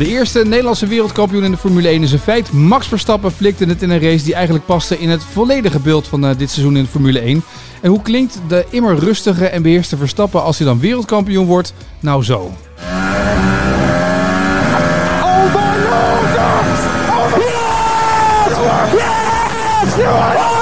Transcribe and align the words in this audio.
De 0.00 0.08
eerste 0.08 0.44
Nederlandse 0.44 0.86
wereldkampioen 0.86 1.44
in 1.44 1.50
de 1.50 1.56
Formule 1.56 1.88
1 1.88 2.02
is 2.02 2.12
een 2.12 2.18
feit. 2.18 2.52
Max 2.52 2.86
Verstappen 2.86 3.32
flikte 3.32 3.64
het 3.64 3.82
in 3.82 3.90
een 3.90 4.00
race 4.00 4.24
die 4.24 4.34
eigenlijk 4.34 4.66
paste 4.66 4.98
in 4.98 5.08
het 5.08 5.24
volledige 5.24 5.80
beeld 5.80 6.08
van 6.08 6.24
uh, 6.24 6.30
dit 6.36 6.50
seizoen 6.50 6.76
in 6.76 6.82
de 6.82 6.88
Formule 6.88 7.18
1. 7.20 7.42
En 7.80 7.90
hoe 7.90 8.02
klinkt 8.02 8.40
de 8.48 8.66
immer 8.70 8.98
rustige 8.98 9.46
en 9.46 9.62
beheerste 9.62 9.96
Verstappen 9.96 10.42
als 10.42 10.58
hij 10.58 10.66
dan 10.66 10.80
wereldkampioen 10.80 11.46
wordt? 11.46 11.74
Nou 12.00 12.24
zo. 12.24 12.36
Oh 12.36 12.50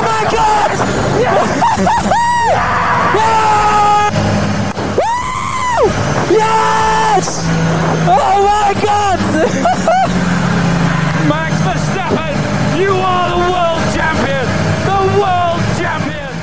my 0.03 0.27
god! 0.31 0.79
Yes! 1.21 2.27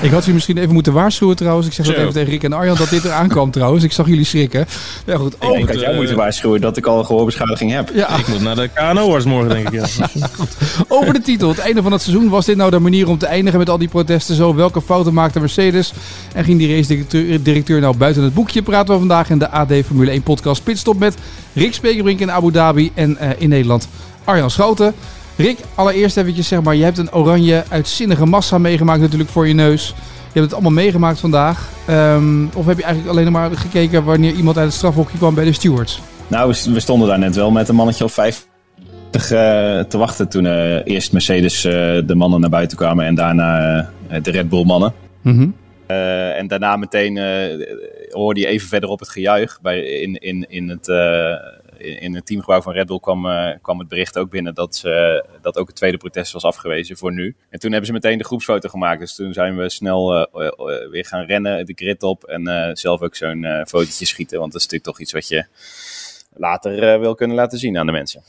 Ik 0.05 0.11
had 0.11 0.25
je 0.25 0.33
misschien 0.33 0.57
even 0.57 0.73
moeten 0.73 0.93
waarschuwen 0.93 1.35
trouwens. 1.35 1.67
Ik 1.67 1.73
zeg 1.73 1.85
dat 1.85 1.95
even 1.95 2.13
tegen 2.13 2.29
Rick 2.29 2.43
en 2.43 2.53
Arjan 2.53 2.77
dat 2.77 2.89
dit 2.89 3.05
eraan 3.05 3.27
kwam 3.27 3.51
trouwens. 3.51 3.83
Ik 3.83 3.91
zag 3.91 4.07
jullie 4.07 4.25
schrikken. 4.25 4.65
Ja 5.05 5.17
goed, 5.17 5.35
Oh, 5.39 5.57
ik 5.57 5.67
had 5.67 5.79
jou 5.79 5.95
moeten 5.95 6.15
waarschuwen 6.15 6.61
dat 6.61 6.77
ik 6.77 6.85
al 6.85 6.99
een 6.99 7.05
gehoorbeschadiging 7.05 7.71
heb. 7.71 7.91
ja, 7.93 8.17
Ik 8.17 8.27
moet 8.27 8.41
naar 8.41 8.55
de 8.55 8.69
KNO-arts 8.73 9.25
morgen, 9.25 9.49
denk 9.49 9.69
ik. 9.69 9.73
Ja. 9.73 10.09
over 10.87 11.13
de 11.13 11.21
titel. 11.21 11.49
Het 11.49 11.59
einde 11.59 11.81
van 11.81 11.91
het 11.91 12.01
seizoen. 12.01 12.29
Was 12.29 12.45
dit 12.45 12.57
nou 12.57 12.71
de 12.71 12.79
manier 12.79 13.07
om 13.09 13.17
te 13.17 13.25
eindigen 13.25 13.59
met 13.59 13.69
al 13.69 13.77
die 13.77 13.87
protesten 13.87 14.35
zo? 14.35 14.55
Welke 14.55 14.81
fouten 14.81 15.13
maakte 15.13 15.39
Mercedes? 15.39 15.93
En 16.33 16.43
ging 16.43 16.57
die 16.57 16.75
race-directeur 16.75 17.43
directeur 17.43 17.79
nou 17.81 17.97
buiten 17.97 18.23
het 18.23 18.33
boekje? 18.33 18.61
Praten 18.61 18.93
we 18.93 18.99
vandaag 18.99 19.29
in 19.29 19.39
de 19.39 19.49
AD 19.49 19.73
Formule 19.85 20.11
1 20.11 20.21
podcast 20.23 20.63
Pitstop 20.63 20.99
met 20.99 21.15
Rick 21.53 21.73
Spekerbrink 21.73 22.19
in 22.19 22.31
Abu 22.31 22.51
Dhabi 22.51 22.91
en 22.93 23.17
eh, 23.17 23.29
in 23.37 23.49
Nederland 23.49 23.87
Arjan 24.23 24.51
Schouten. 24.51 24.93
Rick, 25.37 25.57
allereerst 25.75 26.17
eventjes 26.17 26.47
zeg 26.47 26.61
maar, 26.61 26.75
je 26.75 26.83
hebt 26.83 26.97
een 26.97 27.13
oranje 27.13 27.63
uitzinnige 27.69 28.25
massa 28.25 28.57
meegemaakt 28.57 29.01
natuurlijk 29.01 29.29
voor 29.29 29.47
je 29.47 29.53
neus. 29.53 29.87
Je 29.87 30.41
hebt 30.41 30.45
het 30.45 30.53
allemaal 30.53 30.83
meegemaakt 30.83 31.19
vandaag. 31.19 31.69
Ehm, 31.87 32.45
of 32.55 32.65
heb 32.65 32.77
je 32.77 32.83
eigenlijk 32.83 33.17
alleen 33.17 33.31
maar 33.31 33.51
gekeken 33.51 34.03
wanneer 34.03 34.33
iemand 34.33 34.57
uit 34.57 34.65
het 34.65 34.75
strafhokje 34.75 35.17
kwam 35.17 35.35
bij 35.35 35.43
de 35.45 35.53
stewards? 35.53 36.01
Nou, 36.27 36.53
we- 36.65 36.79
stonden 36.79 37.07
daar 37.07 37.19
net 37.19 37.35
wel 37.35 37.51
met 37.51 37.69
een 37.69 37.75
mannetje 37.75 38.03
of 38.03 38.13
50 38.13 38.47
eh, 39.13 39.79
te 39.79 39.97
wachten 39.97 40.29
toen 40.29 40.45
eh, 40.45 40.85
eerst 40.85 41.11
Mercedes 41.11 41.65
eh, 41.65 41.71
de 42.05 42.15
mannen 42.15 42.41
naar 42.41 42.49
buiten 42.49 42.77
kwamen 42.77 43.05
en 43.05 43.15
daarna 43.15 43.89
de 44.21 44.31
Red 44.31 44.49
Bull 44.49 44.65
mannen. 44.65 44.93
Mhm. 45.21 45.47
En 46.37 46.47
daarna 46.47 46.75
meteen 46.75 47.19
hoorde 48.09 48.39
je 48.39 48.47
even 48.47 48.67
verderop 48.67 48.99
het 48.99 49.09
gejuich. 49.09 49.59
Bij, 49.61 49.79
in, 49.79 50.15
in, 50.15 50.45
in, 50.49 50.69
het, 50.69 50.87
in, 51.77 51.99
in 51.99 52.15
het 52.15 52.25
teamgebouw 52.25 52.61
van 52.61 52.73
Red 52.73 52.85
Bull 52.87 52.99
kwam, 52.99 53.25
eh, 53.25 53.55
kwam 53.61 53.79
het 53.79 53.87
bericht 53.87 54.17
ook 54.17 54.29
binnen 54.29 54.53
dat, 54.53 54.75
ze, 54.75 55.25
dat 55.41 55.57
ook 55.57 55.67
het 55.67 55.75
tweede 55.75 55.97
protest 55.97 56.33
was 56.33 56.43
afgewezen 56.43 56.97
voor 56.97 57.13
nu. 57.13 57.35
En 57.49 57.59
toen 57.59 57.69
hebben 57.69 57.87
ze 57.87 57.93
meteen 57.93 58.17
de 58.17 58.23
groepsfoto 58.23 58.69
gemaakt. 58.69 58.99
Dus 58.99 59.15
toen 59.15 59.33
zijn 59.33 59.57
we 59.57 59.69
snel 59.69 60.13
eh, 60.13 60.41
eh, 60.41 60.47
eh, 60.47 60.89
weer 60.89 61.05
gaan 61.05 61.25
rennen, 61.25 61.65
de 61.65 61.73
grid 61.75 62.03
op 62.03 62.23
en 62.23 62.47
eh, 62.47 62.69
zelf 62.73 63.01
ook 63.01 63.15
zo'n 63.15 63.43
eh 63.43 63.65
fotootje 63.65 64.05
schieten. 64.05 64.39
Want 64.39 64.51
dat 64.51 64.61
is 64.61 64.67
natuurlijk 64.67 64.97
toch 64.97 65.01
iets 65.01 65.13
wat 65.13 65.27
je 65.27 65.45
later 66.37 66.83
eh, 66.93 66.99
wil 66.99 67.15
kunnen 67.15 67.35
laten 67.35 67.57
zien 67.59 67.77
aan 67.77 67.85
de 67.85 67.91
mensen. 67.91 68.21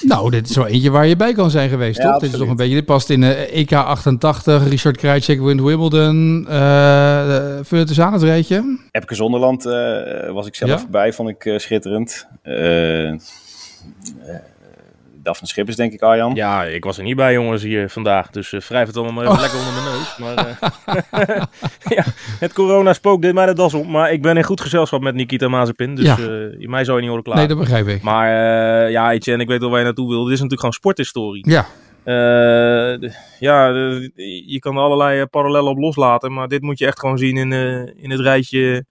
Nou, 0.00 0.30
dit 0.30 0.48
is 0.48 0.56
wel 0.56 0.66
eentje 0.66 0.90
waar 0.90 1.06
je 1.06 1.16
bij 1.16 1.32
kan 1.32 1.50
zijn 1.50 1.68
geweest, 1.68 1.98
Ja, 2.02 2.12
toch? 2.12 2.20
Dit 2.20 2.32
is 2.32 2.38
toch 2.38 2.48
een 2.48 2.56
beetje, 2.56 2.74
dit 2.74 2.84
past 2.84 3.10
in 3.10 3.22
eh, 3.22 3.56
EK 3.60 3.72
88, 3.72 4.68
Richard 4.68 4.96
Krajcek 4.96 5.40
wint 5.40 5.60
Wimbledon. 5.60 6.46
eh 6.48 6.56
uh, 6.56 7.58
vul 7.62 7.78
het 7.78 7.88
eens 7.88 8.00
aan 8.00 8.12
het 8.12 8.22
rijtje. 8.22 8.78
Epke 8.90 9.14
Zonderland 9.14 9.66
eh, 9.66 10.30
was 10.32 10.46
ik 10.46 10.54
zelf 10.54 10.80
Ja? 10.82 10.86
bij, 10.90 11.12
vond 11.12 11.28
ik 11.28 11.44
eh, 11.44 11.58
schitterend. 11.58 12.26
Eh 12.42 13.08
eh, 13.08 13.16
Daphne 15.24 15.46
Schippers, 15.48 15.76
denk 15.76 15.92
ik, 15.92 16.02
Arjan. 16.02 16.34
Ja, 16.34 16.64
ik 16.64 16.84
was 16.84 16.98
er 16.98 17.04
niet 17.04 17.16
bij, 17.16 17.32
jongens, 17.32 17.62
hier 17.62 17.88
vandaag. 17.90 18.30
Dus 18.30 18.52
eh 18.52 18.60
wrijf 18.60 18.86
het 18.86 18.96
allemaal 18.96 19.14
maar 19.14 19.24
even 19.26 19.40
lekker 19.40 19.58
onder 19.58 19.72
mijn 19.72 19.84
neus. 19.96 20.16
Maar, 20.18 20.36
eh, 21.16 21.42
ja, 21.96 22.04
het 22.40 22.52
corona-spook 22.52 23.22
deed 23.22 23.34
mij 23.34 23.46
de 23.46 23.52
das 23.52 23.74
op. 23.74 23.86
Maar 23.86 24.12
ik 24.12 24.22
ben 24.22 24.36
in 24.36 24.42
goed 24.44 24.60
gezelschap 24.60 25.00
met 25.00 25.14
Nikita 25.14 25.48
Mazepin. 25.48 25.94
Dus 25.94 26.04
Ja. 26.06 26.16
eh, 26.58 26.68
mij 26.68 26.84
zou 26.84 26.96
je 26.96 27.00
niet 27.00 27.08
horen 27.10 27.24
klaar. 27.24 27.36
Nee, 27.36 27.46
dat 27.48 27.58
begrijp 27.58 27.86
ik. 27.86 28.02
Maar 28.02 28.28
eh, 28.84 28.90
ja, 28.90 29.12
Etienne, 29.12 29.42
ik 29.42 29.48
weet 29.48 29.60
wel 29.60 29.68
waar 29.70 29.78
je 29.78 29.84
naartoe 29.84 30.08
wil. 30.08 30.18
Dit 30.24 30.26
is 30.32 30.40
natuurlijk 30.40 30.60
gewoon 30.60 30.74
sporthistorie. 30.74 31.50
Ja, 31.50 31.66
Eh, 32.04 32.14
de- 33.00 33.12
ja, 33.38 33.72
de- 33.72 34.12
je 34.46 34.58
kan 34.58 34.76
er 34.76 34.82
allerlei 34.82 35.26
parallellen 35.26 35.70
op 35.70 35.78
loslaten. 35.78 36.32
Maar 36.32 36.48
dit 36.48 36.62
moet 36.62 36.78
je 36.78 36.86
echt 36.86 36.98
gewoon 37.00 37.18
zien 37.18 37.36
in, 37.36 37.52
eh, 37.52 38.02
in 38.02 38.10
het 38.10 38.20
rijtje... 38.20 38.84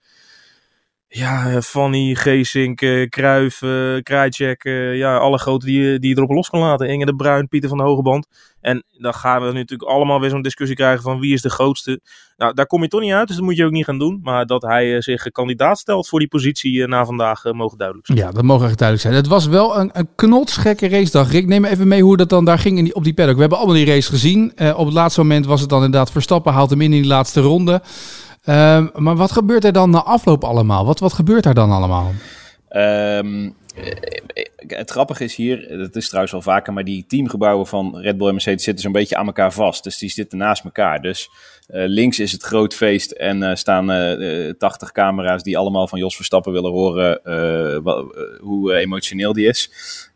Ja, 1.16 1.62
Fanny, 1.62 2.16
Geesink, 2.16 2.82
eh 2.82 3.10
Kruijf, 3.10 3.62
eh 3.62 4.02
Krajcek, 4.04 4.64
eh, 4.64 4.98
ja, 4.98 5.18
alle 5.18 5.38
grote 5.38 5.66
die, 5.66 6.00
die 6.00 6.10
je 6.10 6.16
erop 6.16 6.30
los 6.30 6.50
kan 6.50 6.60
laten. 6.60 6.90
Inge 6.90 7.06
de 7.06 7.16
Bruin, 7.16 7.48
Pieter 7.48 7.70
van 7.70 7.78
de 7.78 7.84
Hogeband. 7.84 8.28
En 8.62 8.84
dan 8.98 9.14
gaan 9.14 9.42
we 9.42 9.52
natuurlijk 9.52 9.90
allemaal 9.90 10.20
weer 10.20 10.30
zo'n 10.30 10.42
discussie 10.42 10.76
krijgen 10.76 11.04
van 11.04 11.20
wie 11.20 11.34
is 11.34 11.42
de 11.42 11.50
grootste. 11.50 12.02
Nou, 12.38 12.54
daar 12.54 12.66
kom 12.66 12.82
je 12.82 12.88
toch 12.88 13.02
niet 13.02 13.12
uit, 13.12 13.28
dus 13.28 13.36
dat 13.36 13.46
moet 13.46 13.56
je 13.56 13.66
ook 13.66 13.72
niet 13.72 13.86
gaan 13.86 14.00
doen. 14.00 14.20
Maar 14.24 14.46
dat 14.46 14.62
hij 14.62 15.02
zich 15.02 15.24
kandidaat 15.24 15.80
stelt 15.80 16.08
voor 16.08 16.20
die 16.20 16.28
positie 16.28 16.88
na 16.88 17.06
vandaag, 17.06 17.44
mogen 17.44 17.78
duidelijk 17.78 18.08
zijn. 18.08 18.18
ja, 18.18 18.32
dat 18.32 18.44
mogen 18.44 18.68
echt 18.68 18.78
duidelijk 18.78 19.08
zijn. 19.08 19.22
Het 19.24 19.32
was 19.32 19.48
wel 19.48 19.80
een, 19.80 19.90
een 19.94 20.10
knotsgekke 20.16 20.88
racedag. 20.88 21.32
Rick, 21.32 21.48
neem 21.48 21.66
even 21.66 21.88
mee 21.88 22.04
hoe 22.04 22.18
dat 22.18 22.30
dan 22.30 22.46
daar 22.46 22.60
ging 22.60 22.78
in 22.78 22.84
die, 22.84 22.96
op 22.96 23.04
die 23.04 23.14
paddock. 23.14 23.36
We 23.36 23.42
hebben 23.42 23.58
allemaal 23.58 23.78
die 23.78 23.86
race 23.86 24.10
gezien. 24.10 24.52
Op 24.76 24.86
het 24.86 24.94
laatste 24.94 25.22
moment 25.22 25.46
was 25.46 25.62
het 25.62 25.70
dan 25.70 25.84
inderdaad 25.84 26.12
Verstappen 26.12 26.54
haalt 26.54 26.70
hem 26.70 26.82
in 26.82 26.94
in 26.94 27.02
die 27.02 27.10
laatste 27.10 27.42
ronde. 27.42 27.82
Ehm, 28.44 28.88
maar 28.96 29.16
wat 29.16 29.32
gebeurt 29.32 29.64
er 29.66 29.74
dan 29.74 29.90
na 29.90 30.04
afloop 30.04 30.44
allemaal? 30.44 30.86
Wat, 30.86 31.00
wat 31.00 31.14
gebeurt 31.14 31.44
daar 31.44 31.54
dan 31.54 31.72
allemaal? 31.72 32.12
Ehm, 32.70 33.50
eh, 33.76 34.44
het 34.68 34.90
grappige 34.92 35.24
is 35.24 35.36
hier, 35.36 35.78
dat 35.78 35.96
is 35.96 36.06
trouwens 36.06 36.34
wel 36.34 36.42
vaker, 36.42 36.74
maar 36.74 36.84
die 36.84 37.06
teamgebouwen 37.08 37.68
van 37.68 37.98
Red 37.98 38.18
Bull 38.18 38.28
en 38.28 38.34
Mercedes 38.34 38.64
zitten 38.64 38.84
zo'n 38.84 38.92
beetje 38.92 39.16
aan 39.16 39.26
elkaar 39.26 39.54
vast. 39.54 39.84
Dus 39.84 39.98
die 39.98 40.10
zitten 40.10 40.38
naast 40.38 40.64
elkaar. 40.64 41.02
Dus 41.02 41.30
eh, 41.68 41.84
links 41.88 42.20
is 42.20 42.32
het 42.32 42.44
groot 42.44 42.74
feest 42.76 43.12
en 43.12 43.44
eh, 43.44 43.56
staan 43.56 43.92
eh, 43.92 44.48
eh, 44.50 44.54
80 44.58 44.92
camera's 44.92 45.44
die 45.44 45.58
allemaal 45.58 45.88
van 45.88 46.00
Jos 46.00 46.16
Verstappen 46.16 46.52
willen 46.54 46.72
horen 46.72 47.20
hoe 48.42 48.76
emotioneel 48.76 49.34
die 49.34 49.48
is. 49.48 49.70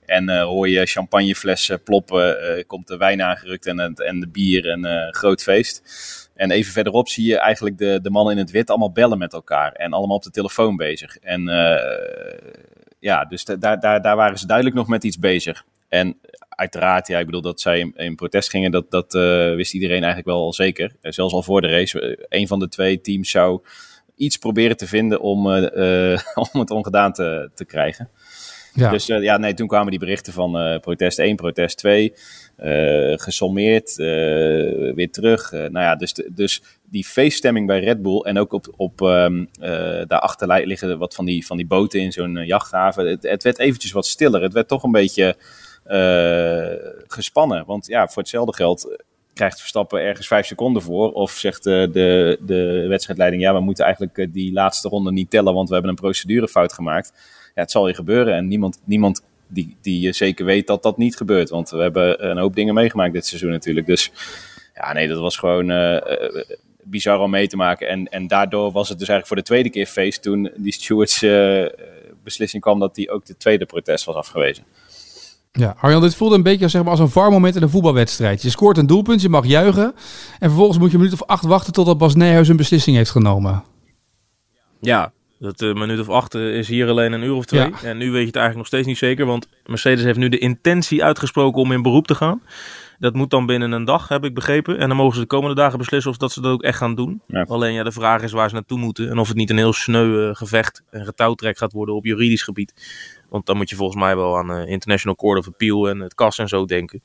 En 0.05 0.39
hoor 0.41 0.69
je 0.69 0.85
champagneflessen 0.85 1.83
ploppen, 1.83 2.37
komt 2.67 2.87
de 2.87 2.97
wijn 2.97 3.21
aangerukt 3.21 3.65
en, 3.65 3.79
het- 3.79 4.01
en 4.01 4.19
de 4.19 4.27
bier 4.27 4.69
en 4.69 5.13
groot 5.13 5.41
feest. 5.43 5.81
En 6.37 6.51
even 6.51 6.71
verderop 6.71 7.09
zie 7.09 7.25
je 7.27 7.37
eigenlijk 7.37 7.77
de, 7.77 7.99
de 8.01 8.09
mannen 8.09 8.33
in 8.33 8.39
het 8.39 8.51
wit 8.51 8.69
allemaal 8.69 8.91
bellen 8.91 9.17
met 9.17 9.33
elkaar. 9.33 9.71
En 9.71 9.93
allemaal 9.93 10.15
op 10.15 10.23
de 10.23 10.31
telefoon 10.31 10.75
bezig. 10.75 11.17
En 11.17 11.47
eh, 11.47 12.39
ja, 12.99 13.25
dus 13.25 13.45
da- 13.45 13.55
daar, 13.55 13.79
daar, 13.79 14.01
daar 14.01 14.15
waren 14.15 14.37
ze 14.37 14.47
duidelijk 14.47 14.75
nog 14.75 14.87
met 14.87 15.03
iets 15.03 15.19
bezig. 15.19 15.65
En 15.87 16.17
uiteraard, 16.49 17.07
ja, 17.07 17.19
ik 17.19 17.25
bedoel 17.25 17.41
dat 17.41 17.61
zij 17.61 17.91
in, 17.95 18.15
protest 18.15 18.49
gingen, 18.49 18.71
dat, 18.71 18.91
dat 18.91 19.15
eh, 19.15 19.55
wist 19.55 19.73
iedereen 19.73 20.03
eigenlijk 20.03 20.27
wel 20.27 20.43
al 20.43 20.53
zeker. 20.53 20.91
Zelfs 21.01 21.33
al 21.33 21.43
voor 21.43 21.61
de 21.61 21.67
race. 21.67 22.01
Eh, 22.01 22.39
een 22.39 22.47
van 22.47 22.59
de 22.59 22.67
twee 22.67 23.01
teams 23.01 23.31
zou 23.31 23.61
iets 24.15 24.37
proberen 24.37 24.77
te 24.77 24.87
vinden 24.87 25.21
om, 25.21 25.53
eh, 25.53 26.19
om 26.51 26.59
het 26.59 26.71
ongedaan 26.71 27.13
te, 27.13 27.49
te 27.53 27.65
krijgen. 27.65 28.09
Dus 28.91 29.09
eh, 29.09 29.21
ja, 29.21 29.37
nee, 29.37 29.53
toen 29.53 29.67
kwamen 29.67 29.89
die 29.89 29.99
berichten 29.99 30.33
van 30.33 30.57
eh, 30.57 30.79
protest 30.79 31.19
1, 31.19 31.35
protest 31.35 31.77
2, 31.77 32.13
eh 32.57 33.13
gesommeerd, 33.15 33.95
weer 34.95 35.11
terug. 35.11 35.51
Nou 35.51 35.79
ja, 35.79 35.95
dus, 35.95 36.13
de- 36.13 36.29
dus 36.35 36.61
die 36.83 37.05
feeststemming 37.05 37.67
bij 37.67 37.79
Red 37.79 38.01
Bull 38.01 38.19
en 38.19 38.39
ook 38.39 38.53
op, 38.53 38.73
op 38.77 39.01
eh, 39.01 39.27
daarachter 40.07 40.47
li- 40.47 40.65
liggen 40.65 40.97
wat 40.97 41.15
van 41.15 41.25
die, 41.25 41.45
van 41.45 41.57
die 41.57 41.67
boten 41.67 41.99
in 41.99 42.11
zo'n 42.11 42.45
jachthaven. 42.45 43.07
Het, 43.07 43.23
het 43.23 43.43
werd 43.43 43.59
eventjes 43.59 43.91
wat 43.91 44.05
stiller. 44.07 44.41
Het 44.41 44.53
werd 44.53 44.67
toch 44.67 44.83
een 44.83 44.91
beetje 44.91 45.35
gespannen. 47.07 47.65
Want 47.65 47.87
ja, 47.87 48.07
voor 48.07 48.21
hetzelfde 48.21 48.53
geld 48.53 48.97
krijgt 49.33 49.59
Verstappen 49.59 50.01
ergens 50.01 50.27
vijf 50.27 50.45
seconden 50.45 50.81
voor. 50.81 51.11
Of 51.11 51.31
zegt 51.31 51.65
eh, 51.65 51.73
de, 51.91 52.37
de 52.41 52.85
wedstrijdleiding, 52.89 53.41
ja, 53.41 53.53
we 53.53 53.59
moeten 53.59 53.85
eigenlijk 53.85 54.27
die 54.33 54.53
laatste 54.53 54.89
ronde 54.89 55.11
niet 55.11 55.29
tellen, 55.29 55.53
want 55.53 55.67
we 55.67 55.73
hebben 55.73 55.91
een 55.91 55.97
procedurefout 55.99 56.73
gemaakt. 56.73 57.13
Ja, 57.57 57.63
het 57.63 57.71
zal 57.71 57.87
je 57.87 57.93
gebeuren. 57.93 58.35
En 58.35 58.47
niemand, 58.47 58.79
niemand 58.83 59.23
die, 59.47 59.75
die 59.81 60.13
zeker 60.13 60.45
weet 60.45 60.67
dat 60.67 60.83
dat 60.83 60.97
niet 60.97 61.17
gebeurt. 61.17 61.49
Want 61.49 61.69
we 61.69 61.77
hebben 61.77 62.29
een 62.29 62.37
hoop 62.37 62.55
dingen 62.55 62.73
meegemaakt 62.73 63.13
dit 63.13 63.25
seizoen 63.25 63.49
natuurlijk. 63.49 63.85
Dus 63.85 64.11
ja, 64.73 64.93
nee, 64.93 65.07
dat 65.07 65.19
was 65.19 65.37
gewoon 65.37 65.69
eh, 65.69 65.95
eh, 65.95 66.49
bizar 66.83 67.19
om 67.19 67.29
mee 67.29 67.47
te 67.47 67.55
maken. 67.55 67.87
En, 67.87 68.09
en 68.09 68.27
daardoor 68.27 68.71
was 68.71 68.89
het 68.89 68.99
dus 68.99 69.07
eigenlijk 69.07 69.27
voor 69.27 69.35
de 69.35 69.43
tweede 69.43 69.69
keer 69.69 69.85
feest 69.85 70.21
toen 70.21 70.51
die 70.55 70.71
stewards 70.71 71.21
eh, 71.21 71.65
beslissing 72.23 72.61
kwam 72.61 72.79
dat 72.79 72.95
die 72.95 73.11
ook 73.11 73.25
de 73.25 73.37
tweede 73.37 73.65
protest 73.65 74.05
was 74.05 74.15
afgewezen. 74.15 74.63
Ja, 75.51 75.75
Arjan, 75.79 76.01
dit 76.01 76.15
voelde 76.15 76.35
een 76.35 76.43
beetje 76.43 76.67
zeg 76.67 76.81
maar, 76.81 76.91
als 76.91 76.99
een 76.99 77.09
var 77.09 77.31
moment 77.31 77.55
in 77.55 77.61
een 77.61 77.69
voetbalwedstrijd. 77.69 78.41
Je 78.41 78.49
scoort 78.49 78.77
een 78.77 78.87
doelpunt, 78.87 79.21
je 79.21 79.29
mag 79.29 79.45
juichen. 79.45 79.93
En 80.39 80.49
vervolgens 80.49 80.77
moet 80.77 80.87
je 80.87 80.93
een 80.93 81.03
minuut 81.03 81.21
of 81.21 81.27
acht 81.27 81.45
wachten 81.45 81.73
totdat 81.73 81.97
Bas 81.97 82.15
Nijhuis 82.15 82.47
een 82.47 82.57
beslissing 82.57 82.95
heeft 82.95 83.09
genomen. 83.09 83.63
Ja, 84.81 85.11
dat 85.39 85.61
uh, 85.61 85.73
minuut 85.73 85.99
of 85.99 86.09
acht 86.09 86.35
uh, 86.35 86.57
is 86.57 86.67
hier 86.67 86.87
alleen 86.87 87.11
een 87.13 87.23
uur 87.23 87.33
of 87.33 87.45
twee. 87.45 87.69
Ja. 87.69 87.81
En 87.83 87.97
nu 87.97 88.11
weet 88.11 88.21
je 88.21 88.27
het 88.27 88.35
eigenlijk 88.35 88.55
nog 88.55 88.67
steeds 88.67 88.87
niet 88.87 88.97
zeker. 88.97 89.25
Want 89.25 89.47
Mercedes 89.65 90.03
heeft 90.03 90.17
nu 90.17 90.29
de 90.29 90.37
intentie 90.37 91.03
uitgesproken 91.03 91.61
om 91.61 91.71
in 91.71 91.81
beroep 91.81 92.07
te 92.07 92.15
gaan. 92.15 92.41
Dat 92.99 93.13
moet 93.13 93.29
dan 93.29 93.45
binnen 93.45 93.71
een 93.71 93.85
dag, 93.85 94.07
heb 94.07 94.23
ik 94.23 94.33
begrepen. 94.33 94.77
En 94.77 94.87
dan 94.87 94.97
mogen 94.97 95.15
ze 95.15 95.21
de 95.21 95.27
komende 95.27 95.55
dagen 95.55 95.77
beslissen 95.77 96.11
of 96.11 96.17
dat 96.17 96.31
ze 96.31 96.41
dat 96.41 96.51
ook 96.51 96.63
echt 96.63 96.77
gaan 96.77 96.95
doen. 96.95 97.21
Ja. 97.27 97.45
Alleen 97.47 97.73
ja, 97.73 97.83
de 97.83 97.91
vraag 97.91 98.21
is 98.21 98.31
waar 98.31 98.49
ze 98.49 98.55
naartoe 98.55 98.79
moeten. 98.79 99.09
En 99.09 99.17
of 99.17 99.27
het 99.27 99.37
niet 99.37 99.49
een 99.49 99.57
heel 99.57 99.73
sneu 99.73 100.27
uh, 100.27 100.35
gevecht 100.35 100.83
en 100.89 101.05
getouwtrek 101.05 101.57
gaat 101.57 101.71
worden 101.71 101.95
op 101.95 102.05
juridisch 102.05 102.43
gebied. 102.43 102.73
Want 103.29 103.45
dan 103.45 103.57
moet 103.57 103.69
je 103.69 103.75
volgens 103.75 104.01
mij 104.01 104.15
wel 104.15 104.37
aan 104.37 104.51
uh, 104.51 104.69
International 104.69 105.17
Court 105.17 105.39
of 105.39 105.47
Appeal 105.47 105.89
en 105.89 105.99
het 105.99 106.13
KAS 106.13 106.37
en 106.37 106.47
zo 106.47 106.65
denken. 106.65 107.01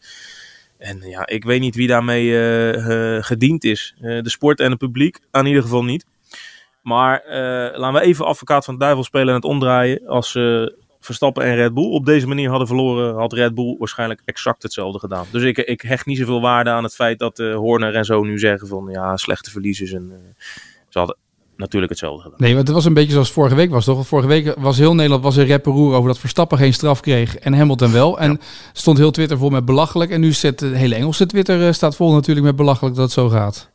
En 0.78 1.00
ja, 1.00 1.26
ik 1.26 1.44
weet 1.44 1.60
niet 1.60 1.74
wie 1.74 1.86
daarmee 1.86 2.26
uh, 2.26 3.22
gediend 3.22 3.64
is. 3.64 3.94
de 4.00 4.30
sport 4.30 4.60
en 4.60 4.70
het 4.70 4.78
publiek, 4.78 5.18
aan 5.30 5.46
ieder 5.46 5.62
geval 5.62 5.84
niet. 5.84 6.06
Maar 6.82 7.22
laten 7.76 8.00
we 8.00 8.06
even 8.06 8.24
advocaat 8.24 8.64
van 8.64 8.74
de 8.74 8.80
duivel 8.80 9.04
spelen 9.04 9.28
en 9.28 9.34
het 9.34 9.44
omdraaien. 9.44 10.06
Als 10.06 10.36
Verstappen 11.04 11.44
en 11.44 11.54
Red 11.54 11.74
Bull 11.74 11.90
op 11.90 12.06
deze 12.06 12.26
manier 12.26 12.48
hadden 12.48 12.66
verloren, 12.66 13.14
had 13.14 13.32
Red 13.32 13.54
Bull 13.54 13.76
waarschijnlijk 13.78 14.20
exact 14.24 14.62
hetzelfde 14.62 14.98
gedaan. 14.98 15.26
Dus 15.30 15.42
ik, 15.42 15.58
ik 15.58 15.80
hecht 15.80 16.06
niet 16.06 16.18
zoveel 16.18 16.40
waarde 16.40 16.70
aan 16.70 16.82
het 16.82 16.94
feit 16.94 17.18
dat 17.18 17.38
uh, 17.38 17.54
Horner 17.54 17.94
en 17.94 18.04
zo 18.04 18.22
nu 18.22 18.38
zeggen 18.38 18.68
van 18.68 18.88
ja, 18.90 19.16
slechte 19.16 19.50
verliezers. 19.50 19.92
En, 19.92 20.08
uh, 20.10 20.44
ze 20.88 20.98
hadden 20.98 21.16
natuurlijk 21.56 21.92
hetzelfde 21.92 22.22
gedaan. 22.22 22.38
Nee, 22.40 22.54
want 22.54 22.66
het 22.66 22.76
was 22.76 22.84
een 22.84 22.94
beetje 22.94 23.12
zoals 23.12 23.32
vorige 23.32 23.54
week 23.54 23.70
was, 23.70 23.84
toch? 23.84 24.06
Vorige 24.06 24.28
week 24.28 24.54
was 24.58 24.78
heel 24.78 24.94
Nederland 24.94 25.22
was 25.22 25.36
een 25.36 25.48
rapperoer 25.48 25.94
over 25.94 26.08
dat 26.08 26.18
Verstappen 26.18 26.58
geen 26.58 26.72
straf 26.72 27.00
kreeg 27.00 27.36
en 27.36 27.54
Hamilton 27.54 27.92
wel. 27.92 28.18
En 28.18 28.30
ja. 28.30 28.38
stond 28.72 28.98
heel 28.98 29.10
Twitter 29.10 29.38
vol 29.38 29.50
met 29.50 29.64
belachelijk. 29.64 30.10
En 30.10 30.20
nu 30.20 30.32
zit 30.32 30.58
de 30.58 30.66
hele 30.66 30.94
Engelse 30.94 31.26
Twitter 31.26 31.66
uh, 31.66 31.72
staat 31.72 31.96
vol 31.96 32.12
natuurlijk 32.12 32.46
met 32.46 32.56
belachelijk 32.56 32.94
dat 32.94 33.04
het 33.04 33.14
zo 33.14 33.28
gaat. 33.28 33.70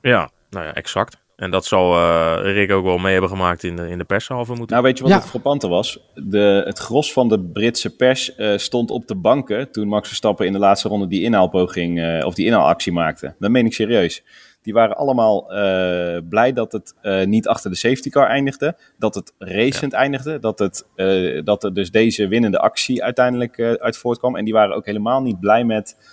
Ja, 0.00 0.30
nou 0.50 0.64
ja, 0.64 0.74
exact. 0.74 1.16
En 1.36 1.50
dat 1.50 1.66
zal 1.66 1.92
uh, 1.92 2.34
Rick 2.40 2.72
ook 2.72 2.84
wel 2.84 2.98
mee 2.98 3.12
hebben 3.12 3.30
gemaakt 3.30 3.62
in 3.62 3.76
de, 3.76 3.88
in 3.88 3.98
de 3.98 4.04
pershalve 4.04 4.50
moeten. 4.50 4.70
Nou, 4.70 4.82
weet 4.82 4.96
je 4.96 5.02
wat 5.02 5.12
ja. 5.12 5.18
het 5.18 5.28
frappante 5.28 5.68
was? 5.68 6.00
De, 6.14 6.62
het 6.66 6.78
gros 6.78 7.12
van 7.12 7.28
de 7.28 7.40
Britse 7.40 7.96
pers 7.96 8.38
uh, 8.38 8.56
stond 8.56 8.90
op 8.90 9.06
de 9.06 9.14
banken 9.14 9.70
toen 9.70 9.88
Max 9.88 10.08
Verstappen 10.08 10.46
in 10.46 10.52
de 10.52 10.58
laatste 10.58 10.88
ronde 10.88 11.06
die 11.06 11.22
inhaalpoging 11.22 11.98
uh, 11.98 12.26
of 12.26 12.34
die 12.34 12.46
inhaalactie 12.46 12.92
maakte. 12.92 13.34
Dat 13.38 13.50
meen 13.50 13.66
ik 13.66 13.74
serieus. 13.74 14.22
Die 14.62 14.72
waren 14.72 14.96
allemaal 14.96 15.46
blij 16.28 16.52
dat 16.52 16.72
het 16.72 16.94
niet 17.26 17.48
achter 17.48 17.70
de 17.70 17.76
safety 17.76 18.10
car 18.10 18.26
eindigde, 18.26 18.76
dat 18.98 19.14
het 19.14 19.32
racend 19.38 19.92
ja. 19.92 19.98
eindigde, 19.98 20.38
dat, 20.38 20.58
het, 20.58 20.86
dat 21.44 21.64
er 21.64 21.74
dus 21.74 21.90
deze 21.90 22.28
winnende 22.28 22.58
actie 22.58 23.02
uiteindelijk 23.02 23.60
uit 23.60 23.96
voortkwam. 23.96 24.36
En 24.36 24.44
die 24.44 24.54
waren 24.54 24.76
ook 24.76 24.86
helemaal 24.86 25.22
niet 25.22 25.40
blij 25.40 25.64
met 25.64 25.96
uh, 25.98 26.04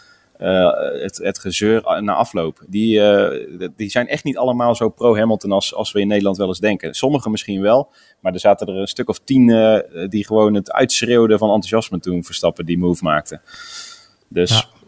het, 1.02 1.20
het 1.24 1.40
gezeur 1.40 2.02
na 2.02 2.14
afloop. 2.14 2.64
Die, 2.68 3.00
uh, 3.00 3.70
die 3.76 3.90
zijn 3.90 4.08
echt 4.08 4.24
niet 4.24 4.38
allemaal 4.38 4.76
zo 4.76 4.90
pro-Hamilton 4.90 5.52
als, 5.52 5.76
als 5.76 5.92
we 5.92 6.00
in 6.00 6.08
Nederland 6.08 6.38
wel 6.38 6.48
eens 6.48 6.60
denken. 6.60 6.94
Sommigen 6.94 7.32
misschien 7.32 7.62
wel, 7.62 7.90
maar 8.20 8.34
er 8.34 8.40
zaten 8.40 8.68
er 8.68 8.76
een 8.76 8.88
stuk 8.88 9.10
of 9.10 9.20
tien 9.20 9.48
uh, 9.48 9.80
die 10.10 10.26
gewoon 10.26 10.54
het 10.54 10.72
uitschreeuwden 10.72 11.38
van 11.38 11.48
enthousiasme 11.48 12.00
toen 12.00 12.24
Verstappen 12.24 12.66
die 12.66 12.78
move 12.78 13.04
maakte. 13.04 13.42
Dus... 14.28 14.50
Ja. 14.50 14.80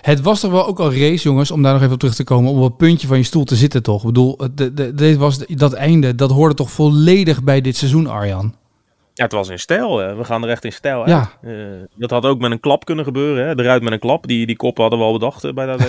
Het 0.00 0.20
was 0.20 0.40
toch 0.40 0.50
wel 0.50 0.66
ook 0.66 0.78
al 0.78 0.94
race, 0.94 1.22
jongens, 1.22 1.50
om 1.50 1.62
daar 1.62 1.72
nog 1.72 1.80
even 1.82 1.92
op 1.92 1.98
terug 1.98 2.14
te 2.14 2.24
komen, 2.24 2.50
om 2.50 2.56
op 2.56 2.64
het 2.64 2.76
puntje 2.76 3.06
van 3.06 3.16
je 3.16 3.22
stoel 3.22 3.44
te 3.44 3.56
zitten, 3.56 3.82
toch? 3.82 4.00
Ik 4.00 4.06
bedoel, 4.06 4.38
dit 4.94 5.16
was 5.16 5.38
dat 5.46 5.72
einde, 5.72 6.14
dat 6.14 6.30
hoorde 6.30 6.54
toch 6.54 6.70
volledig 6.70 7.42
bij 7.42 7.60
dit 7.60 7.76
seizoen, 7.76 8.06
Arjan? 8.06 8.54
Ja, 9.16 9.24
het 9.24 9.32
was 9.32 9.48
in 9.48 9.58
stijl. 9.58 9.98
Hè. 9.98 10.14
We 10.14 10.24
gaan 10.24 10.42
er 10.42 10.48
echt 10.48 10.64
in 10.64 10.72
stijl 10.72 10.98
uit. 10.98 11.08
Ja. 11.08 11.32
Uh, 11.42 11.82
dat 11.96 12.10
had 12.10 12.24
ook 12.24 12.40
met 12.40 12.50
een 12.50 12.60
klap 12.60 12.84
kunnen 12.84 13.04
gebeuren. 13.04 13.46
Hè. 13.46 13.58
Eruit 13.58 13.82
met 13.82 13.92
een 13.92 13.98
klap. 13.98 14.26
Die, 14.26 14.46
die 14.46 14.56
kop 14.56 14.78
hadden 14.78 14.98
we 14.98 15.04
al 15.04 15.12
bedacht 15.12 15.44
uh, 15.44 15.52
bij 15.52 15.66
dat 15.66 15.80
uh, 15.80 15.86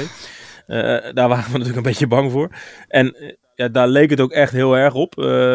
daar 1.18 1.30
waren 1.30 1.52
we 1.52 1.58
natuurlijk 1.58 1.76
een 1.78 1.84
beetje 1.84 2.08
bang 2.08 2.32
voor. 2.32 2.50
En 2.88 3.16
ja, 3.56 3.68
daar 3.68 3.88
leek 3.88 4.10
het 4.10 4.22
ook 4.22 4.32
echt 4.32 4.52
heel 4.52 4.78
erg 4.78 4.94
op. 4.94 5.14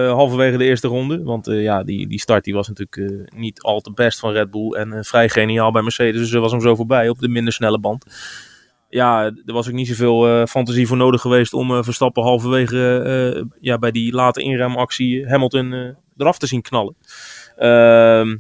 halverwege 0.09 0.57
de 0.57 0.65
eerste 0.65 0.89
ronde. 0.89 1.23
Want 1.23 1.47
ja, 1.47 1.83
die, 1.83 2.09
die 2.09 2.21
start 2.21 2.45
die 2.45 2.55
was 2.55 2.69
natuurlijk 2.69 3.33
niet 3.35 3.63
al 3.63 3.81
te 3.81 3.93
best 3.93 4.19
van 4.19 4.33
Red 4.33 4.51
Bull. 4.51 4.71
En 4.71 5.05
vrij 5.05 5.29
geniaal 5.29 5.73
bij 5.73 5.83
Mercedes. 5.83 6.21
Dus 6.21 6.33
er 6.33 6.41
was 6.41 6.53
hem 6.53 6.61
zo 6.61 6.75
voorbij 6.75 7.09
op 7.09 7.19
de 7.19 7.29
minder 7.29 7.53
snelle 7.53 7.81
band. 7.81 8.05
Ja, 8.89 9.25
er 9.25 9.53
was 9.53 9.69
ook 9.69 9.75
niet 9.75 9.89
zoveel 9.89 10.47
fantasie 10.47 10.87
voor 10.87 10.97
nodig 10.97 11.21
geweest 11.21 11.53
om 11.53 11.85
Verstappen 11.85 12.23
halverwege 12.23 13.49
ja, 13.61 13.79
bij 13.79 13.91
die 13.91 14.13
late 14.13 14.43
inremactie 14.43 15.29
Hamilton 15.29 15.97
eraf 16.17 16.39
te 16.39 16.47
zien 16.47 16.63
knallen. 16.63 16.97
Uh, 17.63 18.37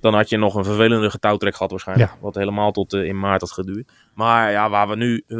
dan 0.00 0.14
had 0.14 0.28
je 0.28 0.36
nog 0.36 0.54
een 0.54 0.64
vervelende 0.64 1.10
getouwtrek 1.10 1.54
gehad 1.54 1.70
waarschijnlijk. 1.70 2.10
Ja. 2.10 2.18
Wat 2.20 2.34
helemaal 2.34 2.72
tot 2.72 2.92
uh, 2.92 3.04
in 3.04 3.18
maart 3.18 3.40
had 3.40 3.52
geduurd. 3.52 3.92
Maar 4.14 4.50
ja, 4.50 4.70
waar 4.70 4.88
we 4.88 4.96
nu... 4.96 5.24
Uh, 5.26 5.38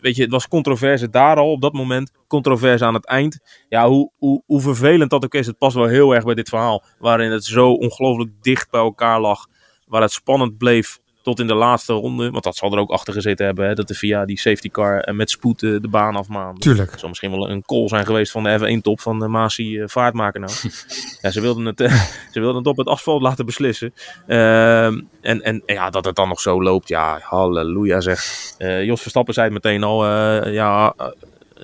weet 0.00 0.16
je, 0.16 0.22
het 0.22 0.30
was 0.30 0.48
controverse 0.48 1.10
daar 1.10 1.36
al 1.36 1.50
op 1.50 1.60
dat 1.60 1.72
moment. 1.72 2.12
Controverse 2.26 2.84
aan 2.84 2.94
het 2.94 3.06
eind. 3.06 3.38
Ja, 3.68 3.88
hoe, 3.88 4.10
hoe, 4.18 4.42
hoe 4.46 4.60
vervelend 4.60 5.10
dat 5.10 5.24
ook 5.24 5.34
is. 5.34 5.46
Het 5.46 5.58
past 5.58 5.76
wel 5.76 5.86
heel 5.86 6.14
erg 6.14 6.24
bij 6.24 6.34
dit 6.34 6.48
verhaal. 6.48 6.84
Waarin 6.98 7.30
het 7.30 7.44
zo 7.44 7.72
ongelooflijk 7.72 8.30
dicht 8.40 8.70
bij 8.70 8.80
elkaar 8.80 9.20
lag. 9.20 9.46
Waar 9.86 10.02
het 10.02 10.12
spannend 10.12 10.58
bleef 10.58 10.98
tot 11.22 11.40
in 11.40 11.46
de 11.46 11.54
laatste 11.54 11.92
ronde. 11.92 12.30
Want 12.30 12.44
dat 12.44 12.56
zal 12.56 12.72
er 12.72 12.78
ook 12.78 12.90
achter 12.90 13.12
gezeten 13.12 13.46
hebben. 13.46 13.66
Hè, 13.66 13.74
dat 13.74 13.88
de 13.88 13.94
via 13.94 14.24
die 14.24 14.38
safety 14.38 14.68
car 14.68 15.00
en 15.00 15.16
met 15.16 15.30
spoed 15.30 15.62
uh, 15.62 15.80
de 15.80 15.88
baan 15.88 16.16
afmaanden. 16.16 16.60
Tuurlijk. 16.60 16.90
Dat 16.90 16.98
zal 17.00 17.08
misschien 17.08 17.30
wel 17.30 17.50
een 17.50 17.62
call 17.62 17.88
zijn 17.88 18.06
geweest 18.06 18.32
van 18.32 18.42
de 18.42 18.76
F1 18.78 18.82
top 18.82 19.00
van 19.00 19.18
de 19.18 19.28
Masi 19.28 19.78
uh, 19.78 19.84
vaartmaker 19.86 20.40
nou. 20.40 20.52
ja, 21.22 21.30
ze 21.30 21.40
wilden, 21.40 21.64
het, 21.64 21.80
uh, 21.80 21.92
ze 22.32 22.40
wilden 22.40 22.56
het 22.56 22.66
op 22.66 22.76
het 22.76 22.86
asfalt 22.86 23.22
laten 23.22 23.46
beslissen. 23.46 23.94
Ehm, 24.26 25.00
en, 25.20 25.42
en 25.42 25.62
ja, 25.66 25.90
dat 25.90 26.04
het 26.04 26.16
dan 26.16 26.28
nog 26.28 26.40
zo 26.40 26.62
loopt. 26.62 26.88
Ja, 26.88 27.18
halleluja 27.22 28.00
zeg. 28.00 28.24
Jos 28.58 29.00
Verstappen 29.00 29.34
zei 29.34 29.46
het 29.46 29.54
meteen 29.54 29.82
al. 29.82 30.06
ja, 30.46 30.94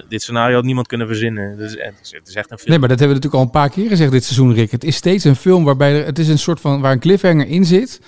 dit 0.09 0.23
scenario 0.23 0.55
had 0.55 0.64
niemand 0.64 0.87
kunnen 0.87 1.06
verzinnen. 1.06 1.50
Het 1.50 1.61
is, 1.61 1.73
het 2.12 2.29
is, 2.29 2.35
echt 2.35 2.50
een 2.50 2.59
film. 2.59 2.70
Nee, 2.70 2.79
maar 2.79 2.88
dat 2.88 2.99
hebben 2.99 3.17
we 3.17 3.23
natuurlijk 3.23 3.35
al 3.35 3.41
een 3.41 3.50
paar 3.50 3.70
keer 3.70 3.88
gezegd 3.88 4.11
dit 4.11 4.25
seizoen, 4.25 4.55
Rick. 4.55 4.70
Het 4.70 4.85
is 4.85 4.97
steeds 4.97 5.25
een 5.25 5.37
film 5.37 5.64
waarbij 5.64 5.99
er, 5.99 6.06
het 6.06 6.19
is 6.19 6.29
een 6.29 6.38
soort 6.38 6.61
van 6.61 6.81
waar 6.81 6.93
een 6.93 6.99
cliffhanger 6.99 7.49
in 7.49 7.64
zit. 7.64 8.00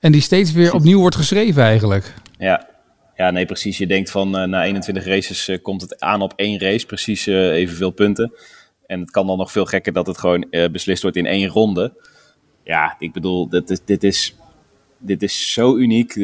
En 0.00 0.12
die 0.12 0.20
steeds 0.20 0.52
weer 0.52 0.74
opnieuw 0.74 0.98
wordt 0.98 1.16
geschreven 1.16 1.62
eigenlijk. 1.62 2.14
Ja, 2.38 2.68
ja 3.16 3.30
nee, 3.30 3.46
precies. 3.46 3.78
Je 3.78 3.86
denkt 3.86 4.10
van 4.10 4.40
uh, 4.40 4.48
na 4.48 4.64
21 4.64 5.04
races 5.04 5.48
uh, 5.48 5.62
komt 5.62 5.80
het 5.80 6.00
aan 6.00 6.22
op 6.22 6.32
één 6.36 6.60
race, 6.60 6.86
precies 6.86 7.26
uh, 7.26 7.52
evenveel 7.52 7.90
punten. 7.90 8.32
En 8.86 9.00
het 9.00 9.10
kan 9.10 9.26
dan 9.26 9.38
nog 9.38 9.52
veel 9.52 9.64
gekker 9.64 9.92
dat 9.92 10.06
het 10.06 10.18
gewoon 10.18 10.46
beslist 10.72 11.02
wordt 11.02 11.16
in 11.16 11.26
één 11.26 11.48
ronde. 11.48 11.92
Ja, 12.64 12.96
ik 12.98 13.12
bedoel, 13.12 13.48
dit 13.48 13.70
is, 13.70 13.80
dit 13.84 14.04
is, 14.04 14.36
dit 14.98 15.22
is 15.22 15.52
zo 15.52 15.76
uniek. 15.76 16.14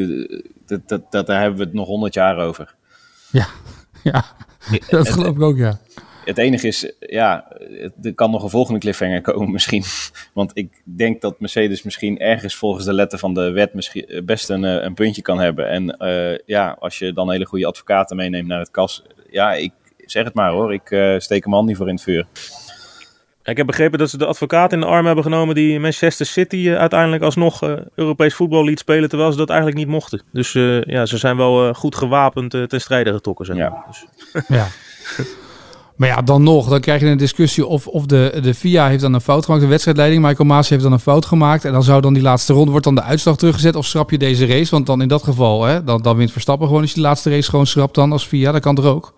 Dat, 0.67 0.89
dat, 0.89 1.13
dat, 1.13 1.27
daar 1.27 1.41
hebben 1.41 1.59
we 1.59 1.65
het 1.65 1.75
nog 1.75 1.87
100 1.87 2.15
jaar 2.15 2.39
over. 2.39 2.75
Ja, 3.31 3.47
ja 4.03 4.25
dat 4.89 5.09
geloof 5.09 5.37
ik 5.37 5.43
ook, 5.43 5.57
ja. 5.57 5.81
Het 6.25 6.39
enige 6.39 6.67
is, 6.67 6.93
ja, 7.01 7.53
er 8.03 8.15
kan 8.15 8.31
nog 8.31 8.43
een 8.43 8.51
volgende 8.51 8.81
cliffhanger 8.81 9.21
komen 9.21 9.51
misschien. 9.59 9.85
Want 10.33 10.51
ik 10.55 10.83
denk 10.85 11.21
dat 11.21 11.41
Mercedes 11.41 11.83
misschien 11.83 12.19
ergens 12.19 12.55
volgens 12.55 12.85
de 12.85 12.93
letter 12.93 13.19
van 13.19 13.35
de 13.35 13.51
wet 13.51 13.75
misschien 13.75 14.07
eh, 14.07 14.23
best 14.23 14.49
een, 14.49 14.65
eh, 14.65 14.83
een 14.83 14.95
puntje 14.95 15.23
kan 15.23 15.39
hebben. 15.39 15.69
En 15.69 15.97
uh, 15.99 16.39
ja, 16.47 16.77
als 16.79 16.99
je 16.99 17.13
dan 17.13 17.31
hele 17.31 17.47
goede 17.47 17.67
advocaten 17.67 18.17
meeneemt 18.17 18.49
naar 18.49 18.59
het 18.59 18.71
kas. 18.71 19.03
Ja, 19.31 19.53
ik 19.53 19.73
zeg 19.97 20.25
het 20.25 20.35
maar 20.35 20.51
hoor, 20.51 20.73
ik 20.73 20.91
uh, 20.91 21.19
steek 21.19 21.45
hem 21.45 21.55
al 21.55 21.65
niet 21.65 21.77
voor 21.77 21.89
in 21.89 21.95
het 21.95 22.03
vuur. 22.03 22.27
Ik 23.45 23.57
heb 23.57 23.67
begrepen 23.67 23.99
dat 23.99 24.11
ze 24.11 24.19
de 24.19 24.27
advocaat 24.27 24.73
in 24.73 24.81
de 24.81 24.87
arm 24.87 25.07
hebben 25.07 25.25
genomen 25.25 25.55
die 25.55 25.81
Manchester 25.81 26.27
City 26.27 26.57
uh, 26.57 26.77
uiteindelijk 26.77 27.23
alsnog 27.23 27.63
uh, 27.63 27.73
Europees 27.95 28.35
voetbal 28.35 28.65
liet 28.65 28.79
spelen, 28.79 29.09
terwijl 29.09 29.31
ze 29.31 29.39
dat 29.39 29.49
eigenlijk 29.49 29.79
niet 29.79 29.89
mochten. 29.89 30.23
Dus 30.33 30.55
uh, 30.55 30.83
ja, 30.83 31.07
ze 31.07 31.19
zijn 31.19 31.37
wel 31.37 31.75
goed 31.75 31.95
gewapend 31.95 32.51
ten 32.51 32.81
strijde 32.81 33.13
getrokken. 33.13 33.47
Zeg 33.47 33.57
maar. 33.57 33.65
ja. 33.65 33.87
Dus. 34.33 34.45
ja. 34.49 34.67
Maar 35.97 36.09
ja, 36.09 36.23
dan 36.23 36.43
nog, 36.43 36.69
dan 36.69 36.81
krijg 36.81 37.01
je 37.01 37.07
een 37.07 37.17
discussie 37.17 37.67
of, 37.67 37.87
of 37.87 38.07
de, 38.07 38.39
de 38.43 38.55
FIA 38.55 38.89
heeft 38.89 39.03
dan 39.03 39.15
een 39.15 39.21
fout 39.21 39.45
gemaakt, 39.45 39.63
de 39.63 39.69
wedstrijdleiding. 39.69 40.23
Michael 40.23 40.49
Maas 40.49 40.69
heeft 40.69 40.83
dan 40.83 40.93
een 40.93 41.01
fout 41.01 41.27
gemaakt. 41.27 41.65
En 41.65 41.73
dan 41.73 41.83
zou 41.83 42.01
dan 42.01 42.15
die 42.15 42.23
laatste 42.23 42.53
ronde, 42.53 42.71
wordt 42.71 42.85
dan 42.85 42.95
de 42.95 43.03
uitslag 43.03 43.37
teruggezet 43.37 43.75
of 43.77 43.87
schrap 43.87 44.11
je 44.11 44.19
deze 44.19 44.47
race? 44.47 44.71
Want 44.71 44.87
dan 44.87 45.03
in 45.03 45.09
dat 45.09 45.23
geval, 45.23 45.65
hè, 45.65 45.85
dan, 45.85 46.03
dan 46.03 46.17
wint 46.17 46.33
Verstappen 46.33 46.67
gewoon 46.67 46.83
als 46.83 46.91
je 46.91 46.97
die 46.97 47.07
laatste 47.07 47.31
race 47.31 47.51
gewoon 47.51 47.67
schrapt 47.67 47.95
dan 47.95 48.13
als 48.13 48.27
FIA. 48.27 48.53
Dat 48.53 48.61
kan 48.61 48.75
toch 48.75 48.85
ook? 48.85 49.15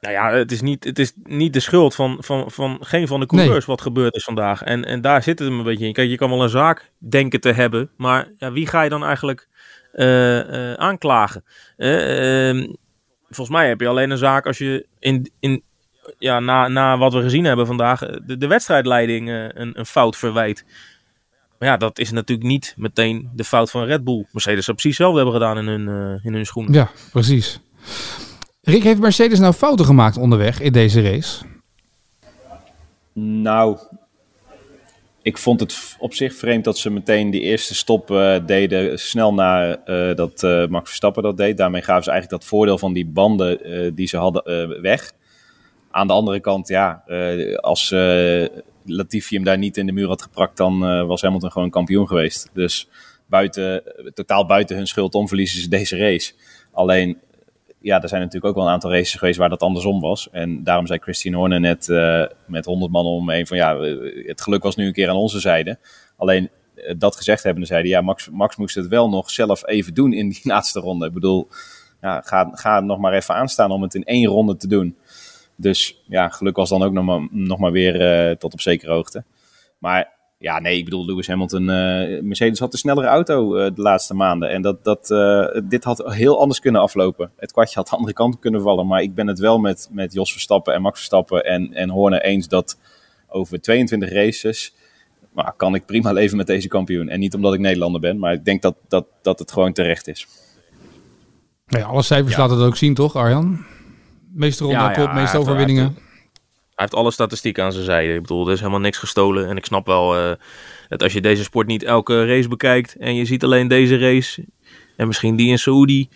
Nou 0.00 0.14
ja, 0.14 0.30
het 0.30 0.52
is 0.52 0.60
niet, 0.60 0.84
het 0.84 0.98
is 0.98 1.12
niet 1.24 1.52
de 1.52 1.60
schuld 1.60 1.94
van, 1.94 2.16
van, 2.20 2.50
van 2.50 2.78
geen 2.80 3.06
van 3.06 3.20
de 3.20 3.26
coureurs 3.26 3.66
nee. 3.66 3.76
wat 3.76 3.80
gebeurd 3.80 4.14
is 4.14 4.24
vandaag. 4.24 4.62
En, 4.62 4.84
en 4.84 5.00
daar 5.00 5.22
zit 5.22 5.38
het 5.38 5.48
een 5.48 5.62
beetje 5.62 5.86
in. 5.86 5.92
Kijk, 5.92 6.10
je 6.10 6.16
kan 6.16 6.30
wel 6.30 6.42
een 6.42 6.48
zaak 6.48 6.90
denken 6.98 7.40
te 7.40 7.52
hebben, 7.52 7.90
maar 7.96 8.28
ja, 8.38 8.52
wie 8.52 8.66
ga 8.66 8.82
je 8.82 8.90
dan 8.90 9.04
eigenlijk 9.04 9.48
uh, 9.94 10.50
uh, 10.50 10.72
aanklagen? 10.72 11.44
Uh, 11.76 12.68
volgens 13.30 13.56
mij 13.56 13.68
heb 13.68 13.80
je 13.80 13.88
alleen 13.88 14.10
een 14.10 14.18
zaak 14.18 14.46
als 14.46 14.58
je 14.58 14.86
in, 14.98 15.30
in, 15.40 15.62
ja, 16.18 16.40
na, 16.40 16.68
na 16.68 16.98
wat 16.98 17.12
we 17.12 17.22
gezien 17.22 17.44
hebben 17.44 17.66
vandaag 17.66 18.00
de, 18.00 18.36
de 18.36 18.46
wedstrijdleiding 18.46 19.28
uh, 19.28 19.42
een, 19.48 19.78
een 19.78 19.86
fout 19.86 20.16
verwijt. 20.16 20.64
Maar 21.58 21.68
ja, 21.68 21.76
dat 21.76 21.98
is 21.98 22.10
natuurlijk 22.10 22.48
niet 22.48 22.74
meteen 22.76 23.30
de 23.34 23.44
fout 23.44 23.70
van 23.70 23.84
Red 23.84 24.04
Bull. 24.04 24.26
Mercedes 24.32 24.64
zou 24.64 24.76
precies 24.76 24.98
hetzelfde 24.98 25.22
hebben 25.22 25.40
gedaan 25.40 25.58
in 25.58 25.66
hun, 25.66 26.14
uh, 26.14 26.24
in 26.24 26.34
hun 26.34 26.46
schoenen. 26.46 26.72
Ja, 26.72 26.90
precies. 27.12 27.60
Rick, 28.62 28.82
heeft 28.82 29.00
Mercedes 29.00 29.38
nou 29.38 29.52
fouten 29.52 29.84
gemaakt 29.84 30.16
onderweg 30.16 30.60
in 30.60 30.72
deze 30.72 31.02
race? 31.02 31.44
Nou, 33.12 33.78
ik 35.28 35.38
vond 35.38 35.60
het 35.60 35.96
op 35.98 36.14
zich 36.14 36.34
vreemd 36.34 36.64
dat 36.64 36.78
ze 36.78 36.90
meteen 36.90 37.30
die 37.30 37.40
eerste 37.40 37.74
stop 37.74 38.10
uh, 38.10 38.36
deden, 38.46 38.98
snel 38.98 39.34
na 39.34 39.78
uh, 39.86 40.14
dat 40.14 40.42
uh, 40.42 40.66
Max 40.66 40.86
Verstappen 40.86 41.22
dat 41.22 41.36
deed. 41.36 41.56
Daarmee 41.56 41.82
gaven 41.82 42.04
ze 42.04 42.10
eigenlijk 42.10 42.40
dat 42.40 42.50
voordeel 42.50 42.78
van 42.78 42.92
die 42.92 43.06
banden 43.06 43.94
die 43.94 44.06
ze 44.06 44.16
hadden 44.16 44.80
weg. 44.82 45.12
Aan 45.90 46.06
de 46.06 46.12
andere 46.12 46.40
kant, 46.40 46.68
ja, 46.68 47.04
als 47.56 47.90
Latifi 48.84 49.34
hem 49.34 49.44
daar 49.44 49.58
niet 49.58 49.76
in 49.76 49.86
de 49.86 49.92
muur 49.92 50.08
had 50.08 50.22
geprakt, 50.22 50.56
dan 50.56 51.06
was 51.06 51.22
Hamilton 51.22 51.52
gewoon 51.52 51.70
kampioen 51.70 52.06
geweest. 52.06 52.50
Dus 52.52 52.88
buiten, 53.26 53.82
totaal 54.14 54.46
buiten 54.46 54.76
hun 54.76 54.86
schuld 54.86 55.14
om 55.14 55.28
verliezen 55.28 55.60
ze 55.60 55.68
deze 55.68 55.96
race. 55.96 56.32
Alleen 56.72 57.18
ja, 57.80 58.02
er 58.02 58.08
zijn 58.08 58.20
natuurlijk 58.20 58.46
ook 58.46 58.54
wel 58.54 58.66
een 58.66 58.72
aantal 58.72 58.92
races 58.92 59.14
geweest 59.14 59.38
waar 59.38 59.48
dat 59.48 59.62
andersom 59.62 60.00
was. 60.00 60.30
En 60.30 60.64
daarom 60.64 60.86
zei 60.86 60.98
Christine 60.98 61.36
Horner 61.36 61.60
net 61.60 61.88
uh, 61.88 62.24
met 62.46 62.64
100 62.64 62.92
man 62.92 63.04
om 63.04 63.46
van 63.46 63.56
ja, 63.56 63.78
het 64.26 64.40
geluk 64.40 64.62
was 64.62 64.76
nu 64.76 64.86
een 64.86 64.92
keer 64.92 65.08
aan 65.08 65.16
onze 65.16 65.40
zijde. 65.40 65.78
Alleen 66.16 66.50
uh, 66.74 66.94
dat 66.98 67.16
gezegd 67.16 67.42
hebben, 67.42 67.66
zeiden 67.66 67.90
ja, 67.90 68.00
Max, 68.00 68.30
Max 68.30 68.56
moest 68.56 68.74
het 68.74 68.88
wel 68.88 69.08
nog 69.08 69.30
zelf 69.30 69.66
even 69.66 69.94
doen 69.94 70.12
in 70.12 70.28
die 70.28 70.40
laatste 70.52 70.80
ronde. 70.80 71.06
Ik 71.06 71.12
bedoel, 71.12 71.48
ja, 72.00 72.20
ga, 72.20 72.50
ga 72.52 72.80
nog 72.80 72.98
maar 72.98 73.12
even 73.12 73.34
aanstaan 73.34 73.70
om 73.70 73.82
het 73.82 73.94
in 73.94 74.04
één 74.04 74.26
ronde 74.26 74.56
te 74.56 74.68
doen. 74.68 74.96
Dus 75.56 76.02
ja, 76.08 76.28
geluk 76.28 76.56
was 76.56 76.68
dan 76.68 76.82
ook 76.82 76.92
nog 76.92 77.04
maar, 77.04 77.28
nog 77.30 77.58
maar 77.58 77.72
weer 77.72 78.38
tot 78.38 78.52
op 78.52 78.60
zekere 78.60 78.92
hoogte. 78.92 79.24
Maar 79.78 80.17
ja, 80.38 80.58
nee, 80.58 80.78
ik 80.78 80.84
bedoel, 80.84 81.06
Lewis 81.06 81.26
Hamilton, 81.26 81.62
uh, 81.62 82.22
Mercedes 82.22 82.58
had 82.58 82.72
een 82.72 82.78
snellere 82.78 83.06
auto 83.06 83.56
uh, 83.56 83.70
de 83.74 83.82
laatste 83.82 84.14
maanden. 84.14 84.50
En 84.50 84.62
dat, 84.62 84.84
dat, 84.84 85.10
uh, 85.10 85.46
dit 85.64 85.84
had 85.84 86.12
heel 86.12 86.40
anders 86.40 86.60
kunnen 86.60 86.80
aflopen. 86.80 87.30
Het 87.36 87.52
kwartje 87.52 87.74
had 87.74 87.88
de 87.88 87.96
andere 87.96 88.12
kant 88.12 88.38
kunnen 88.38 88.60
vallen. 88.60 88.86
Maar 88.86 89.02
ik 89.02 89.14
ben 89.14 89.26
het 89.26 89.38
wel 89.38 89.58
met, 89.58 89.88
met 89.92 90.12
Jos 90.12 90.32
Verstappen 90.32 90.74
en 90.74 90.82
Max 90.82 90.96
Verstappen 90.96 91.44
en, 91.44 91.74
en 91.74 91.90
Horner 91.90 92.22
eens 92.22 92.48
dat 92.48 92.78
over 93.28 93.60
22 93.60 94.12
races... 94.12 94.74
Maar 95.32 95.52
kan 95.56 95.74
ik 95.74 95.86
prima 95.86 96.12
leven 96.12 96.36
met 96.36 96.46
deze 96.46 96.68
kampioen. 96.68 97.08
En 97.08 97.20
niet 97.20 97.34
omdat 97.34 97.54
ik 97.54 97.60
Nederlander 97.60 98.00
ben, 98.00 98.18
maar 98.18 98.32
ik 98.32 98.44
denk 98.44 98.62
dat, 98.62 98.76
dat, 98.88 99.06
dat 99.22 99.38
het 99.38 99.52
gewoon 99.52 99.72
terecht 99.72 100.08
is. 100.08 100.26
Ja, 101.66 101.82
alle 101.82 102.02
cijfers 102.02 102.34
ja. 102.34 102.40
laten 102.40 102.56
het 102.56 102.66
ook 102.66 102.76
zien, 102.76 102.94
toch, 102.94 103.16
Arjan? 103.16 103.64
Meeste 104.32 104.64
ronde 104.64 104.78
ja, 104.78 104.92
ja, 104.92 105.12
meeste 105.12 105.38
overwinningen. 105.38 105.96
Hij 106.78 106.86
heeft 106.86 107.02
alle 107.02 107.10
statistieken 107.10 107.64
aan 107.64 107.72
zijn 107.72 107.84
zijde. 107.84 108.14
Ik 108.14 108.20
bedoel, 108.20 108.46
er 108.46 108.52
is 108.52 108.58
helemaal 108.58 108.80
niks 108.80 108.98
gestolen. 108.98 109.48
En 109.48 109.56
ik 109.56 109.64
snap 109.64 109.86
wel 109.86 110.16
uh, 110.16 110.32
dat 110.88 111.02
als 111.02 111.12
je 111.12 111.20
deze 111.20 111.42
sport 111.42 111.66
niet 111.66 111.82
elke 111.82 112.26
race 112.26 112.48
bekijkt 112.48 112.96
en 112.96 113.14
je 113.14 113.24
ziet 113.24 113.44
alleen 113.44 113.68
deze 113.68 113.98
race 113.98 114.44
en 114.96 115.06
misschien 115.06 115.36
die 115.36 115.48
in 115.48 115.58
Saoedi, 115.58 116.08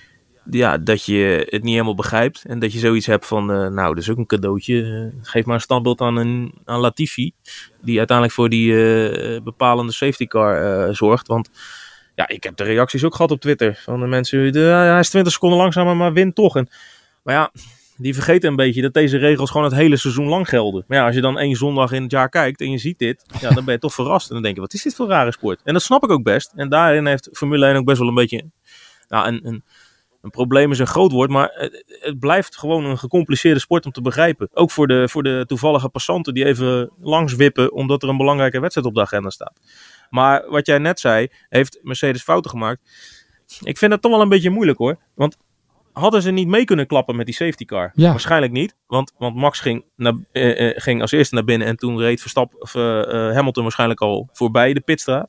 ja, 0.51 0.79
dat 0.79 1.05
je 1.05 1.47
het 1.51 1.63
niet 1.63 1.73
helemaal 1.73 1.95
begrijpt. 1.95 2.45
En 2.45 2.59
dat 2.59 2.73
je 2.73 2.79
zoiets 2.79 3.07
hebt 3.07 3.27
van, 3.27 3.51
uh, 3.51 3.69
nou, 3.69 3.95
dat 3.95 4.03
is 4.03 4.11
ook 4.11 4.17
een 4.17 4.27
cadeautje. 4.27 4.75
Uh, 4.75 5.21
geef 5.23 5.45
maar 5.45 5.55
een 5.55 5.61
standbeeld 5.61 6.01
aan, 6.01 6.17
een, 6.17 6.55
aan 6.65 6.81
Latifi, 6.81 7.33
die 7.81 7.99
uiteindelijk 7.99 8.37
voor 8.37 8.49
die 8.49 8.73
bepalende 9.43 9.93
safety 9.93 10.27
car 10.27 10.95
zorgt. 10.95 11.27
Want 11.27 11.51
ja, 12.15 12.29
ik 12.29 12.43
heb 12.43 12.57
de 12.57 12.65
reacties 12.65 13.05
ook 13.05 13.15
gehad 13.15 13.31
op 13.31 13.41
Twitter 13.41 13.81
van 13.85 14.01
de 14.01 14.07
mensen, 14.07 14.53
de, 14.53 14.61
hij 14.61 14.99
is 14.99 15.11
20 15.11 15.33
seconden 15.33 15.59
langzamer, 15.59 15.97
maar 15.97 16.13
wint 16.13 16.35
toch. 16.35 16.57
En, 16.57 16.69
maar 17.23 17.35
ja, 17.35 17.51
die 17.97 18.15
vergeten 18.15 18.51
een 18.51 18.57
beetje 18.57 18.83
dat 18.83 18.95
deze 18.95 19.17
regels 19.17 19.51
gewoon 19.51 19.67
het 19.67 19.75
hele 19.75 19.97
seizoen 19.97 20.27
lang 20.27 20.49
gelden. 20.49 20.85
Maar 20.87 20.99
ja, 20.99 21.07
als 21.07 21.15
je 21.15 21.21
dan 21.21 21.39
één 21.39 21.57
zondag 21.57 21.93
in 21.93 22.03
het 22.03 22.11
jaar 22.11 22.29
kijkt 22.29 22.61
en 22.61 22.71
je 22.71 22.79
ziet 22.79 22.99
dit, 22.99 23.25
ja, 23.41 23.51
dan 23.51 23.65
ben 23.65 23.75
je 23.75 23.81
toch 23.81 23.95
verrast. 23.95 24.29
En 24.29 24.35
dan 24.35 24.43
denk 24.43 24.55
je, 24.55 24.61
wat 24.61 24.73
is 24.73 24.83
dit 24.83 24.95
voor 24.95 25.05
een 25.05 25.11
rare 25.11 25.33
sport? 25.33 25.61
En 25.65 25.73
dat 25.73 25.83
snap 25.83 26.05
ik 26.05 26.11
ook 26.11 26.23
best. 26.23 26.53
En 26.55 26.69
daarin 26.69 27.07
heeft 27.07 27.29
Formule 27.33 27.67
1 27.67 27.77
ook 27.77 27.85
best 27.85 27.99
wel 27.99 28.09
een 28.09 28.15
beetje 28.15 28.45
nou, 29.09 29.27
een, 29.27 29.63
een, 30.21 30.31
probleem 30.31 30.71
is 30.71 30.79
een 30.79 30.87
groot 30.87 31.13
woord, 31.13 31.31
maar 31.31 31.51
het, 31.53 31.99
het, 32.01 32.19
blijft 32.19 32.57
gewoon 32.59 32.85
een 32.85 32.99
gecompliceerde 32.99 33.61
sport 33.61 33.87
om 33.87 33.93
te 33.93 34.01
begrijpen. 34.01 34.49
Ook 34.53 34.71
voor 34.71 34.87
de, 34.87 35.09
voor 35.09 35.23
de 35.23 35.45
toevallige 35.47 35.89
passanten 35.89 36.35
die 36.35 36.45
even 36.45 36.91
langs 37.01 37.35
wippen 37.35 37.73
omdat 37.73 38.03
er 38.03 38.09
een 38.09 38.17
belangrijke 38.17 38.61
wedstrijd 38.61 38.87
op 38.87 38.95
de 38.95 39.01
agenda 39.01 39.31
staat. 39.31 39.61
Maar 40.11 40.51
wat 40.51 40.67
jij 40.67 40.79
net 40.79 41.01
zei, 41.01 41.29
heeft 41.49 41.79
Mercedes 41.83 42.23
fouten 42.23 42.51
gemaakt. 42.51 42.81
Ik 43.61 43.79
vind 43.79 43.93
het 43.93 44.03
toch 44.03 44.13
wel 44.13 44.21
een 44.21 44.29
beetje 44.29 44.51
moeilijk 44.51 44.79
hoor. 44.79 44.99
Want 45.15 45.37
hadden 45.93 46.23
ze 46.23 46.31
niet 46.31 46.49
mee 46.49 46.65
kunnen 46.65 46.87
klappen 46.87 47.17
met 47.17 47.27
die 47.27 47.35
safety 47.35 47.65
car? 47.65 47.93
Ja. 47.95 48.11
Waarschijnlijk 48.11 48.53
niet, 48.53 48.77
want, 48.87 49.13
want 49.19 49.37
Max 49.37 49.61
ging, 49.61 49.85
naar, 49.97 50.15
eh, 50.33 50.69
eh, 50.69 50.77
ging 50.77 51.01
als 51.01 51.13
eerste 51.13 51.35
naar 51.35 51.45
binnen 51.45 51.69
en 51.69 51.77
toen 51.77 51.99
reed 51.99 52.21
Verstappen, 52.21 52.61
of, 52.61 52.75
uh, 52.75 52.83
Hamilton 53.35 53.63
waarschijnlijk 53.63 54.01
al 54.01 54.29
voorbij 54.33 54.73
de 54.73 54.81
pitstraat. 54.81 55.29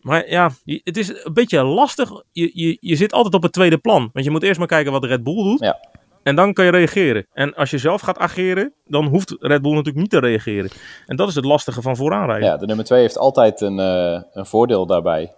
Maar 0.00 0.30
ja, 0.30 0.50
het 0.64 0.96
is 0.96 1.08
een 1.08 1.32
beetje 1.32 1.62
lastig. 1.62 2.10
Je, 2.32 2.50
je, 2.54 2.76
je 2.80 2.96
zit 2.96 3.12
altijd 3.12 3.34
op 3.34 3.42
het 3.42 3.52
tweede 3.52 3.78
plan. 3.78 4.10
Want 4.12 4.24
je 4.24 4.30
moet 4.30 4.42
eerst 4.42 4.58
maar 4.58 4.68
kijken 4.68 4.92
wat 4.92 5.04
Red 5.04 5.22
Bull 5.22 5.42
doet. 5.42 5.60
Ja. 5.60 5.78
En 6.22 6.36
dan 6.36 6.52
kan 6.52 6.64
je 6.64 6.70
reageren. 6.70 7.26
En 7.32 7.54
als 7.54 7.70
je 7.70 7.78
zelf 7.78 8.00
gaat 8.00 8.18
ageren, 8.18 8.72
dan 8.86 9.04
hoeft 9.04 9.36
Red 9.38 9.62
Bull 9.62 9.72
natuurlijk 9.72 9.96
niet 9.96 10.10
te 10.10 10.18
reageren. 10.18 10.70
En 11.06 11.16
dat 11.16 11.28
is 11.28 11.34
het 11.34 11.44
lastige 11.44 11.82
van 11.82 11.96
vooraanrijden. 11.96 12.48
Ja, 12.48 12.56
de 12.56 12.66
nummer 12.66 12.84
2 12.84 13.00
heeft 13.00 13.18
altijd 13.18 13.60
een, 13.60 13.78
uh, 13.78 14.22
een 14.32 14.46
voordeel 14.46 14.86
daarbij. 14.86 15.32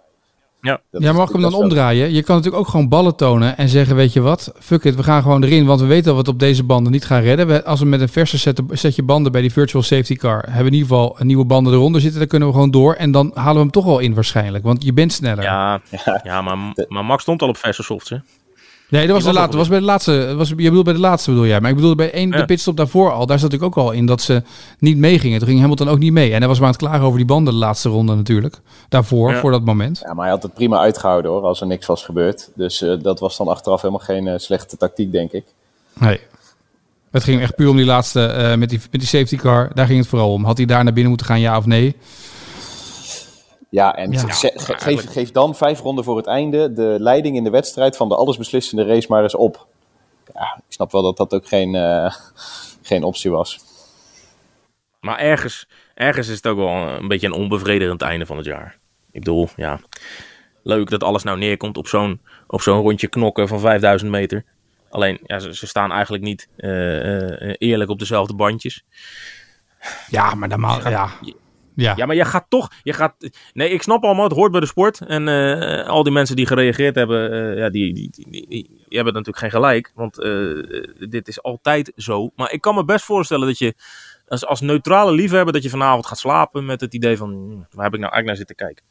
Ja, 0.61 0.81
ja 0.91 1.13
mag 1.13 1.27
ik 1.27 1.33
hem 1.33 1.41
dan 1.41 1.53
omdraaien? 1.53 2.13
Je 2.13 2.23
kan 2.23 2.35
natuurlijk 2.35 2.63
ook 2.63 2.69
gewoon 2.69 2.89
ballen 2.89 3.15
tonen 3.15 3.57
en 3.57 3.69
zeggen, 3.69 3.95
weet 3.95 4.13
je 4.13 4.21
wat, 4.21 4.51
fuck 4.59 4.83
it, 4.83 4.95
we 4.95 5.03
gaan 5.03 5.21
gewoon 5.21 5.43
erin, 5.43 5.65
want 5.65 5.79
we 5.79 5.85
weten 5.85 6.03
dat 6.03 6.13
we 6.13 6.19
het 6.19 6.27
op 6.27 6.39
deze 6.39 6.63
banden 6.63 6.91
niet 6.91 7.05
gaan 7.05 7.21
redden. 7.21 7.47
We, 7.47 7.65
als 7.65 7.79
we 7.79 7.85
met 7.85 8.01
een 8.01 8.09
verse 8.09 8.37
set, 8.37 8.61
setje 8.71 9.03
banden 9.03 9.31
bij 9.31 9.41
die 9.41 9.51
virtual 9.51 9.83
safety 9.83 10.15
car 10.15 10.41
hebben 10.43 10.63
we 10.63 10.67
in 10.67 10.73
ieder 10.73 10.87
geval 10.87 11.15
een 11.19 11.27
nieuwe 11.27 11.45
banden 11.45 11.73
eronder 11.73 12.01
zitten, 12.01 12.19
dan 12.19 12.27
kunnen 12.27 12.47
we 12.47 12.53
gewoon 12.53 12.71
door 12.71 12.93
en 12.93 13.11
dan 13.11 13.31
halen 13.33 13.53
we 13.53 13.59
hem 13.59 13.71
toch 13.71 13.85
wel 13.85 13.99
in 13.99 14.13
waarschijnlijk, 14.13 14.63
want 14.63 14.83
je 14.83 14.93
bent 14.93 15.13
sneller. 15.13 15.43
Ja, 15.43 15.81
ja 16.23 16.41
maar, 16.41 16.57
maar 16.87 17.05
Max 17.05 17.21
stond 17.21 17.41
al 17.41 17.47
op 17.47 17.57
verse 17.57 17.83
softs, 17.83 18.09
hè? 18.09 18.17
Nee, 18.89 19.07
dat 19.07 19.15
was, 19.15 19.23
de 19.25 19.33
laatste, 19.33 19.57
was 19.57 19.67
bij 19.67 19.79
de 19.79 19.85
laatste. 19.85 20.33
Was, 20.37 20.49
je 20.49 20.55
bedoelt 20.55 20.83
bij 20.83 20.93
de 20.93 20.99
laatste 20.99 21.29
bedoel 21.29 21.45
jij. 21.45 21.59
Maar 21.59 21.69
ik 21.69 21.75
bedoelde 21.75 21.95
bij 21.95 22.11
één, 22.11 22.29
Ja. 22.31 22.37
de 22.37 22.45
pitstop 22.45 22.77
daarvoor 22.77 23.11
al. 23.11 23.25
Daar 23.25 23.39
zat 23.39 23.53
ik 23.53 23.63
ook 23.63 23.75
al 23.77 23.91
in 23.91 24.05
dat 24.05 24.21
ze 24.21 24.43
niet 24.79 24.97
meegingen. 24.97 25.39
Toen 25.39 25.47
ging 25.47 25.59
Hamilton 25.59 25.89
ook 25.89 25.99
niet 25.99 26.11
mee. 26.13 26.31
En 26.33 26.37
hij 26.39 26.47
was 26.47 26.57
maar 26.57 26.67
aan 26.67 26.73
het 26.73 26.81
klagen 26.81 27.05
over 27.05 27.17
die 27.17 27.25
banden 27.27 27.53
de 27.53 27.59
laatste 27.59 27.89
ronde 27.89 28.15
natuurlijk. 28.15 28.59
Daarvoor, 28.89 29.31
Ja. 29.31 29.39
voor 29.39 29.51
dat 29.51 29.65
moment. 29.65 30.01
Ja, 30.03 30.13
maar 30.13 30.23
hij 30.23 30.33
had 30.33 30.43
het 30.43 30.53
prima 30.53 30.79
uitgehouden 30.79 31.31
hoor, 31.31 31.41
als 31.41 31.61
er 31.61 31.67
niks 31.67 31.85
was 31.85 32.03
gebeurd. 32.03 32.49
Dus 32.55 32.81
eh, 32.81 32.93
dat 33.01 33.19
was 33.19 33.37
dan 33.37 33.47
achteraf 33.47 33.81
helemaal 33.81 34.03
geen 34.05 34.27
eh, 34.27 34.33
slechte 34.37 34.77
tactiek, 34.77 35.11
denk 35.11 35.31
ik. 35.31 35.43
Nee. 35.99 36.19
Het 37.11 37.23
ging 37.23 37.41
echt 37.41 37.55
puur 37.55 37.69
om 37.69 37.75
die 37.77 37.85
laatste, 37.85 38.25
eh, 38.25 38.55
met, 38.55 38.69
die, 38.69 38.79
met 38.91 38.99
die 39.01 39.09
safety 39.09 39.35
car. 39.35 39.71
Daar 39.73 39.85
ging 39.85 39.99
het 39.99 40.07
vooral 40.07 40.33
om. 40.33 40.45
Had 40.45 40.57
hij 40.57 40.65
daar 40.65 40.83
naar 40.83 40.93
binnen 40.93 41.09
moeten 41.09 41.27
gaan, 41.27 41.39
ja 41.39 41.57
of 41.57 41.65
nee? 41.65 41.95
Ja, 43.69 43.95
en 43.95 44.11
Ja, 44.11 44.19
ge- 44.19 44.27
ge- 44.55 44.73
eigenlijk- 44.73 44.81
geef, 45.01 45.11
geef 45.11 45.31
dan 45.31 45.55
vijf 45.55 45.79
ronden 45.79 46.03
voor 46.03 46.17
het 46.17 46.27
einde 46.27 46.73
de 46.73 46.95
leiding 46.99 47.35
in 47.35 47.43
de 47.43 47.49
wedstrijd 47.49 47.97
van 47.97 48.09
de 48.09 48.15
allesbeslissende 48.15 48.85
race 48.85 49.07
maar 49.09 49.23
eens 49.23 49.35
op. 49.35 49.67
Ja, 50.33 50.55
ik 50.57 50.73
snap 50.73 50.91
wel 50.91 51.01
dat 51.01 51.17
dat 51.17 51.33
ook 51.33 51.47
geen, 51.47 51.75
eh, 51.75 52.13
geen 52.81 53.03
optie 53.03 53.31
was. 53.31 53.59
Maar 54.99 55.17
ergens, 55.17 55.67
ergens 55.93 56.27
is 56.27 56.35
het 56.35 56.47
ook 56.47 56.57
wel 56.57 56.69
een 56.69 57.07
beetje 57.07 57.27
een 57.27 57.33
onbevredigend 57.33 58.01
einde 58.01 58.25
van 58.25 58.37
het 58.37 58.45
jaar. 58.45 58.77
Ik 59.11 59.19
bedoel, 59.19 59.49
ja, 59.55 59.79
leuk 60.63 60.89
dat 60.89 61.03
alles 61.03 61.23
nou 61.23 61.37
neerkomt 61.37 61.77
op 61.77 61.87
zo'n, 61.87 62.21
op 62.47 62.61
zo'n 62.61 62.81
rondje 62.81 63.07
knokken 63.07 63.47
van 63.47 63.59
5000 63.59 64.11
meter. 64.11 64.43
Alleen, 64.89 65.19
ja, 65.23 65.39
ze, 65.39 65.55
ze 65.55 65.67
staan 65.67 65.91
eigenlijk 65.91 66.23
niet 66.23 66.47
eh, 66.57 67.41
eh, 67.49 67.55
eerlijk 67.57 67.89
op 67.89 67.99
dezelfde 67.99 68.33
bandjes. 68.33 68.83
Ja, 70.09 70.33
maar 70.35 70.49
dan 70.49 70.59
maar, 70.59 70.89
ja. 70.89 71.09
Ja. 71.81 71.93
Ja, 71.95 72.05
maar 72.05 72.15
je 72.15 72.25
gaat 72.25 72.45
toch, 72.49 72.71
je 72.83 72.93
gaat, 72.93 73.15
nee, 73.53 73.69
ik 73.69 73.81
snap 73.81 74.03
allemaal, 74.03 74.23
het 74.23 74.33
hoort 74.33 74.51
bij 74.51 74.59
de 74.59 74.65
sport. 74.65 74.99
En 75.01 75.27
eh, 75.27 75.87
al 75.87 76.03
die 76.03 76.13
mensen 76.13 76.35
die 76.35 76.45
gereageerd 76.45 76.95
hebben, 76.95 77.31
eh, 77.31 77.57
ja, 77.57 77.69
die, 77.69 77.93
die, 77.93 78.09
die, 78.29 78.47
die- 78.49 78.77
hebben 78.89 79.13
natuurlijk 79.13 79.37
geen 79.37 79.61
gelijk. 79.61 79.91
Want 79.95 80.19
eh, 80.19 81.09
dit 81.09 81.27
is 81.27 81.41
altijd 81.43 81.91
zo. 81.95 82.31
Maar 82.35 82.51
ik 82.51 82.61
kan 82.61 82.75
me 82.75 82.85
best 82.85 83.05
voorstellen 83.05 83.47
dat 83.47 83.57
je 83.57 83.73
als, 84.27 84.45
als 84.45 84.61
neutrale 84.61 85.11
liefhebber, 85.11 85.53
dat 85.53 85.63
je 85.63 85.69
vanavond 85.69 86.05
gaat 86.05 86.17
slapen 86.17 86.65
met 86.65 86.81
het 86.81 86.93
idee 86.93 87.17
van, 87.17 87.29
hm, 87.29 87.75
waar 87.75 87.85
heb 87.85 87.93
ik 87.93 87.99
nou 87.99 88.13
eigenlijk 88.13 88.25
naar 88.25 88.35
zitten 88.35 88.55
kijken? 88.55 88.85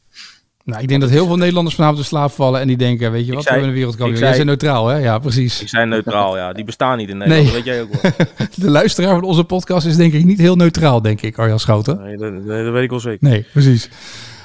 Nou, 0.69 0.81
ik 0.81 0.87
denk 0.87 1.01
dat 1.01 1.09
heel 1.09 1.25
veel 1.27 1.35
Nederlanders 1.37 1.75
vanavond 1.75 1.99
in 1.99 2.05
slaap 2.05 2.31
vallen 2.31 2.61
en 2.61 2.67
die 2.67 2.77
denken, 2.77 3.11
weet 3.11 3.25
je 3.25 3.33
wat, 3.33 3.43
zei- 3.43 3.55
we 3.55 3.61
hebben 3.61 3.67
een 3.69 3.75
wereldkampioen. 3.75 4.19
Jij 4.19 4.31
bent 4.35 4.45
neutraal, 4.45 4.87
hè? 4.87 4.97
Ja, 4.97 5.19
precies. 5.19 5.61
Ik 5.61 5.69
zei 5.69 5.85
neutraal, 5.85 6.37
ja, 6.37 6.53
die 6.53 6.63
bestaan 6.63 6.97
niet 6.97 7.09
in 7.09 7.17
Nederland, 7.17 7.45
Nee. 7.45 7.53
weet 7.53 7.65
jij 7.65 7.81
ook 7.81 7.89
wel. 8.01 8.11
De 8.65 8.69
luisteraar 8.69 9.13
van 9.13 9.23
onze 9.23 9.43
podcast 9.43 9.85
is 9.85 9.95
denk 9.95 10.13
ik 10.13 10.25
niet 10.25 10.39
heel 10.39 10.55
neutraal, 10.55 11.01
denk 11.01 11.21
ik, 11.21 11.37
Arjan 11.37 11.59
Schouten. 11.59 12.01
Nee, 12.03 12.17
dat, 12.17 12.47
dat 12.47 12.71
weet 12.73 12.83
ik 12.83 12.89
wel 12.89 12.99
zeker. 12.99 13.29
Nee, 13.29 13.45
precies. 13.53 13.89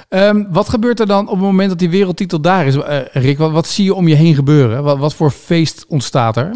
Ehm, 0.09 0.43
wat 0.49 0.69
gebeurt 0.69 0.99
er 0.99 1.07
dan 1.07 1.25
op 1.27 1.33
het 1.33 1.43
moment 1.43 1.69
dat 1.69 1.79
die 1.79 1.89
wereldtitel 1.89 2.41
daar 2.41 2.65
is? 2.67 2.75
Eh, 2.75 2.97
Rick, 3.11 3.37
wat, 3.37 3.51
wat 3.51 3.67
zie 3.67 3.83
je 3.85 3.93
om 3.93 4.07
je 4.07 4.15
heen 4.15 4.35
gebeuren? 4.35 4.83
Wat, 4.83 4.97
wat 4.97 5.13
voor 5.15 5.31
feest 5.31 5.85
ontstaat 5.87 6.37
er? 6.37 6.51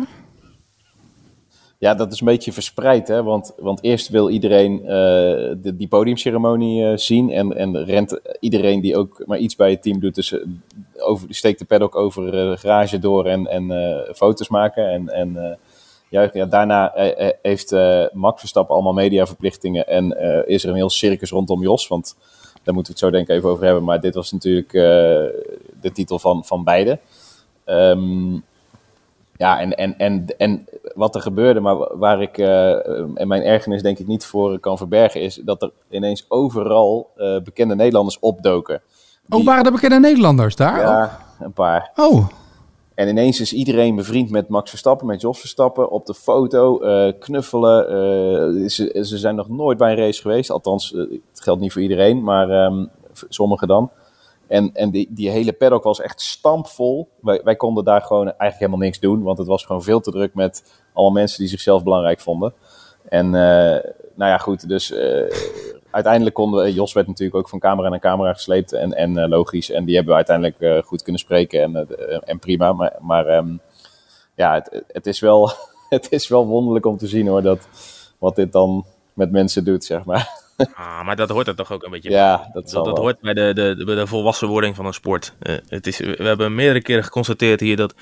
Ja, 1.79 1.93
dat 1.93 2.11
is 2.11 2.19
een 2.19 2.25
beetje 2.25 2.51
verspreid, 2.51 3.07
hè? 3.07 3.23
Want, 3.23 3.53
want 3.57 3.83
eerst 3.83 4.09
wil 4.09 4.29
iedereen 4.29 4.79
eh, 4.81 4.87
de, 5.61 5.73
die 5.77 5.87
podiumceremonie 5.87 6.85
eh, 6.85 6.97
zien. 6.97 7.31
En, 7.31 7.57
en 7.57 7.83
rent 7.85 8.19
iedereen 8.39 8.81
die 8.81 8.97
ook 8.97 9.23
maar 9.25 9.37
iets 9.37 9.55
bij 9.55 9.69
het 9.69 9.81
team 9.81 9.99
doet, 9.99 10.15
dus, 10.15 10.31
eh, 10.31 10.39
over, 10.97 11.27
steekt 11.33 11.59
de 11.59 11.65
paddock 11.65 11.95
over 11.95 12.31
de 12.31 12.55
garage 12.59 12.99
door 12.99 13.25
en, 13.25 13.47
en 13.47 13.71
foto's 14.15 14.49
maken. 14.49 14.89
En, 14.89 15.09
en 15.09 15.57
ja, 16.09 16.45
daarna 16.45 16.91
heeft 17.41 17.71
Max 18.13 18.39
Verstappen 18.39 18.75
allemaal 18.75 18.93
mediaverplichtingen 18.93 19.87
en 19.87 20.17
is 20.47 20.63
er 20.63 20.69
een 20.69 20.75
heel 20.75 20.89
circus 20.89 21.29
rondom 21.29 21.61
Jos. 21.61 21.87
Want 21.87 22.15
daar 22.63 22.73
moeten 22.73 22.93
we 22.93 22.99
het 22.99 22.99
zo 22.99 23.09
denk 23.09 23.27
ik 23.29 23.35
even 23.35 23.49
over 23.49 23.65
hebben. 23.65 23.83
Maar 23.83 24.01
dit 24.01 24.15
was 24.15 24.31
natuurlijk 24.31 24.71
de 25.81 25.91
titel 25.93 26.19
van, 26.19 26.45
van 26.45 26.63
beide. 26.63 26.99
Ehm, 27.65 28.37
Ja, 29.39 29.59
en, 29.59 29.75
en, 29.75 29.97
en, 29.97 30.25
en 30.37 30.65
wat 30.95 31.15
er 31.15 31.21
gebeurde, 31.21 31.59
maar 31.59 31.97
waar 31.97 32.21
ik 32.21 32.37
uh, 32.37 32.87
en 33.19 33.27
mijn 33.27 33.41
ergernis 33.41 33.81
denk 33.81 33.99
ik 33.99 34.07
niet 34.07 34.25
voor 34.25 34.59
kan 34.59 34.77
verbergen, 34.77 35.21
is 35.21 35.35
dat 35.35 35.61
er 35.61 35.71
ineens 35.89 36.25
overal 36.27 37.09
uh, 37.17 37.41
bekende 37.41 37.75
Nederlanders 37.75 38.19
opdoken. 38.19 38.81
Die... 39.25 39.39
Oh, 39.39 39.45
waren 39.45 39.65
er 39.65 39.71
bekende 39.71 39.99
Nederlanders 39.99 40.55
daar? 40.55 40.79
Ja, 40.79 41.19
een 41.39 41.53
paar. 41.53 41.91
Oh. 41.95 42.27
En 42.95 43.07
ineens 43.07 43.39
is 43.39 43.53
iedereen 43.53 43.95
bevriend 43.95 44.29
met 44.29 44.49
Max 44.49 44.69
Verstappen, 44.69 45.07
met 45.07 45.21
Jos 45.21 45.39
Verstappen 45.39 45.89
op 45.89 46.05
de 46.05 46.13
foto, 46.13 46.83
uh, 46.83 47.13
knuffelen. 47.19 48.69
ze, 48.69 48.99
ze 49.01 49.17
zijn 49.17 49.35
nog 49.35 49.49
nooit 49.49 49.77
bij 49.77 49.91
een 49.91 49.97
race 49.97 50.21
geweest, 50.21 50.49
althans, 50.49 50.89
het 50.89 51.41
geldt 51.41 51.61
niet 51.61 51.71
voor 51.71 51.81
iedereen, 51.81 52.23
maar 52.23 52.49
um, 52.65 52.89
sommigen 53.29 53.67
dan. 53.67 53.91
En, 54.49 54.73
en 54.73 54.89
die, 54.89 55.07
die 55.09 55.29
hele 55.29 55.53
paddock 55.53 55.83
was 55.83 56.01
echt 56.01 56.21
stampvol. 56.21 57.09
Wij, 57.21 57.41
wij 57.43 57.55
konden 57.55 57.83
daar 57.83 58.01
gewoon 58.01 58.25
eigenlijk 58.25 58.59
helemaal 58.59 58.79
niks 58.79 58.99
doen. 58.99 59.23
Want 59.23 59.37
het 59.37 59.47
was 59.47 59.65
gewoon 59.65 59.83
veel 59.83 59.99
te 59.99 60.11
druk 60.11 60.33
met 60.33 60.81
allemaal 60.93 61.13
mensen 61.13 61.39
die 61.39 61.47
zichzelf 61.47 61.83
belangrijk 61.83 62.19
vonden. 62.19 62.53
En 63.09 63.25
uh, 63.25 63.31
nou 64.15 64.31
ja, 64.31 64.37
goed. 64.37 64.67
Dus 64.67 64.91
uh, 64.91 65.31
uiteindelijk 65.91 66.35
konden 66.35 66.63
we... 66.63 66.73
Jos 66.73 66.93
werd 66.93 67.07
natuurlijk 67.07 67.37
ook 67.37 67.49
van 67.49 67.59
camera 67.59 67.89
naar 67.89 67.99
camera 67.99 68.33
gesleept. 68.33 68.73
En, 68.73 68.93
en 68.93 69.17
uh, 69.17 69.27
logisch. 69.27 69.71
En 69.71 69.85
die 69.85 69.95
hebben 69.95 70.11
we 70.11 70.25
uiteindelijk 70.25 70.85
goed 70.85 71.01
kunnen 71.01 71.21
spreken. 71.21 71.61
En, 71.61 71.87
en 72.23 72.39
prima. 72.39 72.73
Maar, 72.73 72.95
maar 72.99 73.37
um, 73.37 73.61
ja, 74.35 74.53
het, 74.53 74.83
het, 74.87 75.07
is 75.07 75.19
wel, 75.19 75.51
het 75.89 76.11
is 76.11 76.27
wel 76.27 76.45
wonderlijk 76.45 76.85
om 76.85 76.97
te 76.97 77.07
zien 77.07 77.27
hoor. 77.27 77.41
Dat, 77.41 77.67
wat 78.17 78.35
dit 78.35 78.51
dan 78.51 78.85
met 79.13 79.31
mensen 79.31 79.63
doet, 79.63 79.85
zeg 79.85 80.05
maar. 80.05 80.48
Ah, 80.73 81.05
maar 81.05 81.15
dat 81.15 81.29
hoort 81.29 81.47
er 81.47 81.55
toch 81.55 81.71
ook 81.71 81.83
een 81.83 81.91
beetje 81.91 82.09
ja, 82.09 82.37
bij. 82.37 82.49
Dat, 82.53 82.69
dat, 82.69 82.85
dat 82.85 82.97
hoort 82.97 83.19
bij 83.19 83.33
de, 83.33 83.53
de, 83.53 83.75
de, 83.85 83.95
de 83.95 84.07
volwassenwording 84.07 84.75
van 84.75 84.85
een 84.85 84.93
sport. 84.93 85.33
Uh, 85.41 85.57
het 85.67 85.87
is, 85.87 85.97
we 85.97 86.23
hebben 86.23 86.55
meerdere 86.55 86.81
keren 86.81 87.03
geconstateerd 87.03 87.59
hier 87.59 87.75
dat 87.75 87.93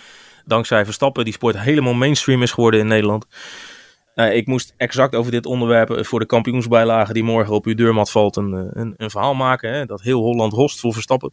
dankzij 0.45 0.85
Verstappen 0.85 1.23
die 1.23 1.33
sport 1.33 1.59
helemaal 1.59 1.93
mainstream 1.93 2.41
is 2.41 2.51
geworden 2.51 2.79
in 2.79 2.87
Nederland. 2.87 3.25
Uh, 4.15 4.35
ik 4.35 4.47
moest 4.47 4.73
exact 4.77 5.15
over 5.15 5.31
dit 5.31 5.45
onderwerp 5.45 6.05
voor 6.05 6.19
de 6.19 6.25
kampioensbijlage 6.25 7.13
die 7.13 7.23
morgen 7.23 7.53
op 7.53 7.65
uw 7.65 7.75
deurmat 7.75 8.11
valt 8.11 8.35
een, 8.35 8.69
een, 8.73 8.93
een 8.97 9.09
verhaal 9.09 9.33
maken. 9.33 9.73
Hè, 9.73 9.85
dat 9.85 10.01
heel 10.01 10.21
Holland 10.21 10.53
host 10.53 10.79
voor 10.79 10.93
Verstappen. 10.93 11.31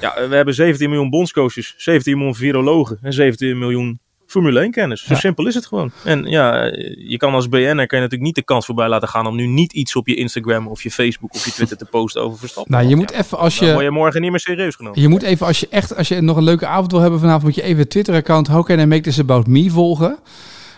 Ja, 0.00 0.28
we 0.28 0.34
hebben 0.34 0.54
17 0.54 0.88
miljoen 0.88 1.10
bondscoaches, 1.10 1.74
17 1.76 2.16
miljoen 2.16 2.34
virologen 2.34 2.98
en 3.02 3.12
17 3.12 3.58
miljoen 3.58 4.00
Formule 4.28 4.60
1 4.60 4.70
kennis. 4.70 5.04
Zo 5.04 5.12
ja. 5.12 5.18
simpel 5.18 5.46
is 5.46 5.54
het 5.54 5.66
gewoon. 5.66 5.90
En 6.04 6.24
ja, 6.24 6.64
je 6.98 7.16
kan 7.16 7.34
als 7.34 7.48
BN'er 7.48 7.64
kan 7.64 7.98
je 7.98 8.04
natuurlijk 8.04 8.22
niet 8.22 8.34
de 8.34 8.42
kans 8.42 8.66
voorbij 8.66 8.88
laten 8.88 9.08
gaan 9.08 9.26
om 9.26 9.36
nu 9.36 9.46
niet 9.46 9.72
iets 9.72 9.96
op 9.96 10.06
je 10.06 10.14
Instagram 10.14 10.68
of 10.68 10.82
je 10.82 10.90
Facebook 10.90 11.34
of 11.34 11.44
je 11.44 11.50
Twitter 11.50 11.76
te 11.76 11.84
posten 11.84 12.22
over 12.22 12.38
Verstappen. 12.38 12.72
Nou, 12.72 12.88
je 12.88 12.96
moet 12.96 13.10
ja, 13.10 13.18
even 13.18 13.38
als 13.38 13.58
je... 13.58 13.64
Dan 13.64 13.72
word 13.72 13.84
je 13.84 13.90
morgen 13.90 14.20
niet 14.20 14.30
meer 14.30 14.40
serieus 14.40 14.74
genomen. 14.74 15.00
Je 15.00 15.08
moet 15.08 15.22
even 15.22 15.46
als 15.46 15.60
je 15.60 15.68
echt, 15.70 15.96
als 15.96 16.08
je 16.08 16.20
nog 16.20 16.36
een 16.36 16.42
leuke 16.42 16.66
avond 16.66 16.90
wil 16.90 17.00
hebben 17.00 17.20
vanavond, 17.20 17.44
moet 17.44 17.54
je 17.54 17.62
even 17.62 17.88
Twitter-account 17.88 18.46
How 18.46 18.64
Can 18.64 18.78
I 18.78 18.86
Make 18.86 19.02
This 19.02 19.20
About 19.20 19.46
Me 19.46 19.70
volgen. 19.70 20.18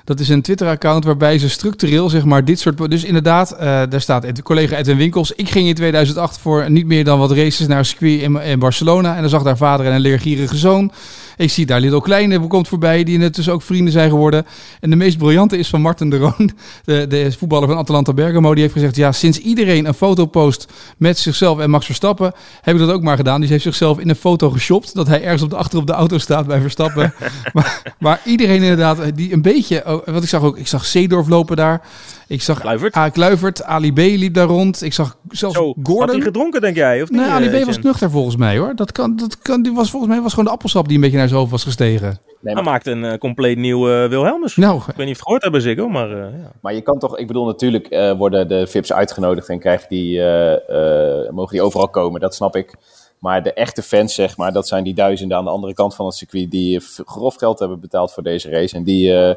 Dat 0.05 0.21
is 0.21 0.29
een 0.29 0.43
Twitter-account 0.43 1.05
waarbij 1.05 1.39
ze 1.39 1.49
structureel, 1.49 2.09
zeg 2.09 2.25
maar, 2.25 2.45
dit 2.45 2.61
soort... 2.61 2.91
Dus 2.91 3.05
inderdaad, 3.05 3.53
uh, 3.53 3.61
daar 3.61 4.01
staat 4.01 4.43
collega 4.43 4.77
Edwin 4.77 4.97
Winkels. 4.97 5.33
Ik 5.33 5.51
ging 5.51 5.69
in 5.69 5.75
2008 5.75 6.39
voor 6.39 6.71
niet 6.71 6.87
meer 6.87 7.05
dan 7.05 7.19
wat 7.19 7.33
races 7.33 7.67
naar 7.67 7.85
circuit 7.85 8.21
in, 8.21 8.37
in 8.37 8.59
Barcelona. 8.59 9.15
En 9.15 9.21
dan 9.21 9.31
zag 9.31 9.43
daar 9.43 9.57
vader 9.57 9.87
en 9.87 9.93
een 9.93 10.01
leergierige 10.01 10.57
zoon. 10.57 10.93
Ik 11.41 11.51
zie 11.51 11.67
daar 11.67 11.81
Lidl 11.81 11.99
Kleine 11.99 12.47
komt 12.47 12.69
voorbij, 12.69 13.05
die 13.05 13.21
intussen 13.21 13.53
ook 13.53 13.63
vrienden 13.63 13.93
zijn 13.93 14.11
geworden. 14.11 14.47
En 14.81 14.91
de 14.91 14.97
meest 14.97 15.19
briljante 15.19 15.59
is 15.59 15.69
van 15.69 15.81
Martin 15.81 16.11
de 16.11 16.17
Roon, 16.17 16.51
de, 16.85 17.07
de 17.07 17.33
voetballer 17.33 17.69
van 17.69 17.77
Atalanta 17.77 18.13
Bergamo. 18.13 18.53
Die 18.53 18.63
heeft 18.63 18.75
gezegd, 18.75 18.97
ja, 18.97 19.13
sinds 19.13 19.39
iedereen 19.39 19.87
een 19.87 19.95
foto 19.95 20.27
post 20.27 20.73
met 20.97 21.19
zichzelf 21.19 21.59
en 21.59 21.71
Max 21.71 21.87
Verstappen, 21.87 22.33
heb 22.61 22.75
ik 22.75 22.81
dat 22.81 22.91
ook 22.91 23.03
maar 23.03 23.17
gedaan. 23.17 23.41
Die 23.41 23.51
heeft 23.51 23.63
zichzelf 23.63 23.99
in 23.99 24.09
een 24.09 24.17
foto 24.17 24.51
geshopt, 24.51 24.95
dat 24.95 25.07
hij 25.07 25.23
ergens 25.23 25.43
op 25.43 25.51
de, 25.51 25.57
achter 25.57 25.79
op 25.79 25.87
de 25.87 25.93
auto 25.93 26.19
staat 26.19 26.47
bij 26.47 26.61
Verstappen. 26.61 27.15
maar, 27.53 27.95
maar 27.99 28.21
iedereen 28.25 28.63
inderdaad, 28.63 29.17
die 29.17 29.33
een 29.33 29.43
beetje, 29.43 30.03
wat 30.05 30.23
ik 30.23 30.29
zag 30.29 30.43
ook, 30.43 30.59
ik 30.59 30.67
zag 30.67 30.87
Seedorf 30.87 31.29
lopen 31.29 31.57
daar. 31.57 31.83
Ik 32.31 32.43
zag 32.43 32.61
Kluivert. 32.61 32.97
A. 32.97 33.09
Kluivert, 33.09 33.63
Ali 33.63 33.93
B 33.93 33.97
liep 33.99 34.35
daar 34.35 34.47
rond. 34.47 34.83
Ik 34.83 34.93
zag 34.93 35.17
zelfs 35.29 35.57
Zo, 35.57 35.75
Gordon. 35.83 36.01
Had 36.01 36.11
hij 36.11 36.21
gedronken, 36.21 36.61
denk 36.61 36.77
jij? 36.77 37.03
Of 37.03 37.11
niet, 37.11 37.21
nee, 37.21 37.31
Ali 37.31 37.49
B 37.49 37.53
uh, 37.53 37.65
was 37.65 37.79
nuchter 37.79 38.11
volgens 38.11 38.37
mij 38.37 38.59
hoor. 38.59 38.73
Dat 38.75 38.93
kan, 38.93 39.17
dat 39.17 39.39
kan, 39.39 39.63
die 39.63 39.73
was 39.73 39.91
volgens 39.91 40.13
mij 40.13 40.21
was 40.23 40.31
gewoon 40.31 40.45
de 40.45 40.51
appelsap 40.51 40.87
die 40.87 40.95
een 40.95 41.01
beetje 41.03 41.17
naar 41.17 41.27
zijn 41.29 41.39
hoofd 41.39 41.51
was 41.53 41.63
gestegen. 41.65 42.21
Nee, 42.41 42.55
Hij 42.55 42.63
maakt 42.63 42.87
een 42.87 43.05
eh, 43.05 43.19
compleet 43.19 43.59
nieuw 43.59 43.89
eh, 43.91 44.09
Wilhelmus. 44.09 44.57
Nou, 44.57 44.77
Ik 44.77 44.83
weet 44.87 44.97
niet 44.97 44.99
of 44.99 45.05
je 45.07 45.13
het 45.13 45.23
gehoord 45.23 45.43
hebben, 45.43 45.63
Ziggo, 45.63 45.89
maar 45.89 46.11
eh, 46.11 46.17
ja. 46.41 46.53
maar 46.61 46.75
je 46.75 46.81
kan 46.81 46.99
toch, 46.99 47.19
ik 47.19 47.27
bedoel, 47.27 47.47
natuurlijk 47.47 47.87
eh, 47.87 48.13
worden 48.13 48.49
de 48.49 48.67
VIP's 48.67 48.93
uitgenodigd 48.93 49.49
en 49.49 49.59
krijgen 49.59 49.87
die, 49.89 50.21
eh, 50.21 51.25
eh, 51.25 51.31
mogen 51.33 51.53
die 51.53 51.63
overal 51.63 51.89
komen, 51.89 52.21
dat 52.21 52.35
snap 52.35 52.57
ik. 52.57 52.75
Maar 53.19 53.43
de 53.43 53.53
echte 53.53 53.83
fans, 53.83 54.15
zeg 54.15 54.37
maar, 54.37 54.53
dat 54.53 54.69
zijn 54.69 54.85
die 54.85 54.95
duizenden 54.95 55.37
aan 55.37 55.45
de 55.45 55.51
andere 55.51 55.75
kant 55.75 55.95
van 55.95 56.07
het 56.07 56.15
circuit 56.15 56.51
die 56.51 56.81
grof 57.05 57.35
geld 57.35 57.59
hebben 57.59 57.81
betaald 57.81 58.13
voor 58.13 58.23
deze 58.23 58.51
race. 58.51 58.77
En 58.77 58.85
die 58.85 59.13
eh, 59.13 59.31
eh, 59.31 59.37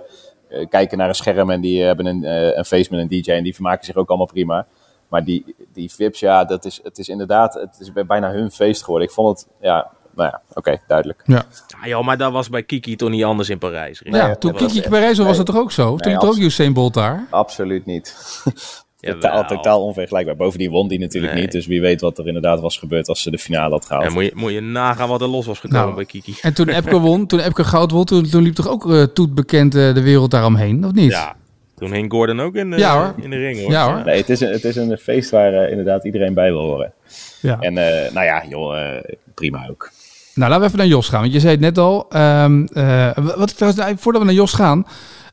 kijken 0.69 0.97
naar 0.97 1.07
een 1.07 1.15
scherm 1.15 1.49
en 1.49 1.61
die 1.61 1.81
hebben 1.83 2.05
een, 2.05 2.23
eh, 2.23 2.57
een 2.57 2.65
face 2.65 2.87
met 2.95 2.99
een 2.99 3.07
DJ 3.21 3.31
en 3.31 3.43
die 3.43 3.53
vermaken 3.53 3.85
zich 3.85 3.95
ook 3.95 4.07
allemaal 4.09 4.27
prima. 4.27 4.65
Maar 5.07 5.23
die, 5.23 5.55
die 5.73 5.91
VIP's, 5.91 6.19
ja, 6.19 6.45
dat 6.45 6.65
is, 6.65 6.79
het 6.83 6.97
is 6.97 7.07
inderdaad, 7.09 7.53
het 7.53 7.77
is 7.79 7.91
bijna 8.07 8.31
hun 8.31 8.51
feest 8.51 8.83
geworden. 8.83 9.07
Ik 9.07 9.13
vond 9.13 9.39
het, 9.39 9.47
ja, 9.61 9.91
nou 10.15 10.29
ja, 10.29 10.41
oké, 10.53 10.77
duidelijk. 10.87 11.21
ja. 11.25 11.43
Ja, 11.81 11.87
joh, 11.87 12.05
maar 12.05 12.17
dat 12.17 12.31
was 12.31 12.49
bij 12.49 12.63
Kiki 12.63 12.95
toch 12.95 13.09
niet 13.09 13.23
anders 13.23 13.49
in 13.49 13.57
Parijs. 13.57 14.01
ja, 14.03 14.25
Nee, 14.27 14.37
toen 14.37 14.51
was- 14.51 14.61
Kiki 14.61 14.89
Perez 14.89 15.17
was 15.17 15.27
nee. 15.27 15.37
het 15.37 15.45
toch 15.45 15.57
ook 15.57 15.71
zo? 15.71 15.85
Toen 15.87 15.97
Nee, 15.97 16.13
liep 16.13 16.21
er 16.21 16.27
ook. 16.29 16.37
Usain 16.37 16.73
Bolt 16.73 16.93
daar. 16.93 17.27
Absoluut 17.29 17.85
niet. 17.85 18.15
totaal, 19.11 19.45
totaal 19.45 19.83
onvergelijkbaar. 19.83 20.35
Bovendien 20.35 20.69
won 20.71 20.87
die 20.87 20.99
natuurlijk 20.99 21.33
Nee. 21.33 21.41
niet. 21.41 21.51
Dus 21.51 21.65
wie 21.65 21.81
weet 21.81 22.01
wat 22.01 22.17
er 22.17 22.27
inderdaad 22.27 22.59
was 22.59 22.77
gebeurd 22.77 23.07
als 23.07 23.21
ze 23.21 23.31
de 23.31 23.37
finale 23.37 23.69
had 23.71 23.85
gehaald. 23.85 24.05
Ja, 24.05 24.13
moet, 24.13 24.23
je, 24.25 24.31
moet 24.35 24.51
je 24.51 24.61
nagaan 24.61 25.09
wat 25.09 25.21
er 25.21 25.27
los 25.27 25.45
was 25.45 25.59
gekomen 25.59 25.83
Nou, 25.83 25.95
bij 25.95 26.05
Kiki. 26.05 26.35
En 26.41 26.53
toen 26.53 26.69
Epke 26.69 26.99
won, 26.99 27.25
toen 27.27 27.39
Epke 27.39 27.63
goud 27.63 27.91
won, 27.91 28.05
toen, 28.05 28.29
toen 28.29 28.43
liep 28.43 28.53
toch 28.55 28.69
ook 28.69 28.85
uh, 28.85 29.03
Toet 29.03 29.35
bekend 29.35 29.75
eh, 29.75 29.93
de 29.93 30.01
wereld 30.01 30.31
daaromheen, 30.31 30.85
of 30.85 30.91
niet? 30.91 31.11
Ja, 31.11 31.35
toen 31.75 31.91
hing 31.93 32.11
Gordon 32.11 32.39
ook 32.41 32.55
in, 32.55 32.69
de- 32.71 32.77
Ja, 32.77 32.97
hoor. 32.97 33.13
in 33.23 33.29
de 33.29 33.37
ring 33.37 33.59
hoor. 33.61 33.71
Ja, 33.71 33.93
hoor. 33.93 34.05
Nee, 34.05 34.17
het 34.17 34.29
is 34.29 34.39
een, 34.39 34.51
het 34.51 34.63
is 34.63 34.75
een 34.75 34.97
feest 34.97 35.29
waar 35.29 35.53
eh, 35.53 35.69
inderdaad 35.69 36.05
iedereen 36.05 36.33
bij 36.33 36.51
wil 36.51 36.61
horen. 36.61 36.93
Ja. 37.41 37.57
En 37.59 37.77
eh, 37.77 38.11
nou 38.13 38.25
ja, 38.25 38.43
joh, 38.49 38.77
eh, 38.95 39.03
prima 39.33 39.67
ook. 39.69 39.89
Nou, 40.35 40.49
laten 40.49 40.59
we 40.59 40.65
even 40.67 40.77
naar 40.79 40.87
Jos 40.97 41.09
gaan. 41.09 41.21
Want 41.21 41.33
je 41.33 41.39
zei 41.39 41.51
het 41.51 41.61
net 41.61 41.77
al. 41.77 42.05
ehm, 42.09 42.65
eh, 42.73 43.09
wat 43.17 43.49
ik 43.49 43.55
trouwens, 43.55 43.83
nou, 43.83 43.95
voordat 43.97 44.21
we 44.21 44.27
naar 44.27 44.37
Jos 44.37 44.53
gaan. 44.53 44.85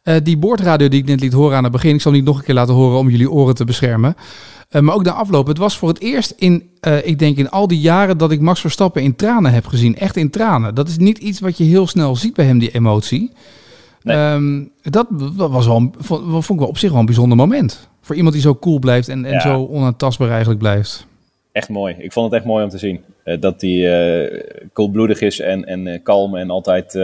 Eh, 0.03 0.15
die 0.23 0.37
boordradio 0.37 0.89
die 0.89 1.01
ik 1.01 1.07
net 1.07 1.21
liet 1.21 1.33
horen 1.33 1.57
aan 1.57 1.63
het 1.63 1.73
begin. 1.73 1.95
Ik 1.95 2.01
zal 2.01 2.13
niet 2.13 2.25
nog 2.25 2.39
een 2.39 2.45
keer 2.45 2.55
laten 2.55 2.75
horen 2.75 2.99
om 2.99 3.11
jullie 3.11 3.31
oren 3.31 3.55
te 3.55 3.65
beschermen. 3.65 4.17
Eh, 4.69 4.81
maar 4.81 4.95
ook 4.95 5.05
na 5.05 5.13
afloop. 5.13 5.47
Het 5.47 5.59
was 5.59 5.79
voor 5.79 5.89
het 5.89 6.01
eerst 6.01 6.31
in, 6.31 6.71
eh, 6.81 7.07
ik 7.07 7.19
denk 7.19 7.37
in 7.37 7.51
al 7.51 7.67
die 7.67 7.81
jaren 7.81 8.19
dat 8.19 8.31
ik 8.31 8.41
Max 8.41 8.61
Verstappen 8.61 9.03
in 9.03 9.17
tranen 9.17 9.53
heb 9.53 9.67
gezien. 9.67 9.97
Echt 9.97 10.17
in 10.17 10.31
tranen. 10.31 10.75
Dat 10.75 10.89
is 10.89 10.97
niet 10.99 11.19
iets 11.19 11.41
wat 11.41 11.59
je 11.59 11.65
heel 11.65 11.87
snel 11.87 12.17
ziet 12.17 12.35
bij 12.35 12.45
hem, 12.45 12.59
die 12.59 12.71
emotie. 12.71 13.31
Nee. 14.03 14.17
Ehm, 14.17 14.65
dat 14.83 15.07
was 15.37 15.67
wel, 15.67 15.91
vond, 15.99 16.23
vond 16.29 16.51
ik 16.51 16.59
wel 16.59 16.69
op 16.69 16.79
zich 16.79 16.91
wel 16.91 17.01
een 17.01 17.07
bijzonder 17.07 17.37
moment. 17.37 17.89
Voor 18.01 18.17
iemand 18.17 18.35
die 18.35 18.43
zo 18.43 18.55
cool 18.55 18.79
blijft 18.79 19.09
en, 19.09 19.25
en 19.25 19.33
Ja. 19.33 19.41
zo 19.41 19.67
onaantastbaar 19.71 20.29
eigenlijk 20.29 20.59
blijft. 20.61 21.07
Echt 21.53 21.69
mooi. 21.69 21.95
Ik 21.99 22.13
vond 22.13 22.27
het 22.27 22.35
echt 22.35 22.45
mooi 22.49 22.65
om 22.65 22.71
te 22.71 22.79
zien. 22.79 23.01
Eh, 23.31 23.41
dat 23.41 23.61
hij 23.61 24.25
eh, 24.25 24.69
koelbloedig 24.73 25.21
is 25.21 25.41
en, 25.41 25.65
en 25.65 25.87
eh, 25.87 26.03
kalm 26.03 26.37
en 26.37 26.51
altijd 26.51 26.97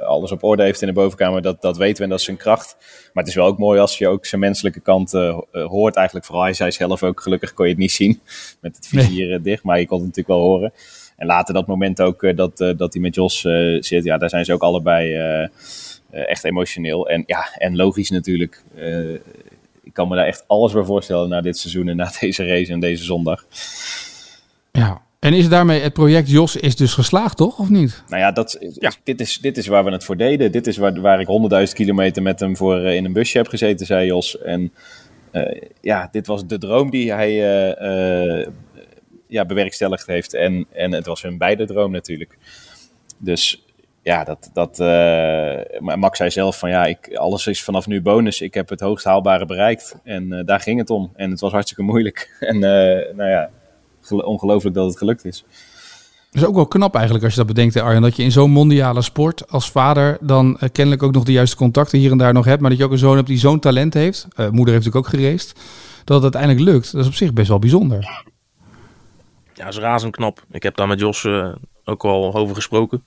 alles 0.00 0.32
op 0.32 0.42
orde 0.42 0.62
heeft 0.62 0.80
in 0.80 0.86
de 0.86 0.94
bovenkamer. 0.94 1.42
Dat, 1.42 1.62
dat 1.62 1.76
weten 1.76 1.96
we 1.96 2.02
en 2.02 2.08
dat 2.08 2.18
is 2.18 2.24
zijn 2.24 2.36
kracht. 2.36 2.76
Maar 3.12 3.22
het 3.22 3.32
is 3.32 3.34
wel 3.34 3.46
ook 3.46 3.58
mooi 3.58 3.80
als 3.80 3.98
je 3.98 4.08
ook 4.08 4.26
zijn 4.26 4.40
menselijke 4.40 4.80
kant 4.80 5.12
hoort. 5.52 5.96
Eigenlijk 5.96 6.26
vooral, 6.26 6.44
hij 6.44 6.52
zei 6.52 6.72
zelf 6.72 7.02
ook, 7.02 7.20
gelukkig 7.20 7.54
kon 7.54 7.64
je 7.64 7.70
het 7.70 7.80
niet 7.80 7.92
zien 7.92 8.20
met 8.60 8.76
het 8.76 8.86
vizier 8.86 9.42
dicht. 9.42 9.62
Maar 9.62 9.78
je 9.78 9.86
kon 9.86 9.98
het 9.98 10.06
natuurlijk 10.06 10.38
wel 10.38 10.48
horen. 10.48 10.72
En 11.16 11.26
later 11.26 11.54
dat 11.54 11.66
moment 11.66 12.00
ook 12.00 12.36
dat, 12.36 12.56
dat 12.56 12.92
hij 12.92 13.02
met 13.02 13.14
Jos 13.14 13.40
zit. 13.78 14.04
Ja, 14.04 14.18
daar 14.18 14.30
zijn 14.30 14.44
ze 14.44 14.52
ook 14.52 14.62
allebei 14.62 15.14
echt 16.10 16.44
emotioneel. 16.44 17.08
En 17.08 17.22
ja, 17.26 17.48
en 17.58 17.76
logisch 17.76 18.10
natuurlijk. 18.10 18.62
Ik 19.82 19.92
kan 19.92 20.08
me 20.08 20.16
daar 20.16 20.26
echt 20.26 20.44
alles 20.46 20.72
bij 20.72 20.84
voorstellen 20.84 21.28
na 21.28 21.40
dit 21.40 21.58
seizoen 21.58 21.88
en 21.88 21.96
na 21.96 22.10
deze 22.20 22.46
race 22.46 22.72
en 22.72 22.80
deze 22.80 23.04
zondag. 23.04 23.46
Ja. 24.72 25.02
En 25.24 25.32
is 25.32 25.48
daarmee 25.48 25.80
het 25.80 25.92
project 25.92 26.30
Jos 26.30 26.56
is 26.56 26.76
dus 26.76 26.92
geslaagd, 26.92 27.36
toch? 27.36 27.58
Of 27.58 27.68
niet? 27.68 28.02
Nou 28.08 28.22
ja, 28.22 28.32
dat, 28.32 28.58
Ja. 28.78 28.92
Dit, 29.02 29.20
is, 29.20 29.38
dit 29.38 29.56
is 29.56 29.66
waar 29.66 29.84
we 29.84 29.90
het 29.90 30.04
voor 30.04 30.16
deden. 30.16 30.52
Dit 30.52 30.66
is 30.66 30.76
waar, 30.76 31.00
waar 31.00 31.20
ik 31.20 31.26
100.000 31.66 31.72
kilometer 31.72 32.22
met 32.22 32.40
hem 32.40 32.56
voor 32.56 32.78
eh, 32.78 32.94
in 32.94 33.04
een 33.04 33.12
busje 33.12 33.38
heb 33.38 33.48
gezeten, 33.48 33.86
zei 33.86 34.06
Jos. 34.06 34.38
En 34.38 34.72
eh, 35.30 35.62
ja, 35.80 36.08
dit 36.12 36.26
was 36.26 36.46
de 36.46 36.58
droom 36.58 36.90
die 36.90 37.12
hij 37.12 37.30
eh, 37.30 38.40
eh, 38.40 38.46
ja, 39.26 39.44
bewerkstelligd 39.44 40.06
heeft. 40.06 40.34
En, 40.34 40.66
en 40.72 40.92
het 40.92 41.06
was 41.06 41.22
hun 41.22 41.38
beide 41.38 41.64
droom 41.64 41.90
natuurlijk. 41.90 42.38
Dus 43.18 43.64
ja, 44.04 44.24
dat, 44.24 44.50
dat, 44.52 44.80
eh, 44.80 45.80
maar 45.80 45.98
Max 45.98 46.16
zei 46.18 46.30
zelf 46.30 46.58
van 46.58 46.70
ja, 46.70 46.84
ik, 46.84 47.14
alles 47.14 47.46
is 47.46 47.62
vanaf 47.62 47.86
nu 47.86 48.02
bonus. 48.02 48.40
Ik 48.40 48.54
heb 48.54 48.68
het 48.68 48.80
hoogst 48.80 49.04
haalbare 49.04 49.46
bereikt. 49.46 49.96
En 50.04 50.32
eh, 50.32 50.44
daar 50.44 50.60
ging 50.60 50.78
het 50.78 50.90
om. 50.90 51.12
En 51.16 51.30
het 51.30 51.40
was 51.40 51.52
hartstikke 51.52 51.82
moeilijk. 51.82 52.36
En 52.40 52.54
eh, 52.54 53.14
nou 53.14 53.30
ja, 53.30 53.50
ongelooflijk 54.10 54.74
dat 54.74 54.86
het 54.86 54.98
gelukt 54.98 55.24
is. 55.24 55.44
Dat 56.34 56.42
is 56.42 56.48
ook 56.48 56.54
wel 56.54 56.66
knap 56.66 56.94
eigenlijk 56.94 57.24
als 57.24 57.34
je 57.34 57.38
dat 57.38 57.48
bedenkt, 57.48 57.74
hè, 57.74 57.82
Arjen. 57.82 58.02
Dat 58.02 58.16
je 58.16 58.22
in 58.22 58.32
zo'n 58.32 58.50
mondiale 58.50 59.02
sport 59.02 59.50
als 59.50 59.70
vader 59.70 60.18
dan 60.20 60.58
eh, 60.58 60.68
kennelijk 60.72 61.02
ook 61.02 61.12
nog 61.12 61.24
de 61.24 61.32
juiste 61.32 61.56
contacten 61.56 61.98
hier 61.98 62.10
en 62.10 62.18
daar 62.18 62.32
nog 62.32 62.44
hebt. 62.44 62.60
Maar 62.60 62.70
dat 62.70 62.78
je 62.78 62.84
ook 62.84 62.90
een 62.90 62.98
zoon 62.98 63.16
hebt 63.16 63.28
die 63.28 63.38
zo'n 63.38 63.60
talent 63.60 63.94
heeft. 63.94 64.26
Eh, 64.28 64.48
moeder 64.48 64.74
heeft 64.74 64.84
natuurlijk 64.84 65.14
ook 65.14 65.20
gereisd. 65.20 65.60
Dat 66.04 66.22
het 66.22 66.34
uiteindelijk 66.34 66.70
lukt. 66.70 66.92
Dat 66.92 67.00
is 67.00 67.06
op 67.06 67.14
zich 67.14 67.32
best 67.32 67.48
wel 67.48 67.58
bijzonder. 67.58 68.00
Ja, 69.54 69.64
dat 69.64 69.72
is 69.72 69.78
razend 69.78 70.16
knap. 70.16 70.44
Ik 70.50 70.62
heb 70.62 70.76
daar 70.76 70.88
met 70.88 71.00
Jos 71.00 71.24
eh, 71.24 71.48
ook 71.84 72.04
al 72.04 72.34
over 72.34 72.54
gesproken. 72.54 73.04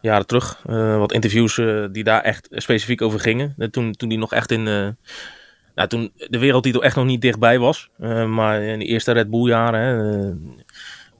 jaren 0.00 0.26
terug. 0.26 0.62
wat 0.98 1.12
interviews 1.12 1.54
die 1.92 2.04
daar 2.04 2.22
echt 2.22 2.48
specifiek 2.50 3.02
over 3.02 3.20
gingen. 3.20 3.54
toen, 3.70 3.92
toen 3.92 4.08
die 4.08 4.18
nog 4.18 4.32
echt 4.32 4.50
in... 4.50 4.96
nou, 5.78 5.88
toen 5.88 6.12
de 6.16 6.38
wereldtitel 6.38 6.82
echt 6.82 6.96
nog 6.96 7.04
niet 7.04 7.20
dichtbij 7.20 7.58
was. 7.58 7.88
maar 8.26 8.62
in 8.62 8.78
de 8.78 8.84
eerste 8.84 9.12
Red 9.12 9.30
Bull 9.30 9.48
jaren... 9.48 10.56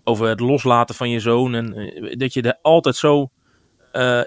over 0.04 0.28
het 0.28 0.40
loslaten 0.40 0.94
van 0.94 1.10
je 1.10 1.20
zoon. 1.20 1.54
En 1.54 1.74
dat 2.18 2.32
je 2.32 2.42
er 2.42 2.58
altijd 2.62 2.96
zo 2.96 3.30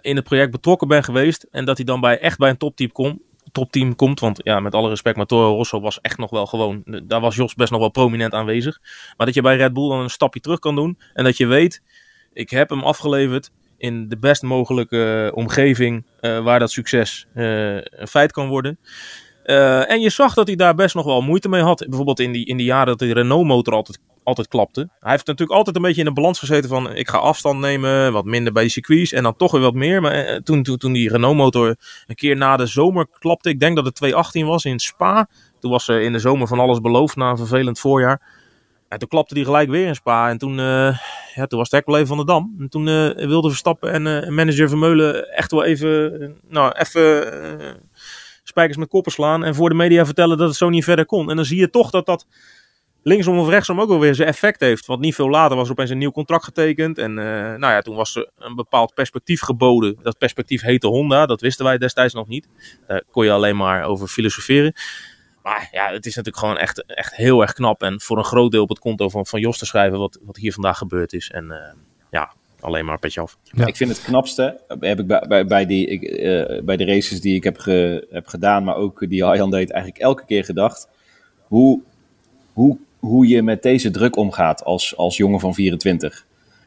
in 0.01 0.15
het 0.15 0.23
project 0.23 0.51
betrokken 0.51 0.87
bent 0.87 1.05
geweest. 1.05 1.47
En 1.51 1.65
dat 1.65 1.77
hij 1.77 1.85
dan 1.85 2.01
bij, 2.01 2.19
echt 2.19 2.37
bij 2.37 2.49
een 2.49 2.57
topteam 2.57 2.91
komt 2.91 3.19
topteam 3.51 3.95
komt. 3.95 4.19
Want 4.19 4.39
ja, 4.43 4.59
met 4.59 4.75
alle 4.75 4.89
respect, 4.89 5.17
maar 5.17 5.25
Toro 5.25 5.55
Rosso 5.55 5.79
was 5.79 6.01
echt 6.01 6.17
nog 6.17 6.29
wel 6.29 6.45
gewoon. 6.45 6.83
Daar 7.03 7.21
was 7.21 7.35
Jos 7.35 7.53
best 7.53 7.71
nog 7.71 7.79
wel 7.79 7.89
prominent 7.89 8.33
aanwezig. 8.33 8.79
Maar 9.17 9.25
dat 9.25 9.35
je 9.35 9.41
bij 9.41 9.55
Red 9.57 9.73
Bull 9.73 9.89
dan 9.89 9.99
een 9.99 10.09
stapje 10.09 10.39
terug 10.39 10.59
kan 10.59 10.75
doen. 10.75 10.99
En 11.13 11.23
dat 11.23 11.37
je 11.37 11.45
weet, 11.45 11.81
ik 12.33 12.49
heb 12.49 12.69
hem 12.69 12.83
afgeleverd 12.83 13.51
in 13.77 14.09
de 14.09 14.17
best 14.17 14.41
mogelijke 14.41 15.29
eh, 15.31 15.37
omgeving 15.37 16.05
waar 16.21 16.59
dat 16.59 16.71
succes 16.71 17.27
een 17.33 18.07
feit 18.07 18.31
kan 18.31 18.47
worden. 18.47 18.79
Uh, 19.45 19.91
en 19.91 20.01
je 20.01 20.09
zag 20.09 20.33
dat 20.33 20.47
hij 20.47 20.55
daar 20.55 20.75
best 20.75 20.95
nog 20.95 21.05
wel 21.05 21.21
moeite 21.21 21.49
mee 21.49 21.61
had. 21.61 21.85
Bijvoorbeeld 21.87 22.19
in 22.19 22.31
die, 22.31 22.45
in 22.45 22.57
die 22.57 22.65
jaren 22.65 22.87
dat 22.87 22.99
de 22.99 23.13
Renault-motor 23.13 23.73
altijd 23.73 23.99
altijd 24.23 24.47
klapte. 24.47 24.89
Hij 24.99 25.11
heeft 25.11 25.27
natuurlijk 25.27 25.57
altijd 25.57 25.75
een 25.75 25.81
beetje 25.81 26.01
in 26.01 26.07
de 26.07 26.13
balans 26.13 26.39
gezeten 26.39 26.69
van 26.69 26.95
ik 26.95 27.09
ga 27.09 27.17
afstand 27.17 27.59
nemen, 27.59 28.13
wat 28.13 28.25
minder 28.25 28.53
bij 28.53 28.63
de 28.63 28.69
circuits 28.69 29.11
en 29.11 29.23
dan 29.23 29.35
toch 29.35 29.51
weer 29.51 29.61
wat 29.61 29.73
meer. 29.73 30.01
Maar 30.01 30.11
eh, 30.11 30.35
toen, 30.35 30.63
toen, 30.63 30.77
toen 30.77 30.93
die 30.93 31.09
Renault 31.09 31.37
motor 31.37 31.75
een 32.07 32.15
keer 32.15 32.37
na 32.37 32.57
de 32.57 32.65
zomer 32.65 33.07
klapte, 33.19 33.49
ik 33.49 33.59
denk 33.59 33.75
dat 33.75 33.85
het 33.85 33.95
218 33.95 34.45
was 34.45 34.65
in 34.65 34.79
Spa. 34.79 35.27
Toen 35.59 35.71
was 35.71 35.87
er 35.87 36.01
in 36.01 36.11
de 36.11 36.19
zomer 36.19 36.47
van 36.47 36.59
alles 36.59 36.79
beloofd 36.79 37.15
na 37.15 37.29
een 37.29 37.37
vervelend 37.37 37.79
voorjaar. 37.79 38.39
En 38.87 38.99
toen 38.99 39.07
klapte 39.07 39.33
hij 39.33 39.43
gelijk 39.43 39.69
weer 39.69 39.87
in 39.87 39.95
Spa. 39.95 40.29
En 40.29 40.37
toen, 40.37 40.59
uh, 40.59 40.97
ja, 41.35 41.45
toen 41.45 41.59
was 41.59 41.69
het 41.69 41.71
hek 41.71 41.85
wel 41.85 41.95
even 41.95 42.07
van 42.07 42.17
de 42.17 42.25
dam. 42.25 42.55
En 42.59 42.69
toen 42.69 42.85
wilde 43.15 43.49
Verstappen 43.49 43.91
en 43.91 44.33
manager 44.33 44.69
Vermeulen 44.69 45.29
echt 45.29 45.51
wel 45.51 45.63
even, 45.63 46.35
nou, 46.49 46.71
even 46.77 47.79
spijkers 48.51 48.77
met 48.77 48.89
koppen 48.89 49.11
slaan. 49.11 49.43
En 49.43 49.55
voor 49.55 49.69
de 49.69 49.75
media 49.75 50.05
vertellen 50.05 50.37
dat 50.37 50.47
het 50.47 50.57
zo 50.57 50.69
niet 50.69 50.83
verder 50.83 51.05
kon. 51.05 51.29
En 51.29 51.35
dan 51.35 51.45
zie 51.45 51.59
je 51.59 51.69
toch 51.69 51.89
dat 51.89 52.05
dat 52.05 52.25
linksom 53.03 53.37
of 53.39 53.49
rechtsom 53.49 53.81
ook 53.81 53.89
wel 53.89 53.99
weer 53.99 54.15
zijn 54.15 54.27
effect 54.27 54.59
heeft. 54.59 54.85
Want 54.85 54.99
niet 54.99 55.15
veel 55.15 55.29
later 55.29 55.55
was 55.57 55.65
er 55.65 55.71
opeens 55.71 55.89
een 55.89 55.97
nieuw 55.97 56.11
contract 56.11 56.43
getekend. 56.43 56.97
En 56.97 57.11
uh, 57.11 57.25
nou 57.25 57.59
ja, 57.59 57.81
toen 57.81 57.95
was 57.95 58.15
er 58.15 58.29
een 58.37 58.55
bepaald 58.55 58.93
perspectief 58.93 59.41
geboden. 59.41 59.97
Dat 60.01 60.17
perspectief 60.17 60.61
heette 60.61 60.87
Honda. 60.87 61.25
Dat 61.25 61.41
wisten 61.41 61.65
wij 61.65 61.77
destijds 61.77 62.13
nog 62.13 62.27
niet. 62.27 62.47
Daar 62.87 63.03
kon 63.11 63.25
je 63.25 63.31
alleen 63.31 63.57
maar 63.57 63.83
over 63.83 64.07
filosoferen. 64.07 64.73
Maar 65.43 65.69
ja, 65.71 65.91
het 65.91 66.05
is 66.05 66.15
natuurlijk 66.15 66.43
gewoon 66.43 66.57
echt, 66.57 66.85
echt 66.85 67.15
heel 67.15 67.41
erg 67.41 67.53
knap. 67.53 67.83
En 67.83 68.01
voor 68.01 68.17
een 68.17 68.23
groot 68.23 68.51
deel 68.51 68.63
op 68.63 68.69
het 68.69 68.79
konto 68.79 69.09
van, 69.09 69.25
van 69.25 69.39
Jos 69.39 69.57
te 69.57 69.65
schrijven 69.65 69.99
wat, 69.99 70.19
wat 70.21 70.37
hier 70.37 70.53
vandaag 70.53 70.77
gebeurd 70.77 71.13
is. 71.13 71.29
En 71.29 71.45
uh, 71.45 71.57
ja, 72.09 72.33
alleen 72.61 72.85
maar 72.85 72.93
een 72.93 72.99
petje 72.99 73.21
af. 73.21 73.37
Ja. 73.43 73.65
Ik 73.65 73.75
vind 73.75 73.89
het 73.89 74.01
knapste, 74.01 74.59
heb 74.79 74.99
ik 74.99 75.07
bij, 75.07 75.25
bij, 75.27 75.45
bij 75.45 75.65
die, 75.65 75.87
ik, 75.87 76.01
uh, 76.01 76.61
bij 76.63 76.77
de 76.77 76.85
races 76.85 77.21
die 77.21 77.35
ik 77.35 77.43
heb, 77.43 77.57
ge, 77.57 78.07
heb 78.11 78.27
gedaan, 78.27 78.63
maar 78.63 78.75
ook 78.75 79.09
die 79.09 79.25
Arjan 79.25 79.51
deed, 79.51 79.71
eigenlijk 79.71 80.03
elke 80.03 80.25
keer 80.25 80.43
gedacht. 80.43 80.87
Hoe, 81.47 81.81
hoe 82.53 82.77
hoe 83.01 83.27
je 83.27 83.41
met 83.41 83.63
deze 83.63 83.91
druk 83.91 84.15
omgaat 84.15 84.63
als, 84.63 84.97
als 84.97 85.17
jongen 85.17 85.39
van 85.39 85.53
24. 85.53 86.25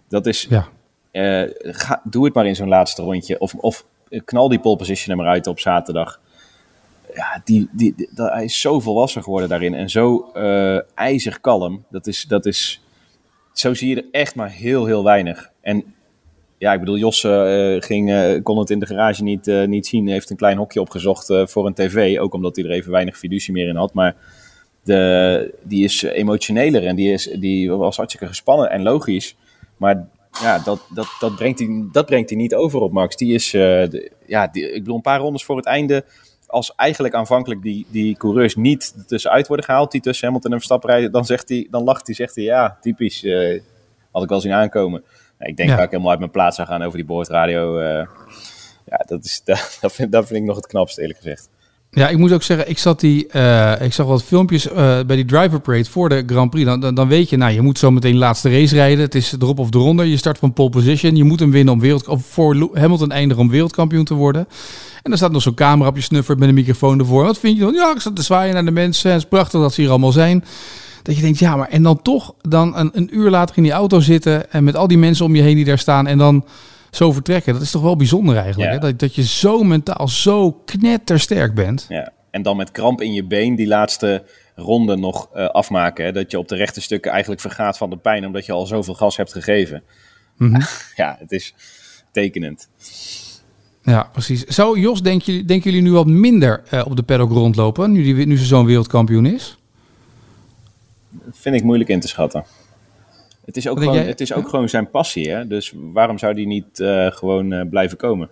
Dat 0.09 0.27
is, 0.27 0.47
ja. 0.49 0.69
Uh, 1.13 1.51
ga, 1.59 2.01
doe 2.05 2.25
het 2.25 2.35
maar 2.35 2.47
in 2.47 2.57
zo'n 2.57 2.69
laatste 2.69 3.03
rondje. 3.03 3.39
Of, 3.39 3.55
of 3.55 3.85
knal 4.25 4.49
die 4.49 4.61
pole 4.61 4.77
position 4.77 5.11
er 5.11 5.25
maar 5.25 5.33
uit 5.33 5.47
op 5.47 5.61
zaterdag. 5.61 6.21
Ja, 7.15 7.41
die, 7.45 7.69
die, 7.73 7.95
die, 7.97 8.09
hij 8.15 8.45
is 8.45 8.61
zo 8.61 8.81
volwassen 8.81 9.23
geworden 9.23 9.49
daarin 9.49 9.75
en 9.75 9.91
zo 9.91 10.31
uh, 10.37 10.79
ijzig 10.95 11.41
kalm. 11.41 11.85
Dat 11.91 12.07
is, 12.07 12.23
dat 12.23 12.47
is, 12.47 12.84
zo 13.55 13.75
zie 13.75 13.89
je 13.89 13.97
er 13.97 14.09
echt 14.11 14.35
maar 14.35 14.51
heel, 14.51 14.87
heel 14.87 15.05
weinig. 15.05 15.51
En 15.61 15.95
ja, 16.59 16.73
ik 16.73 16.81
bedoel, 16.81 16.97
Jos 16.97 17.23
uh, 17.23 17.81
ging, 17.81 18.43
kon 18.43 18.59
het 18.59 18.71
in 18.71 18.79
de 18.79 18.87
garage 18.87 19.23
niet, 19.23 19.47
niet 19.67 19.87
zien. 19.87 20.09
Heeft 20.09 20.31
een 20.31 20.37
klein 20.37 20.57
hokje 20.57 20.81
opgezocht 20.81 21.27
voor 21.45 21.67
een 21.67 21.75
tv. 21.75 22.19
Ook 22.19 22.35
omdat 22.35 22.57
hij 22.57 22.65
er 22.65 22.71
even 22.71 22.91
weinig 22.91 23.19
fiducie 23.19 23.53
meer 23.53 23.69
in 23.69 23.77
had. 23.77 23.93
Maar 23.93 24.17
de, 24.83 25.55
die 25.63 25.85
is 25.85 26.03
emotioneler 26.03 26.87
en 26.87 26.97
die, 26.97 27.13
is, 27.13 27.25
die 27.25 27.71
was 27.71 27.97
hartstikke 27.97 28.27
gespannen 28.27 28.71
en 28.71 28.83
logisch. 28.83 29.37
Maar 29.77 30.09
ja, 30.43 30.59
dat, 30.59 30.87
dat, 30.95 31.07
dat, 31.21 31.37
brengt 31.37 31.59
hij, 31.59 31.85
dat 31.93 32.07
brengt 32.07 32.31
hij 32.31 32.39
niet 32.39 32.55
over 32.55 32.81
op 32.81 32.93
Max. 32.93 33.17
Die 33.17 33.35
is, 33.35 33.51
ja, 34.27 34.53
ik 34.53 34.73
bedoel, 34.73 34.97
een 34.97 35.01
paar 35.01 35.21
rondes 35.21 35.45
voor 35.45 35.57
het 35.57 35.67
einde. 35.67 36.05
Als 36.55 36.75
eigenlijk 36.75 37.15
aanvankelijk 37.15 37.63
die, 37.63 37.87
die 37.89 38.17
coureurs 38.17 38.57
niet 38.57 38.95
tussenuit 39.07 39.47
worden 39.47 39.65
gehaald, 39.65 39.91
die 39.91 40.01
tussen 40.01 40.27
Hamilton 40.27 40.51
en 40.51 40.57
Verstappen 40.57 40.91
rijden, 40.91 41.13
dan, 41.13 41.25
zegt 41.25 41.49
hij, 41.49 41.67
dan 41.71 41.85
lacht 41.85 42.07
hij, 42.07 42.15
zegt 42.15 42.35
hij, 42.35 42.45
ja, 42.45 42.79
typisch, 42.81 43.25
uh, 43.25 43.61
had 44.11 44.23
ik 44.23 44.29
wel 44.29 44.41
zien 44.41 44.53
aankomen. 44.53 45.05
Nou, 45.39 45.51
ik 45.51 45.57
denk 45.57 45.69
ja. 45.69 45.75
dat 45.75 45.85
ik 45.85 45.91
helemaal 45.91 46.11
uit 46.11 46.21
mijn 46.21 46.31
plaats 46.31 46.57
zou 46.57 46.69
gaan 46.69 46.83
over 46.83 46.97
die 46.97 47.07
boordradio. 47.07 47.79
Uh, 47.79 48.07
ja, 48.87 48.97
dat, 49.07 49.25
is, 49.25 49.41
dat, 49.45 49.79
dat, 49.81 49.93
vind, 49.93 50.13
dat 50.13 50.27
vind 50.27 50.41
ik 50.41 50.47
nog 50.47 50.57
het 50.57 50.67
knapste, 50.67 51.01
eerlijk 51.01 51.19
gezegd. 51.19 51.49
Ja, 51.95 52.09
ik 52.09 52.19
moet 52.19 52.33
ook 52.33 52.43
zeggen, 52.43 52.69
ik 52.69 52.79
zat 52.79 53.01
die, 53.01 53.27
uh, 53.33 53.81
ik 53.81 53.93
zag 53.93 54.07
wat 54.07 54.25
filmpjes 54.25 54.71
uh, 54.71 54.75
bij 54.77 55.17
die 55.17 55.25
driver 55.25 55.61
parade 55.61 55.91
voor 55.91 56.09
de 56.09 56.23
Grand 56.27 56.51
Prix. 56.51 56.67
Dan, 56.67 56.81
dan, 56.81 56.95
dan, 56.95 57.09
weet 57.09 57.31
je, 57.31 57.37
nou, 57.37 57.53
je 57.53 57.61
moet 57.61 57.79
zo 57.79 57.91
meteen 57.91 58.13
de 58.13 58.19
laatste 58.19 58.51
race 58.51 58.75
rijden. 58.75 59.05
Het 59.05 59.15
is 59.15 59.35
erop 59.41 59.59
of 59.59 59.75
eronder. 59.75 60.07
Je 60.07 60.17
start 60.17 60.39
van 60.39 60.53
pole 60.53 60.71
position. 60.71 61.17
Je 61.17 61.25
moet 61.25 61.41
hem 61.41 61.51
winnen 61.51 61.75
om 61.75 61.81
wereld, 61.81 62.09
of 62.09 62.25
voor 62.27 62.71
Hamilton 62.73 63.11
eindigen 63.11 63.43
om 63.43 63.51
wereldkampioen 63.51 64.05
te 64.05 64.15
worden. 64.15 64.49
En 65.03 65.11
dan 65.11 65.17
staat 65.17 65.33
nog 65.33 65.43
zo'n 65.43 65.55
camera 65.55 65.89
op 65.89 65.97
je 65.97 66.03
snuffert 66.03 66.39
met 66.39 66.49
een 66.49 66.55
microfoon 66.55 66.99
ervoor. 66.99 67.25
Wat 67.25 67.39
vind 67.39 67.57
je 67.57 67.63
dan? 67.63 67.75
Ja, 67.75 67.95
ik 67.95 68.01
zat 68.01 68.17
te 68.17 68.23
zwaaien 68.23 68.55
naar 68.55 68.65
de 68.65 68.71
mensen. 68.71 69.11
Het 69.11 69.21
is 69.21 69.29
prachtig 69.29 69.61
dat 69.61 69.75
ze 69.75 69.81
hier 69.81 69.91
allemaal 69.91 70.13
zijn. 70.13 70.45
Dat 71.03 71.17
je 71.17 71.23
denkt, 71.23 71.39
ja, 71.39 71.57
maar 71.57 71.69
en 71.69 71.83
dan 71.83 72.03
toch 72.03 72.35
dan 72.41 72.77
een, 72.77 72.91
een 72.93 73.09
uur 73.13 73.31
later 73.31 73.57
in 73.57 73.63
die 73.63 73.73
auto 73.73 74.01
zitten 74.01 74.53
en 74.53 74.65
met 74.65 74.77
al 74.77 74.89
die 74.89 74.99
mensen 74.99 75.25
om 75.25 75.37
je 75.37 75.43
heen 75.43 75.57
die 75.57 75.65
daar 75.65 75.79
staan 75.79 76.07
en 76.07 76.19
dan 76.19 76.45
zo 76.95 77.13
vertrekken. 77.13 77.53
Dat 77.53 77.63
is 77.63 77.71
toch 77.71 77.83
wel 77.83 77.97
bijzonder 77.97 78.37
eigenlijk. 78.37 78.73
Ja. 78.73 78.79
Hè? 78.79 78.83
Dat, 78.87 78.99
dat 78.99 79.15
je 79.15 79.25
zo 79.25 79.63
mentaal 79.63 80.09
zo 80.09 80.53
knettersterk 80.53 81.55
bent. 81.55 81.87
Ja. 81.89 82.13
En 82.31 82.43
dan 82.43 82.57
met 82.57 82.71
kramp 82.71 83.01
in 83.01 83.13
je 83.13 83.25
been 83.25 83.55
die 83.55 83.67
laatste 83.67 84.25
ronde 84.55 84.97
nog 84.97 85.29
uh, 85.37 85.47
afmaken. 85.47 86.05
Hè? 86.05 86.13
Dat 86.13 86.31
je 86.31 86.39
op 86.39 86.49
de 86.49 86.57
rechte 86.57 86.81
stukken 86.81 87.11
eigenlijk 87.11 87.41
vergaat 87.41 87.79
van 87.79 87.91
de 87.91 87.97
pijn 87.97 88.27
omdat 88.27 88.47
je 88.47 88.53
al 88.53 88.67
zoveel 88.67 88.95
gas 88.95 89.17
hebt 89.17 89.33
gegeven. 89.33 89.83
Mm 90.37 90.53
-hmm. 90.53 90.63
ja, 91.03 91.17
het 91.19 91.33
is 91.33 91.55
tekenend. 92.13 92.69
Ja, 93.83 94.09
precies. 94.13 94.45
Zou 94.45 94.81
Jos, 94.81 95.03
denk 95.03 95.23
je, 95.23 95.45
denken 95.45 95.71
jullie 95.71 95.87
nu 95.87 95.93
wat 95.93 96.07
minder 96.07 96.63
uh, 96.71 96.87
op 96.87 96.97
de 96.97 97.03
paddock 97.03 97.31
rondlopen, 97.31 97.93
nu, 97.93 98.03
die, 98.03 98.27
nu 98.27 98.39
ze 98.39 98.45
zo'n 98.45 98.67
wereldkampioen 98.67 99.27
is? 99.27 99.59
Dat 101.11 101.37
vind 101.39 101.55
ik 101.55 101.63
moeilijk 101.63 101.91
in 101.91 102.01
te 102.01 102.09
schatten. 102.09 102.45
Het 103.45 103.57
is 103.57 103.69
ook, 103.69 103.79
gewoon, 103.79 103.95
jij... 103.95 104.05
het 104.07 104.21
is 104.21 104.33
ook 104.33 104.49
gewoon 104.49 104.69
zijn 104.69 104.91
passie, 104.91 105.31
hè? 105.31 105.47
dus 105.47 105.73
waarom 105.77 106.19
zou 106.19 106.35
die 106.35 106.47
niet 106.47 106.79
uh, 106.79 107.07
gewoon 107.11 107.69
blijven 107.69 107.97
komen? 107.97 108.31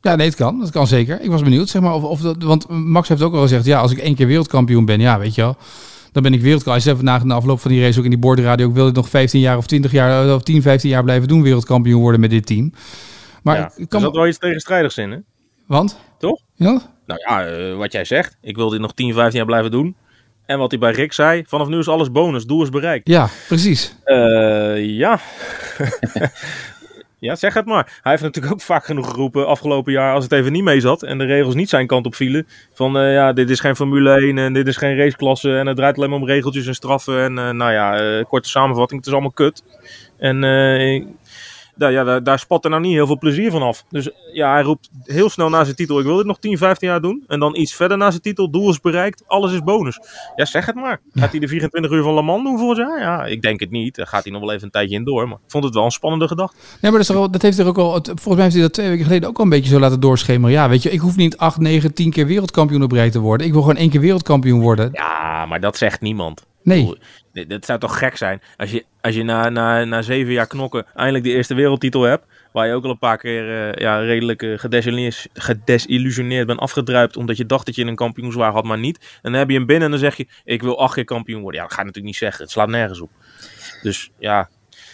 Ja, 0.00 0.14
nee, 0.14 0.26
het 0.26 0.36
kan. 0.36 0.58
Dat 0.58 0.70
kan 0.70 0.86
zeker. 0.86 1.20
Ik 1.20 1.30
was 1.30 1.42
benieuwd, 1.42 1.68
zeg 1.68 1.82
maar, 1.82 1.94
of, 1.94 2.02
of 2.02 2.20
dat, 2.20 2.42
want 2.42 2.68
Max 2.68 3.08
heeft 3.08 3.22
ook 3.22 3.34
al 3.34 3.40
gezegd, 3.40 3.64
ja, 3.64 3.80
als 3.80 3.92
ik 3.92 3.98
één 3.98 4.14
keer 4.14 4.26
wereldkampioen 4.26 4.84
ben, 4.84 5.00
ja, 5.00 5.18
weet 5.18 5.34
je 5.34 5.40
wel, 5.40 5.56
dan 6.12 6.22
ben 6.22 6.32
ik 6.32 6.40
wereldkampioen. 6.40 6.84
Hij 6.84 6.94
zei 6.94 7.02
na 7.02 7.18
de 7.18 7.34
afloop 7.34 7.60
van 7.60 7.70
die 7.70 7.82
race 7.82 7.98
ook 7.98 8.04
in 8.04 8.10
die 8.10 8.18
boordradio, 8.18 8.68
ik 8.68 8.74
wil 8.74 8.86
het 8.86 8.94
nog 8.94 9.08
15 9.08 9.40
jaar 9.40 9.56
of 9.56 9.66
20 9.66 9.92
jaar 9.92 10.34
of 10.34 10.42
10, 10.42 10.62
15 10.62 10.90
jaar 10.90 11.02
blijven 11.02 11.28
doen, 11.28 11.42
wereldkampioen 11.42 12.00
worden 12.00 12.20
met 12.20 12.30
dit 12.30 12.46
team. 12.46 12.72
Maar 13.42 13.56
ja, 13.56 13.72
ik 13.76 13.88
kan... 13.88 14.00
Er 14.00 14.06
zat 14.06 14.16
wel 14.16 14.26
iets 14.26 14.38
tegenstrijdigs 14.38 14.98
in, 14.98 15.10
hè? 15.10 15.18
Want? 15.66 15.98
Toch? 16.18 16.40
Ja? 16.54 16.82
Nou 17.06 17.20
ja, 17.26 17.50
uh, 17.50 17.76
wat 17.76 17.92
jij 17.92 18.04
zegt, 18.04 18.36
ik 18.40 18.56
wil 18.56 18.68
dit 18.68 18.80
nog 18.80 18.94
10, 18.94 19.12
15 19.12 19.36
jaar 19.36 19.46
blijven 19.46 19.70
doen. 19.70 19.96
En 20.46 20.58
wat 20.58 20.70
hij 20.70 20.80
bij 20.80 20.92
Rick 20.92 21.12
zei, 21.12 21.44
vanaf 21.46 21.68
nu 21.68 21.78
is 21.78 21.88
alles 21.88 22.12
bonus, 22.12 22.44
doel 22.44 22.62
is 22.62 22.68
bereikt. 22.68 23.08
Ja, 23.08 23.28
precies. 23.48 23.96
Uh, 24.04 24.84
ja. 24.84 25.18
Ja, 27.22 27.34
zeg 27.34 27.54
het 27.54 27.66
maar. 27.66 27.98
Hij 28.02 28.10
heeft 28.10 28.22
natuurlijk 28.22 28.54
ook 28.54 28.60
vaak 28.60 28.84
genoeg 28.84 29.10
geroepen 29.10 29.46
afgelopen 29.46 29.92
jaar 29.92 30.14
als 30.14 30.24
het 30.24 30.32
even 30.32 30.52
niet 30.52 30.62
mee 30.62 30.80
zat 30.80 31.02
en 31.02 31.18
de 31.18 31.24
regels 31.24 31.54
niet 31.54 31.68
zijn 31.68 31.86
kant 31.86 32.06
op 32.06 32.14
vielen. 32.14 32.46
Van 32.72 32.96
uh, 32.96 33.12
ja, 33.12 33.32
dit 33.32 33.50
is 33.50 33.60
geen 33.60 33.76
Formule 33.76 34.10
1 34.10 34.38
en 34.38 34.52
dit 34.52 34.66
is 34.66 34.76
geen 34.76 34.96
raceklasse 34.96 35.56
en 35.56 35.66
het 35.66 35.76
draait 35.76 35.96
alleen 35.96 36.10
maar 36.10 36.18
om 36.18 36.26
regeltjes 36.26 36.66
en 36.66 36.74
straffen. 36.74 37.22
En 37.22 37.36
uh, 37.38 37.50
nou 37.50 37.72
ja, 37.72 38.22
korte 38.22 38.48
samenvatting, 38.48 38.98
het 38.98 39.08
is 39.08 39.12
allemaal 39.12 39.32
kut. 39.32 39.62
En 40.18 40.42
daar, 41.74 41.92
ja, 41.92 42.04
daar, 42.04 42.22
daar 42.22 42.38
spat 42.38 42.64
er 42.64 42.70
nou 42.70 42.82
niet 42.82 42.92
heel 42.92 43.06
veel 43.06 43.18
plezier 43.18 43.50
van 43.50 43.62
af. 43.62 43.84
Dus 43.90 44.10
ja, 44.32 44.52
hij 44.52 44.62
roept 44.62 44.90
heel 45.02 45.30
snel 45.30 45.48
na 45.48 45.64
zijn 45.64 45.76
titel: 45.76 45.98
Ik 45.98 46.04
wil 46.04 46.16
dit 46.16 46.26
nog 46.26 46.38
10, 46.38 46.58
15 46.58 46.88
jaar 46.88 47.00
doen. 47.00 47.24
En 47.26 47.40
dan 47.40 47.56
iets 47.56 47.74
verder 47.74 47.96
na 47.96 48.10
zijn 48.10 48.22
titel: 48.22 48.50
Doel 48.50 48.70
is 48.70 48.80
bereikt, 48.80 49.22
alles 49.26 49.52
is 49.52 49.62
bonus. 49.62 50.00
Ja, 50.36 50.44
zeg 50.44 50.66
het 50.66 50.74
maar. 50.74 51.00
Gaat 51.12 51.30
hij 51.30 51.40
de 51.40 51.48
24 51.48 51.90
uur 51.90 52.02
van 52.02 52.14
Le 52.14 52.22
Mans 52.22 52.42
doen 52.42 52.58
volgens 52.58 52.78
jaar? 52.78 53.00
Ja, 53.00 53.24
ik 53.24 53.42
denk 53.42 53.60
het 53.60 53.70
niet. 53.70 53.94
Daar 53.94 54.06
gaat 54.06 54.22
hij 54.22 54.32
nog 54.32 54.40
wel 54.40 54.52
even 54.52 54.64
een 54.64 54.70
tijdje 54.70 54.96
in 54.96 55.04
door. 55.04 55.28
Maar 55.28 55.38
ik 55.44 55.50
vond 55.50 55.64
het 55.64 55.74
wel 55.74 55.84
een 55.84 55.90
spannende 55.90 56.28
gedachte. 56.28 56.56
Ja, 56.80 56.90
maar 56.90 57.04
dat, 57.04 57.16
is 57.16 57.30
dat 57.30 57.42
heeft 57.42 57.58
er 57.58 57.66
ook 57.66 57.78
al. 57.78 57.90
Volgens 57.90 58.24
mij 58.24 58.42
heeft 58.42 58.54
hij 58.54 58.62
dat 58.62 58.72
twee 58.72 58.88
weken 58.88 59.04
geleden 59.04 59.28
ook 59.28 59.38
al 59.38 59.44
een 59.44 59.50
beetje 59.50 59.70
zo 59.70 59.78
laten 59.78 60.00
doorschemeren. 60.00 60.56
Ja, 60.56 60.68
weet 60.68 60.82
je, 60.82 60.90
ik 60.90 61.00
hoef 61.00 61.16
niet 61.16 61.36
8, 61.36 61.58
9, 61.58 61.94
10 61.94 62.10
keer 62.10 62.26
wereldkampioen 62.26 62.82
op 62.82 62.92
rij 62.92 63.10
te 63.10 63.18
worden. 63.18 63.46
Ik 63.46 63.52
wil 63.52 63.62
gewoon 63.62 63.76
één 63.76 63.90
keer 63.90 64.00
wereldkampioen 64.00 64.60
worden. 64.60 64.88
Ja, 64.92 65.46
maar 65.46 65.60
dat 65.60 65.76
zegt 65.76 66.00
niemand. 66.00 66.46
Nee. 66.62 66.98
Dat 67.32 67.64
zou 67.64 67.78
toch 67.78 67.98
gek 67.98 68.16
zijn 68.16 68.42
als 68.56 68.70
je, 68.70 68.84
als 69.00 69.14
je 69.14 69.22
na, 69.22 69.48
na, 69.48 69.84
na 69.84 70.02
zeven 70.02 70.32
jaar 70.32 70.46
knokken 70.46 70.86
eindelijk 70.94 71.24
de 71.24 71.30
eerste 71.30 71.54
wereldtitel 71.54 72.02
hebt. 72.02 72.24
Waar 72.52 72.66
je 72.66 72.74
ook 72.74 72.84
al 72.84 72.90
een 72.90 72.98
paar 72.98 73.18
keer 73.18 73.48
uh, 73.48 73.72
ja, 73.74 73.98
redelijk 73.98 74.42
uh, 74.42 74.58
gedesillusioneerd 75.32 76.46
bent 76.46 76.58
afgedruipt. 76.60 77.16
Omdat 77.16 77.36
je 77.36 77.46
dacht 77.46 77.66
dat 77.66 77.74
je 77.74 77.84
een 77.84 77.94
kampioenswaar 77.94 78.52
had, 78.52 78.64
maar 78.64 78.78
niet. 78.78 78.98
En 78.98 79.30
dan 79.30 79.40
heb 79.40 79.48
je 79.48 79.56
hem 79.56 79.66
binnen 79.66 79.84
en 79.84 79.90
dan 79.90 80.00
zeg 80.00 80.16
je: 80.16 80.26
Ik 80.44 80.62
wil 80.62 80.78
acht 80.80 80.94
keer 80.94 81.04
kampioen 81.04 81.42
worden. 81.42 81.60
Ja, 81.60 81.66
dat 81.66 81.74
ga 81.74 81.80
je 81.80 81.86
natuurlijk 81.86 82.14
niet 82.14 82.22
zeggen. 82.22 82.42
Het 82.42 82.52
slaat 82.52 82.68
nergens 82.68 83.00
op. 83.00 83.10
Dus 83.82 84.10
ja. 84.18 84.48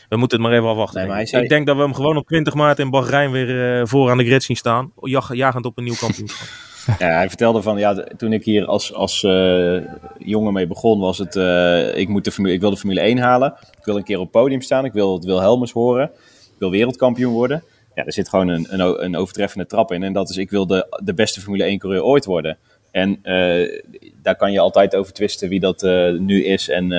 we 0.08 0.16
moeten 0.16 0.38
het 0.38 0.48
maar 0.48 0.56
even 0.56 0.68
afwachten. 0.70 1.08
Nee, 1.08 1.20
ik. 1.20 1.28
zei- 1.28 1.42
Ik 1.42 1.48
denk 1.48 1.66
dat 1.66 1.76
we 1.76 1.82
hem 1.82 1.94
gewoon 1.94 2.16
op 2.16 2.26
20 2.26 2.54
maart 2.54 2.78
in 2.78 2.90
Bahrein 2.90 3.30
weer 3.30 3.80
eh, 3.80 3.86
voor 3.86 4.10
aan 4.10 4.18
de 4.18 4.24
grid 4.24 4.42
zien 4.42 4.56
staan. 4.56 4.92
Jag, 5.02 5.34
jagend 5.34 5.64
op 5.66 5.78
een 5.78 5.84
nieuw 5.84 5.96
kampioenschap. 6.00 6.48
Ja, 6.98 7.08
hij 7.08 7.28
vertelde 7.28 7.62
van, 7.62 7.78
ja, 7.78 8.04
toen 8.16 8.32
ik 8.32 8.44
hier 8.44 8.66
als, 8.66 8.94
als 8.94 9.22
eh, 9.22 9.80
jongen 10.18 10.52
mee 10.52 10.66
begon, 10.66 11.00
was 11.00 11.18
het, 11.18 11.36
eh, 11.36 11.96
ik, 11.96 12.08
moet 12.08 12.24
de 12.24 12.30
Formule, 12.30 12.54
ik 12.54 12.60
wil 12.60 12.70
de 12.70 12.76
Formule 12.76 13.00
1 13.00 13.18
halen. 13.18 13.54
Ik 13.78 13.84
wil 13.84 13.96
een 13.96 14.04
keer 14.04 14.16
op 14.16 14.22
het 14.22 14.30
podium 14.30 14.60
staan. 14.60 14.84
Ik 14.84 14.92
wil 14.92 15.14
het 15.14 15.24
Wilhelmus 15.24 15.72
horen. 15.72 16.10
Ik 16.44 16.58
wil 16.58 16.70
wereldkampioen 16.70 17.32
worden. 17.32 17.62
Ja, 17.94 18.04
er 18.04 18.12
zit 18.12 18.28
gewoon 18.28 18.48
een, 18.48 18.66
een, 18.68 19.04
een 19.04 19.16
overtreffende 19.16 19.66
trap 19.66 19.92
in. 19.92 20.02
En 20.02 20.12
dat 20.12 20.30
is, 20.30 20.36
ik 20.36 20.50
wil 20.50 20.66
de, 20.66 20.98
de 21.04 21.14
beste 21.14 21.40
Formule 21.40 21.64
1 21.64 21.78
coureur 21.78 22.02
ooit 22.02 22.24
worden. 22.24 22.58
En 22.90 23.18
eh, 23.22 23.82
daar 24.22 24.36
kan 24.36 24.52
je 24.52 24.60
altijd 24.60 24.96
over 24.96 25.12
twisten 25.12 25.48
wie 25.48 25.60
dat 25.60 25.82
nu 26.18 26.44
is 26.44 26.68
en, 26.68 26.92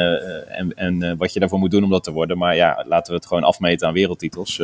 en, 0.48 0.74
en 0.76 1.18
wat 1.18 1.34
je 1.34 1.40
daarvoor 1.40 1.60
moet 1.60 1.72
doen 1.72 1.84
om 1.84 1.90
dat 1.90 2.04
te 2.04 2.12
worden. 2.12 2.38
Maar 2.38 2.56
ja, 2.56 2.86
laten 2.88 3.12
we 3.12 3.18
het 3.18 3.28
gewoon 3.28 3.44
afmeten 3.44 3.88
aan 3.88 3.94
wereldtitels. 3.94 4.62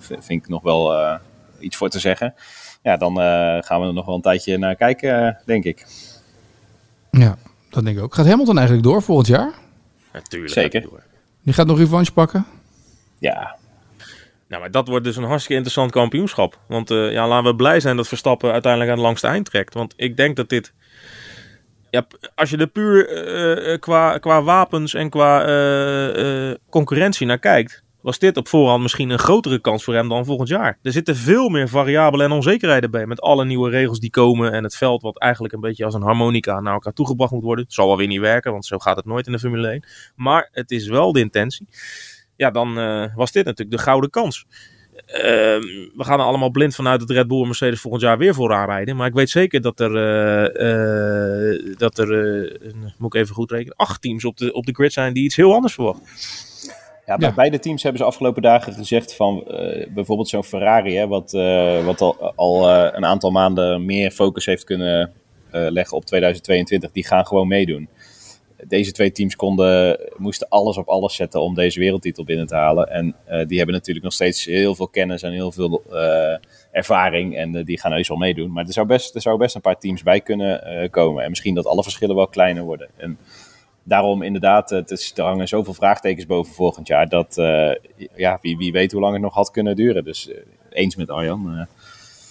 vind 0.00 0.30
ik 0.30 0.48
nog 0.48 0.62
wel 0.62 1.18
iets 1.60 1.76
voor 1.76 1.88
te 1.88 1.98
zeggen. 1.98 2.34
Ja, 2.82 2.96
dan 2.96 3.20
eh, 3.20 3.58
gaan 3.60 3.80
we 3.80 3.86
er 3.86 3.92
nog 3.92 4.06
wel 4.06 4.14
een 4.14 4.20
tijdje 4.20 4.58
naar 4.58 4.74
kijken, 4.74 5.26
eh, 5.26 5.34
denk 5.46 5.64
ik. 5.64 5.86
Ja, 7.10 7.36
dat 7.70 7.84
denk 7.84 7.96
ik 7.96 8.02
ook. 8.02 8.14
Gaat 8.14 8.26
Hamilton 8.26 8.56
eigenlijk 8.56 8.86
door 8.86 9.02
volgend 9.02 9.26
jaar? 9.26 9.52
Natuurlijk. 10.12 10.52
Zeker. 10.52 10.80
gaat 10.80 10.90
hij 10.90 10.90
door. 10.90 11.08
Die 11.42 11.54
gaat 11.54 11.66
nog 11.66 11.78
revanche 11.78 12.12
pakken? 12.12 12.46
Ja, 13.18 13.56
Nou, 14.48 14.62
maar 14.62 14.70
dat 14.70 14.88
wordt 14.88 15.04
dus 15.04 15.16
een 15.16 15.22
hartstikke 15.22 15.54
interessant 15.54 15.90
kampioenschap. 15.90 16.58
Want 16.66 16.90
eh, 16.90 17.12
ja, 17.12 17.28
laten 17.28 17.50
we 17.50 17.56
blij 17.56 17.80
zijn 17.80 17.96
dat 17.96 18.08
Verstappen 18.08 18.52
uiteindelijk 18.52 18.90
aan 18.90 18.98
het 18.98 19.06
langste 19.06 19.26
eind 19.26 19.44
trekt. 19.44 19.74
Want 19.74 19.94
ik 19.96 20.16
denk 20.16 20.36
dat 20.36 20.48
dit... 20.48 20.72
Ja, 21.90 22.06
als 22.34 22.50
je 22.50 22.56
er 22.56 22.66
puur 22.66 23.78
qua, 23.78 24.18
qua 24.18 24.42
wapens 24.42 24.94
en 24.94 25.10
qua 25.10 25.44
eh, 25.44 26.50
eh, 26.50 26.56
concurrentie 26.70 27.26
naar 27.26 27.38
kijkt... 27.38 27.82
was 28.02 28.18
dit 28.18 28.36
op 28.36 28.48
voorhand 28.48 28.82
misschien 28.82 29.10
een 29.10 29.18
grotere 29.18 29.60
kans 29.60 29.84
voor 29.84 29.94
hem 29.94 30.08
dan 30.08 30.24
volgend 30.24 30.48
jaar. 30.48 30.78
Er 30.82 30.92
zitten 30.92 31.16
veel 31.16 31.48
meer 31.48 31.68
variabelen 31.68 32.26
en 32.26 32.32
onzekerheden 32.32 32.90
bij. 32.90 33.06
Met 33.06 33.20
alle 33.20 33.44
nieuwe 33.44 33.70
regels 33.70 33.98
die 33.98 34.10
komen 34.10 34.52
en 34.52 34.64
het 34.64 34.76
veld 34.76 35.02
wat 35.02 35.18
eigenlijk 35.18 35.54
een 35.54 35.60
beetje 35.60 35.84
als 35.84 35.94
een 35.94 36.02
harmonica 36.02 36.60
naar 36.60 36.72
elkaar 36.72 36.92
toegebracht 36.92 37.32
moet 37.32 37.42
worden. 37.42 37.64
Het 37.64 37.74
zal 37.74 37.86
wel 37.86 37.96
weer 37.96 38.06
niet 38.06 38.20
werken, 38.20 38.52
want 38.52 38.66
zo 38.66 38.78
gaat 38.78 38.96
het 38.96 39.04
nooit 39.04 39.26
in 39.26 39.32
de 39.32 39.38
Formule 39.38 39.68
1. 39.68 39.84
Maar 40.16 40.48
het 40.52 40.70
is 40.70 40.88
wel 40.88 41.12
de 41.12 41.20
intentie 41.20 41.66
ja, 42.40 42.50
dan 42.50 42.78
eh, 42.78 43.14
was 43.14 43.32
dit 43.32 43.44
natuurlijk 43.44 43.76
de 43.76 43.82
gouden 43.82 44.10
kans. 44.10 44.46
Ehm, 45.06 45.60
we 45.94 46.04
gaan 46.04 46.18
er 46.18 46.24
allemaal 46.24 46.50
blind 46.50 46.74
vanuit 46.74 47.00
dat 47.00 47.10
Red 47.10 47.28
Bull 47.28 47.40
en 47.40 47.46
Mercedes 47.46 47.80
volgend 47.80 48.02
jaar 48.02 48.18
weer 48.18 48.34
vooraan 48.34 48.68
rijden. 48.68 48.96
Maar 48.96 49.06
ik 49.06 49.14
weet 49.14 49.30
zeker 49.30 49.60
dat 49.60 49.80
er, 49.80 49.96
eh, 50.52 51.76
dat 51.76 51.98
er 51.98 52.08
moet 52.98 53.14
ik 53.14 53.20
even 53.20 53.34
goed 53.34 53.50
rekenen, 53.50 53.76
acht 53.76 54.02
teams 54.02 54.24
op 54.24 54.36
de, 54.36 54.52
op 54.52 54.66
de 54.66 54.72
grid 54.72 54.92
zijn 54.92 55.12
die 55.12 55.24
iets 55.24 55.36
heel 55.36 55.54
anders 55.54 55.74
verwachten. 55.74 56.06
Ja, 57.10 57.16
bij 57.16 57.28
Ja. 57.28 57.34
beide 57.34 57.58
teams 57.58 57.82
hebben 57.82 58.00
ze 58.00 58.06
afgelopen 58.06 58.42
dagen 58.42 58.72
gezegd 58.72 59.14
van 59.14 59.46
eh, 59.46 59.86
bijvoorbeeld 59.94 60.28
zo'n 60.28 60.44
Ferrari, 60.44 60.96
hè, 60.96 61.06
wat, 61.06 61.34
eh, 61.34 61.84
wat 61.84 62.00
al, 62.00 62.32
al 62.36 62.70
eh, 62.70 62.88
een 62.96 63.04
aantal 63.04 63.30
maanden 63.30 63.84
meer 63.84 64.10
focus 64.10 64.46
heeft 64.46 64.64
kunnen 64.64 65.12
leggen 65.52 65.96
op 65.96 66.04
2022. 66.04 66.92
Die 66.92 67.06
gaan 67.06 67.26
gewoon 67.26 67.48
meedoen. 67.48 67.88
Deze 68.66 68.92
twee 68.92 69.12
teams 69.12 69.36
konden, 69.36 70.00
moesten 70.16 70.48
alles 70.48 70.76
op 70.76 70.88
alles 70.88 71.14
zetten 71.14 71.40
om 71.40 71.54
deze 71.54 71.80
wereldtitel 71.80 72.24
binnen 72.24 72.46
te 72.46 72.54
halen. 72.54 72.88
En 72.90 73.16
die 73.46 73.56
hebben 73.56 73.74
natuurlijk 73.74 74.04
nog 74.04 74.14
steeds 74.14 74.44
heel 74.44 74.74
veel 74.74 74.88
kennis 74.88 75.22
en 75.22 75.32
heel 75.32 75.52
veel 75.52 75.82
ervaring. 76.72 77.36
En 77.36 77.64
die 77.64 77.80
gaan 77.80 77.92
heus 77.92 78.08
wel 78.08 78.16
meedoen. 78.16 78.52
Maar 78.52 78.66
er 78.66 78.72
zou 78.72 78.86
best, 78.86 79.14
er 79.14 79.20
zou 79.20 79.38
best 79.38 79.54
een 79.54 79.60
paar 79.60 79.78
teams 79.78 80.02
bij 80.02 80.20
kunnen 80.20 80.90
komen. 80.90 81.24
En 81.24 81.30
misschien 81.30 81.54
dat 81.54 81.66
alle 81.66 81.82
verschillen 81.82 82.16
wel 82.16 82.28
kleiner 82.28 82.62
worden. 82.62 82.88
En 82.96 83.18
daarom 83.82 84.22
inderdaad, 84.22 84.70
het 84.70 84.90
is, 84.90 85.12
er 85.14 85.24
hangen 85.24 85.48
zoveel 85.48 85.74
vraagtekens 85.74 86.26
boven 86.26 86.54
volgend 86.54 86.86
jaar. 86.86 87.08
Dat 87.08 87.38
eh, 87.38 87.70
ja, 88.14 88.38
wie, 88.42 88.56
wie 88.56 88.72
weet 88.72 88.92
hoe 88.92 89.00
lang 89.00 89.12
het 89.12 89.22
nog 89.22 89.34
had 89.34 89.50
kunnen 89.50 89.76
duren. 89.76 90.04
Dus 90.04 90.28
eh, 90.28 90.36
eens 90.70 90.96
met 90.96 91.10
Arjan. 91.10 91.56
eh. 91.58 91.66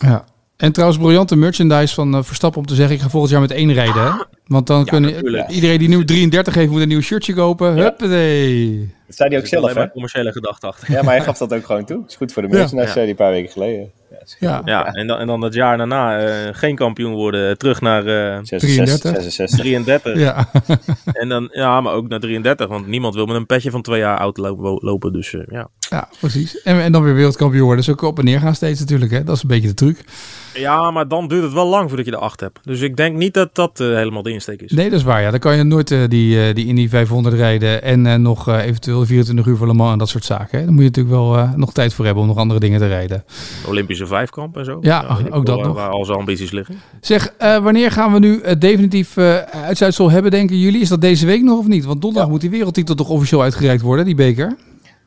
Ja. 0.10 0.26
En 0.60 0.72
trouwens, 0.72 1.00
briljante 1.02 1.36
merchandise 1.36 1.94
van 1.94 2.16
eh, 2.16 2.24
Verstappen 2.24 2.60
om 2.60 2.66
te 2.68 2.76
zeggen: 2.76 2.96
ik 2.96 3.02
ga 3.02 3.10
volgend 3.10 3.32
jaar 3.32 3.42
met 3.42 3.52
één 3.52 3.74
rijden. 3.74 4.04
Hè? 4.04 4.12
Want 4.48 4.68
dan 4.68 4.86
kunnen 4.86 5.12
natuurlijk. 5.14 5.50
iedereen 5.50 5.80
die 5.80 5.88
nu 5.90 6.06
33 6.06 6.54
heeft, 6.54 6.72
moet 6.72 6.82
een 6.82 6.88
nieuw 6.88 7.02
shirtje 7.02 7.34
kopen. 7.34 7.76
Ja. 7.76 7.82
Huppatee. 7.82 8.94
dat 9.08 9.16
zei 9.16 9.30
hij 9.30 9.38
ook 9.40 9.46
zelf, 9.46 9.74
hè? 9.74 9.90
commerciële 9.92 10.32
gedachte 10.32 10.68
achter. 10.68 10.92
Ja, 10.92 11.02
maar 11.02 11.14
hij 11.16 11.24
gaf 11.24 11.38
dat 11.38 11.54
ook 11.54 11.66
gewoon 11.66 11.86
toe. 11.86 12.04
is 12.08 12.16
goed 12.16 12.34
voor 12.34 12.42
de 12.42 12.48
merchandise, 12.48 12.86
Ja. 12.86 12.92
zei 12.92 13.00
hij 13.00 13.10
een 13.10 13.16
paar 13.16 13.32
weken 13.32 13.52
geleden. 13.52 13.92
Ja, 14.10 14.18
Ja. 14.40 14.62
Ja, 14.66 14.94
en 14.94 15.08
dan, 15.08 15.20
en 15.20 15.28
dan 15.28 15.42
het 15.42 15.54
jaar 15.54 15.78
daarna 15.78 16.20
eh, 16.20 16.50
geen 16.52 16.76
kampioen 16.76 17.14
worden, 17.14 17.58
terug 17.58 17.82
naar 17.82 18.06
eh 18.06 18.40
66. 18.44 19.12
33. 19.12 19.12
66. 19.24 19.60
33. 19.60 20.18
Ja. 20.20 20.50
En 21.22 21.30
dan, 21.30 21.50
ja, 21.52 21.82
maar 21.82 21.94
ook 21.94 22.08
naar 22.08 22.20
33, 22.20 22.68
want 22.68 22.88
niemand 22.88 23.16
wil 23.16 23.26
met 23.26 23.36
een 23.36 23.46
petje 23.46 23.72
van 23.72 23.82
twee 23.82 24.00
jaar 24.00 24.18
oud 24.18 24.38
lopen. 24.38 24.80
lopen 24.82 25.14
dus 25.14 25.34
eh, 25.34 25.42
ja. 25.50 25.70
Ja, 25.90 26.08
precies. 26.20 26.62
En, 26.62 26.82
en 26.82 26.92
dan 26.92 27.04
weer 27.04 27.14
wereldkampioen 27.16 27.64
worden. 27.66 27.86
Dus 27.86 27.94
ook 27.94 28.02
op 28.02 28.20
en 28.20 28.26
neer 28.26 28.40
gaan 28.40 28.56
steeds 28.56 28.80
natuurlijk. 28.80 29.12
Hè? 29.12 29.24
Dat 29.24 29.36
is 29.36 29.42
een 29.42 29.48
beetje 29.48 29.68
de 29.68 29.74
truc. 29.74 30.04
Ja, 30.54 30.92
maar 30.92 31.08
dan 31.08 31.28
duurt 31.28 31.44
het 31.44 31.54
wel 31.54 31.68
lang 31.68 31.88
voordat 31.88 32.06
je 32.06 32.12
de 32.12 32.18
acht 32.18 32.40
hebt. 32.40 32.60
Dus 32.64 32.82
ik 32.82 32.98
denk 32.98 33.16
niet 33.16 33.34
dat 33.34 33.56
dat 33.56 33.80
eh, 33.80 33.88
helemaal 33.88 34.24
de 34.24 34.32
insteek 34.32 34.62
is. 34.62 34.72
Nee, 34.72 34.90
dat 34.90 35.00
is 35.00 35.06
waar. 35.06 35.22
Ja. 35.22 35.32
Dan 35.32 35.40
kan 35.40 35.58
je 35.58 35.64
nooit 35.64 35.92
eh, 35.92 36.00
die, 36.08 36.48
eh, 36.48 36.56
die 36.56 36.66
Indy 36.66 36.90
500 36.90 37.36
rijden. 37.36 37.84
En 37.84 38.22
nog 38.22 38.48
eventueel 38.50 39.06
24 39.06 39.46
uur 39.46 39.58
voor 39.58 39.68
Le 39.68 39.74
Mans 39.74 39.92
en 39.92 39.98
dat 39.98 40.10
soort 40.10 40.26
zaken. 40.26 40.60
Hè? 40.60 40.66
Dan 40.66 40.74
moet 40.74 40.84
je 40.84 40.90
natuurlijk 40.90 41.16
wel 41.16 41.50
nog 41.56 41.74
tijd 41.74 41.94
voor 41.94 42.06
hebben 42.06 42.24
om 42.24 42.30
nog 42.30 42.38
andere 42.38 42.60
dingen 42.60 42.80
te 42.80 42.88
rijden. 42.88 43.24
Olympische 43.68 44.08
vijfkamp 44.08 44.58
en 44.58 44.66
zo. 44.66 44.78
Ja, 44.82 45.18
ik 45.26 45.36
ook 45.36 45.46
dat 45.46 45.56
waar, 45.58 45.68
nog. 45.68 45.76
Waar 45.76 45.90
al 45.90 46.06
zijn 46.06 46.18
ambities 46.18 46.52
liggen. 46.52 46.76
Zeg, 47.02 47.34
wanneer 47.40 47.92
gaan 47.92 48.14
we 48.14 48.20
nu 48.20 48.42
definitief 48.60 49.18
uitzuitsel 49.52 50.10
hebben, 50.12 50.32
denken 50.32 50.60
jullie? 50.60 50.82
Is 50.82 50.90
dat 50.90 51.02
deze 51.02 51.26
week 51.26 51.42
nog 51.42 51.58
of 51.60 51.68
niet? 51.68 51.86
Want 51.86 52.02
donderdag 52.02 52.28
Ja. 52.28 52.34
moet 52.34 52.42
die 52.42 52.50
wereldtitel 52.50 52.96
toch 52.96 53.10
officieel 53.10 53.42
uitgereikt 53.42 53.82
worden, 53.82 54.06
die 54.06 54.16
beker? 54.16 54.56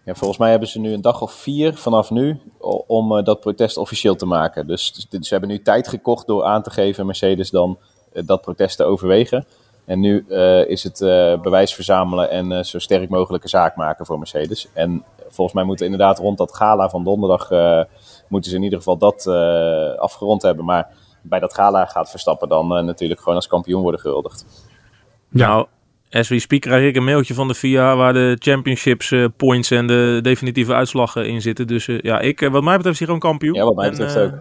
Ja, 0.05 0.15
volgens 0.15 0.39
mij 0.39 0.51
hebben 0.51 0.69
ze 0.69 0.81
nu 0.81 0.93
een 0.93 1.01
dag 1.01 1.21
of 1.23 1.33
vier 1.33 1.75
vanaf 1.75 2.11
nu 2.11 2.41
om 2.87 3.17
eh, 3.17 3.25
dat 3.25 3.41
protest 3.41 3.77
officieel 3.77 4.15
te 4.17 4.27
maken. 4.27 4.67
Dus, 4.67 4.93
dus 4.93 5.09
dit- 5.09 5.27
ze 5.27 5.33
hebben 5.33 5.51
nu 5.51 5.63
tijd 5.63 5.89
gekocht 5.89 6.27
door 6.27 6.45
aan 6.45 6.63
te 6.63 6.71
geven 6.71 7.07
Mercedes 7.07 7.51
dan 7.51 7.79
eh, 8.13 8.23
dat 8.27 8.41
protest 8.41 8.77
te 8.77 8.85
overwegen. 8.85 9.47
En 9.85 10.01
nu 10.01 10.25
eh, 10.29 10.67
is 10.69 10.83
het 10.83 11.01
eh, 11.01 11.41
bewijs 11.41 11.75
verzamelen 11.75 12.31
en 12.31 12.53
eh, 12.53 12.63
zo 12.63 12.79
sterk 12.79 13.09
mogelijke 13.09 13.49
zaak 13.49 13.77
maken 13.77 14.07
voor 14.07 14.19
Mercedes. 14.19 14.69
En 14.73 15.05
volgens 15.29 15.57
mij 15.57 15.65
moeten 15.65 15.85
inderdaad 15.87 16.19
rond 16.19 16.39
dat 16.39 16.55
gala 16.55 16.89
van 16.89 17.05
donderdag 17.05 17.51
eh, 17.51 17.83
moeten 18.29 18.51
ze 18.51 18.57
in 18.57 18.63
ieder 18.63 18.79
geval 18.79 18.97
dat 18.97 19.27
eh, 19.27 19.95
afgerond 19.99 20.43
hebben. 20.43 20.65
Maar 20.65 20.89
bij 21.23 21.41
dat 21.41 21.55
gala 21.55 21.87
gaat 21.87 22.11
Verstappen 22.11 22.49
dan 22.49 22.67
natuurlijk 22.85 23.21
gewoon 23.21 23.35
als 23.35 23.47
kampioen 23.47 23.83
worden 23.83 24.01
gehuldigd. 24.01 24.47
Ja. 25.29 25.67
As 26.13 26.29
we 26.29 26.39
speak 26.39 26.61
krijg 26.61 26.89
ik 26.89 26.97
een 26.97 27.05
mailtje 27.05 27.35
van 27.35 27.49
de 27.49 27.55
FIA 27.55 27.97
waar 27.97 28.13
de 28.13 28.37
championships 28.39 29.11
eh, 29.11 29.25
points 29.37 29.71
en 29.71 29.87
de 29.87 30.19
definitieve 30.23 30.75
uitslag 30.75 31.17
eh, 31.17 31.27
in 31.27 31.43
zitten. 31.43 31.67
Dus 31.67 31.89
eh, 31.89 32.01
ja, 32.01 32.21
ik, 32.21 32.41
eh, 32.41 32.51
wat 32.51 32.63
mij 32.63 32.77
betreft 32.77 33.01
is 33.01 33.07
hij 33.07 33.15
gewoon 33.15 33.31
kampioen. 33.31 33.55
Ja, 33.55 33.65
wat 33.65 33.75
mij 33.77 33.91
betreft 33.91 34.17
ook. 34.17 34.33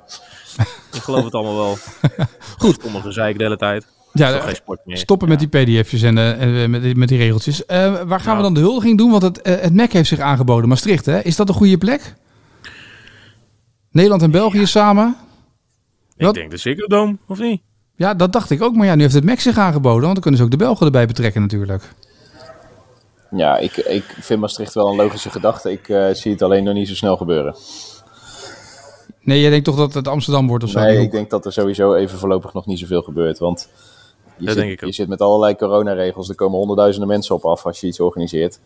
Ik 0.93 1.01
geloof 1.01 1.23
het 1.23 1.33
allemaal 1.33 1.55
wel. 1.55 1.77
Goed. 2.57 2.77
Kom 2.77 2.95
ik 2.95 3.03
de 3.13 3.43
hele 3.43 3.57
tijd. 3.57 3.87
Ja, 4.13 4.39
geen 4.39 4.55
sport 4.55 4.79
meer. 4.85 4.97
stoppen 4.97 5.29
met 5.29 5.39
die 5.39 5.47
pdf'jes 5.47 6.01
en 6.01 6.13
met, 6.71 6.81
die- 6.81 6.95
met 6.95 7.07
die 7.07 7.17
regeltjes. 7.17 7.65
Eh, 7.65 8.01
waar 8.01 8.19
gaan 8.19 8.35
we 8.37 8.41
dan 8.41 8.53
de 8.53 8.59
huldiging 8.59 8.97
doen? 8.97 9.11
Want 9.11 9.23
het, 9.23 9.41
eh, 9.41 9.61
het 9.61 9.73
MEC 9.73 9.93
heeft 9.93 10.07
zich 10.09 10.19
aangeboden. 10.19 10.69
Maastricht, 10.69 11.05
hè? 11.05 11.19
Is 11.21 11.35
dat 11.35 11.49
een 11.49 11.55
goede 11.55 11.77
plek? 11.77 12.13
Nederland 13.91 14.21
en 14.21 14.31
België 14.31 14.65
samen? 14.65 15.15
Ik 16.17 16.25
Wat? 16.25 16.33
denk 16.35 16.51
de 16.51 16.57
Ziggo 16.57 16.87
Dome, 16.87 17.17
of 17.27 17.39
niet? 17.39 17.61
Ja, 18.01 18.13
dat 18.13 18.33
dacht 18.33 18.49
ik 18.49 18.61
ook. 18.61 18.75
Maar 18.75 18.85
ja, 18.85 18.95
nu 18.95 19.01
heeft 19.01 19.13
het 19.13 19.23
MEC 19.23 19.39
zich 19.39 19.57
aangeboden. 19.57 20.01
Want 20.01 20.13
dan 20.13 20.21
kunnen 20.21 20.39
ze 20.39 20.45
ook 20.45 20.51
de 20.51 20.57
Belgen 20.57 20.85
erbij 20.85 21.07
betrekken 21.07 21.41
natuurlijk. 21.41 21.93
Ja, 23.31 23.57
ik, 23.57 23.77
ik 23.77 24.03
vind 24.19 24.39
Maastricht 24.39 24.73
wel 24.73 24.87
een 24.87 24.95
logische 24.95 25.29
gedachte. 25.29 25.71
Ik 25.71 25.89
eh, 25.89 26.13
zie 26.13 26.31
het 26.31 26.41
alleen 26.41 26.63
nog 26.63 26.73
niet 26.73 26.87
zo 26.87 26.95
snel 26.95 27.17
gebeuren. 27.17 27.55
Nee, 29.23 29.41
jij 29.41 29.49
denkt 29.49 29.65
toch 29.65 29.75
dat 29.75 29.93
het 29.93 30.07
Amsterdam 30.07 30.47
wordt 30.47 30.63
of 30.63 30.69
zo? 30.69 30.79
Nee, 30.79 31.01
ik 31.01 31.11
denk 31.11 31.29
dat 31.29 31.45
er 31.45 31.53
sowieso 31.53 31.93
even 31.93 32.17
voorlopig 32.17 32.53
nog 32.53 32.65
niet 32.65 32.79
zoveel 32.79 33.01
gebeurt. 33.01 33.39
Want 33.39 33.69
je, 34.37 34.45
Dat 34.45 34.53
zit, 34.53 34.63
denk 34.63 34.71
ik 34.71 34.83
ook. 34.83 34.89
je 34.89 34.95
zit 34.95 35.07
met 35.07 35.21
allerlei 35.21 35.55
coronaregels. 35.55 36.29
Er 36.29 36.35
komen 36.35 36.57
honderdduizenden 36.57 37.09
mensen 37.09 37.35
op 37.35 37.45
af 37.45 37.65
als 37.65 37.79
je 37.79 37.87
iets 37.87 37.99
organiseert. 37.99 38.59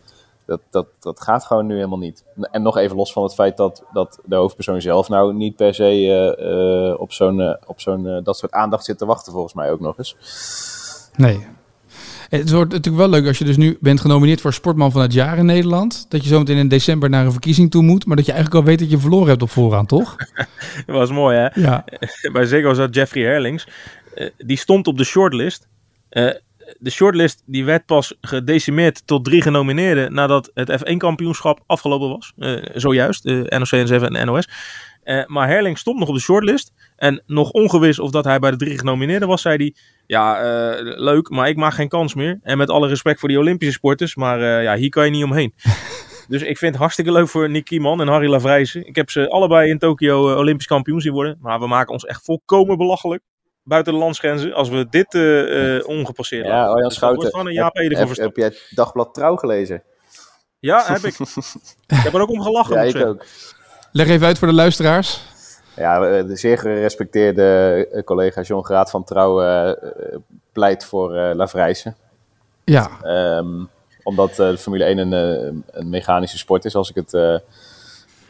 Dat, 0.46 0.60
dat, 0.70 0.86
dat 1.00 1.20
gaat 1.20 1.44
gewoon 1.44 1.66
nu 1.66 1.74
helemaal 1.74 1.98
niet. 1.98 2.24
En 2.50 2.62
nog 2.62 2.76
even 2.76 2.96
los 2.96 3.12
van 3.12 3.22
het 3.22 3.34
feit 3.34 3.56
dat, 3.56 3.84
dat 3.92 4.20
de 4.24 4.36
hoofdpersoon 4.36 4.80
zelf 4.80 5.08
nou 5.08 5.34
niet 5.34 5.56
per 5.56 5.74
se 5.74 5.84
eh, 5.84 6.90
eh, 6.90 7.00
op 7.00 7.12
zo'n 7.12 7.40
eh, 7.40 7.54
op 7.66 7.80
zo'n 7.80 8.20
dat 8.24 8.36
soort 8.36 8.52
aandacht 8.52 8.84
zit 8.84 8.98
te 8.98 9.06
wachten, 9.06 9.32
volgens 9.32 9.54
mij 9.54 9.70
ook 9.70 9.80
nog 9.80 9.98
eens. 9.98 10.16
Nee. 11.16 11.46
Het 12.28 12.50
wordt 12.50 12.72
natuurlijk 12.72 13.02
wel 13.02 13.08
leuk 13.20 13.26
als 13.26 13.38
je 13.38 13.44
dus 13.44 13.56
nu 13.56 13.78
bent 13.80 14.00
genomineerd 14.00 14.40
voor 14.40 14.52
Sportman 14.52 14.92
van 14.92 15.02
het 15.02 15.12
Jaar 15.12 15.38
in 15.38 15.46
Nederland. 15.46 16.06
Dat 16.08 16.22
je 16.22 16.28
zo 16.28 16.38
meteen 16.38 16.56
in 16.56 16.68
december 16.68 17.10
naar 17.10 17.24
een 17.24 17.32
verkiezing 17.32 17.70
toe 17.70 17.82
moet. 17.82 18.06
Maar 18.06 18.16
dat 18.16 18.26
je 18.26 18.32
eigenlijk 18.32 18.62
al 18.62 18.68
weet 18.68 18.78
dat 18.78 18.90
je 18.90 18.98
verloren 18.98 19.28
hebt 19.28 19.42
op 19.42 19.50
voorhand, 19.50 19.88
toch? 19.88 20.16
Dat 20.86 20.96
was 20.96 21.10
mooi, 21.10 21.36
hè? 21.36 21.60
Ja. 21.60 21.84
Bij 22.32 22.44
Ziggo 22.44 22.74
zat 22.74 22.94
Jeffrey 22.94 23.24
Herlings. 23.24 23.68
Eh, 24.14 24.30
die 24.38 24.56
stond 24.56 24.86
op 24.86 24.98
de 24.98 25.04
shortlist. 25.04 25.68
De 26.78 26.90
shortlist 26.90 27.42
die 27.46 27.64
werd 27.64 27.86
pas 27.86 28.14
gedecimeerd 28.20 29.06
tot 29.06 29.24
drie 29.24 29.42
genomineerden 29.42 30.14
nadat 30.14 30.50
het 30.54 30.70
F1-kampioenschap 30.80 31.60
afgelopen 31.66 32.08
was. 32.08 32.32
Eh, 32.38 32.56
zojuist, 32.74 33.26
eh 33.26 33.58
NOC, 33.58 33.70
en 33.70 34.26
NOS. 34.26 34.48
Eh, 35.02 35.26
maar 35.26 35.48
Herling 35.48 35.78
stond 35.78 35.98
nog 35.98 36.08
op 36.08 36.14
de 36.14 36.20
shortlist. 36.20 36.72
En 36.96 37.22
nog 37.26 37.50
ongewis 37.50 37.98
of 37.98 38.10
dat 38.10 38.24
hij 38.24 38.38
bij 38.38 38.50
de 38.50 38.56
drie 38.56 38.78
genomineerden 38.78 39.28
was, 39.28 39.42
zei 39.42 39.56
hij... 39.56 39.74
Ja, 40.06 40.38
eh, 40.40 40.98
leuk, 40.98 41.30
maar 41.30 41.48
ik 41.48 41.56
maak 41.56 41.74
geen 41.74 41.88
kans 41.88 42.14
meer. 42.14 42.38
En 42.42 42.58
met 42.58 42.70
alle 42.70 42.88
respect 42.88 43.20
voor 43.20 43.28
die 43.28 43.38
Olympische 43.38 43.74
sporters, 43.74 44.14
maar 44.14 44.62
ja, 44.62 44.76
hier 44.76 44.88
kan 44.88 45.04
je 45.04 45.10
niet 45.10 45.24
omheen. 45.24 45.54
Dus 46.28 46.42
ik 46.42 46.58
vind 46.58 46.72
het 46.72 46.80
hartstikke 46.80 47.12
leuk 47.12 47.28
voor 47.28 47.50
Nick 47.50 47.64
Kieman 47.64 48.00
en 48.00 48.08
Harry 48.08 48.28
Lavrijsen. 48.28 48.86
Ik 48.86 48.96
heb 48.96 49.10
ze 49.10 49.28
allebei 49.28 49.70
in 49.70 49.78
Tokio 49.78 50.34
Olympisch 50.36 50.66
kampioen 50.66 51.00
zien 51.00 51.12
worden. 51.12 51.38
Maar 51.40 51.60
we 51.60 51.66
maken 51.66 51.92
ons 51.92 52.04
echt 52.04 52.24
volkomen 52.24 52.76
belachelijk. 52.76 53.22
Buiten 53.66 53.92
de 53.92 53.98
landsgrenzen. 53.98 54.52
Als 54.52 54.68
we 54.68 54.86
dit 54.90 55.14
eh, 55.14 55.76
eh, 55.76 55.86
ongepasseerd 55.86 56.44
Ja, 56.46 56.50
laten. 56.52 56.70
Arjan 56.70 56.88
Dus 56.88 56.96
Schouten. 56.96 57.20
wordt 57.20 57.36
van 57.36 57.46
een 57.46 57.52
Jaap 57.52 57.74
heb, 57.76 57.92
heb, 57.92 58.16
heb 58.16 58.36
jij 58.36 58.44
het 58.46 58.66
dagblad 58.70 59.14
Trouw 59.14 59.36
gelezen? 59.36 59.82
Ja, 60.58 60.84
heb 60.86 61.04
ik. 61.04 61.18
ik 61.86 61.96
heb 61.96 62.14
er 62.14 62.20
ook 62.20 62.30
om 62.30 62.42
gelachen. 62.42 62.74
Ja, 62.76 62.82
ik 62.82 62.90
zeggen. 62.90 63.10
ook. 63.10 63.24
Leg 63.92 64.08
even 64.08 64.26
uit 64.26 64.38
voor 64.38 64.48
de 64.48 64.54
luisteraars. 64.54 65.20
Ja, 65.76 66.06
eh, 66.08 66.26
de 66.26 66.36
zeer 66.36 66.58
gerespecteerde 66.58 68.02
collega 68.04 68.42
John 68.42 68.64
Graat 68.64 68.90
van 68.90 69.04
Trouw 69.04 69.74
pleit 70.52 70.84
voor 70.84 71.16
eh 71.16 71.34
Lavrijsen. 71.34 71.96
Ja, 72.64 72.90
Ehm, 73.02 73.64
omdat 74.02 74.30
eh, 74.30 74.36
de 74.36 74.58
Formule 74.58 74.84
1 74.84 74.98
een, 74.98 75.12
eh, 75.12 75.52
een 75.80 75.88
mechanische 75.88 76.38
sport 76.38 76.64
is, 76.64 76.74
als 76.74 76.90
ik 76.90 76.94
het... 76.94 77.14
eh, 77.14 77.38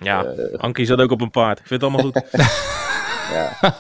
Ja, 0.01 0.25
Ankie 0.57 0.87
zat 0.87 1.01
ook 1.01 1.11
op 1.11 1.21
een 1.21 1.31
paard. 1.31 1.59
Ik 1.59 1.67
vind 1.67 1.83
het 1.83 1.91
allemaal 1.93 2.13
goed. 2.13 2.31
ja. 3.35 3.53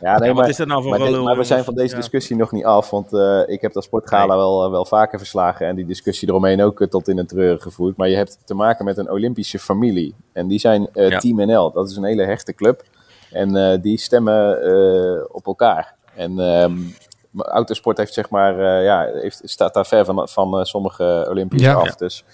ja, 0.00 0.18
nee, 0.18 0.28
Ja, 0.28 0.34
wat 0.34 0.34
maar, 0.42 0.48
is 0.48 0.56
dat 0.56 0.66
nou 0.66 0.82
voor 0.82 0.90
maar, 0.90 0.98
we 1.00 1.04
zijn 1.24 1.34
jongens? 1.46 1.64
van 1.64 1.74
deze 1.74 1.94
Ja. 1.94 2.00
discussie 2.00 2.36
nog 2.36 2.52
niet 2.52 2.64
af, 2.64 2.90
want 2.90 3.12
eh, 3.12 3.42
ik 3.46 3.60
heb 3.60 3.72
dat 3.72 3.84
sportgala 3.84 4.36
wel, 4.36 4.64
eh, 4.64 4.70
wel 4.70 4.84
vaker 4.84 5.18
verslagen 5.18 5.66
en 5.66 5.76
die 5.76 5.86
discussie 5.86 6.28
eromheen 6.28 6.62
ook 6.62 6.80
eh, 6.80 6.88
tot 6.88 7.08
in 7.08 7.16
het 7.16 7.28
treuren 7.28 7.60
gevoerd. 7.60 7.96
Maar 7.96 8.08
je 8.08 8.16
hebt 8.16 8.38
te 8.44 8.54
maken 8.54 8.84
met 8.84 8.96
een 8.98 9.10
Olympische 9.10 9.58
familie 9.58 10.14
en 10.32 10.46
die 10.48 10.58
zijn 10.58 10.88
eh, 10.92 11.08
Ja. 11.08 11.18
Team 11.18 11.36
NL. 11.46 11.72
Dat 11.72 11.90
is 11.90 11.96
een 11.96 12.04
hele 12.04 12.24
hechte 12.24 12.54
club 12.54 12.82
en 13.32 13.56
eh, 13.56 13.78
die 13.82 13.98
stemmen 13.98 14.62
eh, 14.62 15.24
op 15.32 15.46
elkaar. 15.46 15.94
En 16.14 16.38
ehm, 16.40 16.76
maar 17.30 17.46
autosport 17.46 17.98
heeft 17.98 18.14
zeg 18.14 18.30
maar, 18.30 18.58
eh, 18.78 18.84
ja, 18.84 19.10
heeft, 19.12 19.40
staat 19.44 19.74
daar 19.74 19.86
ver 19.86 20.04
van, 20.04 20.28
van 20.28 20.58
eh, 20.58 20.64
sommige 20.64 21.26
Olympiërs 21.30 21.62
Ja. 21.62 21.74
af. 21.74 21.84
Ja. 21.88 21.94
Dus, 21.96 22.24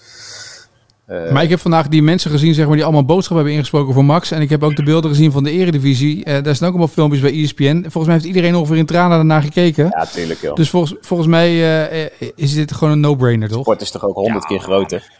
eh, 1.05 1.31
maar 1.31 1.43
ik 1.43 1.49
heb 1.49 1.59
vandaag 1.59 1.87
die 1.87 2.01
mensen 2.01 2.31
gezien 2.31 2.53
zeg 2.53 2.65
maar, 2.65 2.75
die 2.75 2.83
allemaal 2.83 3.05
boodschap 3.05 3.35
hebben 3.35 3.53
ingesproken 3.53 3.93
voor 3.93 4.05
Max. 4.05 4.31
En 4.31 4.41
ik 4.41 4.49
heb 4.49 4.63
ook 4.63 4.75
de 4.75 4.83
beelden 4.83 5.09
gezien 5.09 5.31
van 5.31 5.43
de 5.43 5.51
eredivisie. 5.51 6.23
Eh 6.23 6.43
daar 6.43 6.55
staan 6.55 6.67
ook 6.67 6.73
allemaal 6.73 6.93
filmpjes 6.93 7.21
bij 7.21 7.41
ESPN. 7.41 7.81
Volgens 7.81 8.05
mij 8.05 8.13
heeft 8.13 8.25
iedereen 8.25 8.55
ongeveer 8.55 8.77
in 8.77 8.85
tranen 8.85 9.17
daarna 9.17 9.41
gekeken. 9.41 9.85
ja, 9.85 10.05
tuurlijk 10.05 10.41
joh. 10.41 10.55
Dus 10.55 10.69
volgens, 10.69 10.95
volgens 11.01 11.29
mij 11.29 11.49
eh, 11.89 12.31
is 12.35 12.53
dit 12.53 12.71
gewoon 12.71 12.93
een 12.93 12.99
no-brainer, 12.99 13.49
toch? 13.49 13.61
sport 13.61 13.81
is 13.81 13.91
toch 13.91 14.05
ook 14.05 14.15
honderd 14.15 14.45
keer 14.45 14.59
groter. 14.59 15.11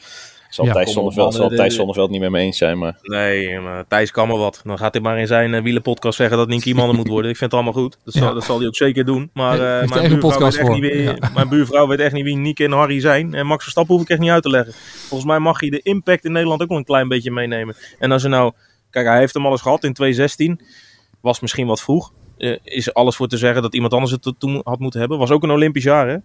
Zal 0.54 0.66
Ja, 0.66 0.74
Thijs 0.74 0.94
Zonneveld, 0.94 1.34
zal 1.34 1.50
Thijs 1.50 1.76
Zonneveld 1.76 2.10
niet 2.10 2.20
met 2.22 2.30
me 2.30 2.40
eens 2.40 2.58
zijn, 2.58 2.78
maar... 2.78 2.98
Nee, 3.02 3.60
maar 3.60 3.86
Thijs 3.88 4.12
kan 4.12 4.28
maar 4.28 4.38
wat. 4.38 4.62
Dan 4.64 4.78
gaat 4.78 4.94
hij 4.94 5.02
maar 5.02 5.20
in 5.20 5.28
zijn 5.28 5.54
uh, 5.54 5.62
wielenpodcast 5.62 6.18
zeggen 6.18 6.38
dat 6.38 6.48
Nick 6.48 6.62
Kieman 6.62 6.90
er 6.90 6.96
moet 6.96 7.08
worden. 7.08 7.32
Ik 7.32 7.38
vind 7.38 7.52
het 7.52 7.62
allemaal 7.62 7.82
goed. 7.84 7.98
Dat, 8.04 8.14
Ja. 8.14 8.20
zal, 8.20 8.34
dat 8.34 8.44
zal 8.44 8.58
hij 8.58 8.68
ook 8.68 8.76
zeker 8.76 9.06
doen. 9.06 9.30
Maar 9.34 9.60
eh, 9.60 9.82
er 9.82 9.88
mijn, 9.88 10.02
echt 10.02 10.12
een 10.12 10.20
buurvrouw 10.20 10.30
podcast 10.30 10.58
weet 10.58 10.66
echt 10.70 10.80
niet 10.80 10.92
voor. 11.06 11.20
wie, 11.20 11.34
mijn 11.34 11.50
buurvrouw 11.50 11.88
weet 11.88 12.00
echt 12.00 12.14
niet 12.14 12.24
wie 12.24 12.36
Nick 12.38 12.60
en 12.60 12.72
Harry 12.72 13.00
zijn. 13.00 13.34
En 13.34 13.46
Max 13.46 13.62
Verstappen 13.62 13.94
hoef 13.94 14.04
ik 14.04 14.10
echt 14.10 14.20
niet 14.20 14.30
uit 14.30 14.44
te 14.44 14.50
leggen. 14.50 14.74
Volgens 15.08 15.30
mij 15.30 15.40
mag 15.40 15.60
hij 15.60 15.70
de 15.70 15.82
impact 15.82 16.26
in 16.26 16.32
Nederland 16.32 16.62
ook 16.62 16.70
wel 16.70 16.78
een 16.78 16.84
klein 16.84 17.08
beetje 17.08 17.32
meenemen. 17.32 17.76
En 18.00 18.12
als 18.12 18.24
er 18.24 18.30
nou... 18.30 18.52
Kijk, 18.90 19.08
hij 19.08 19.18
heeft 19.18 19.34
hem 19.34 19.46
al 19.46 19.52
eens 19.52 19.62
gehad 19.62 19.84
in 19.84 19.94
2016. 19.94 20.62
Was 21.22 21.40
misschien 21.40 21.68
wat 21.68 21.82
vroeg. 21.82 22.12
Eh, 22.38 22.58
is 22.64 22.94
alles 22.94 23.16
voor 23.16 23.28
te 23.28 23.38
zeggen 23.38 23.62
dat 23.62 23.74
iemand 23.74 23.94
anders 23.94 24.12
het 24.12 24.34
toen 24.38 24.62
had 24.64 24.80
moeten 24.80 25.00
hebben. 25.00 25.18
Was 25.18 25.32
ook 25.32 25.44
een 25.44 25.52
Olympisch 25.52 25.84
jaar, 25.84 26.08
hè. 26.08 26.18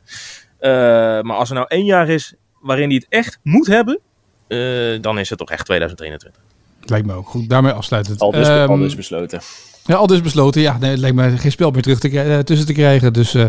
Eh, 0.59 1.23
maar 1.23 1.37
als 1.37 1.49
er 1.49 1.55
nou 1.55 1.67
één 1.69 1.85
jaar 1.85 2.09
is 2.09 2.35
waarin 2.61 2.87
hij 2.89 2.95
het 2.95 3.07
echt 3.09 3.39
moet 3.43 3.67
hebben... 3.67 4.01
eh, 4.49 4.59
dan 5.01 5.19
is 5.19 5.29
het 5.31 5.39
toch 5.39 5.51
echt 5.51 5.65
2021. 5.65 6.41
Lijkt 6.85 7.07
me 7.07 7.13
ook 7.15 7.29
goed. 7.29 7.49
Daarmee 7.49 7.73
afsluiten. 7.73 8.19
Al 8.19 8.31
dus, 8.31 8.49
Ehm, 8.49 8.69
al 8.71 8.77
dus 8.79 8.95
besloten. 8.97 9.41
Ja, 9.85 9.95
al 9.95 10.07
dus 10.07 10.21
besloten. 10.21 10.61
Ja, 10.61 10.79
nee, 10.79 10.91
het 10.91 10.99
lijkt 10.99 11.17
me 11.17 11.37
geen 11.39 11.51
spel 11.51 11.71
meer 11.71 11.83
terug 11.83 11.99
te, 11.99 12.21
eh, 12.21 12.39
tussen 12.39 12.67
te 12.67 12.73
krijgen. 12.73 13.13
Dus 13.13 13.35
eh, 13.35 13.45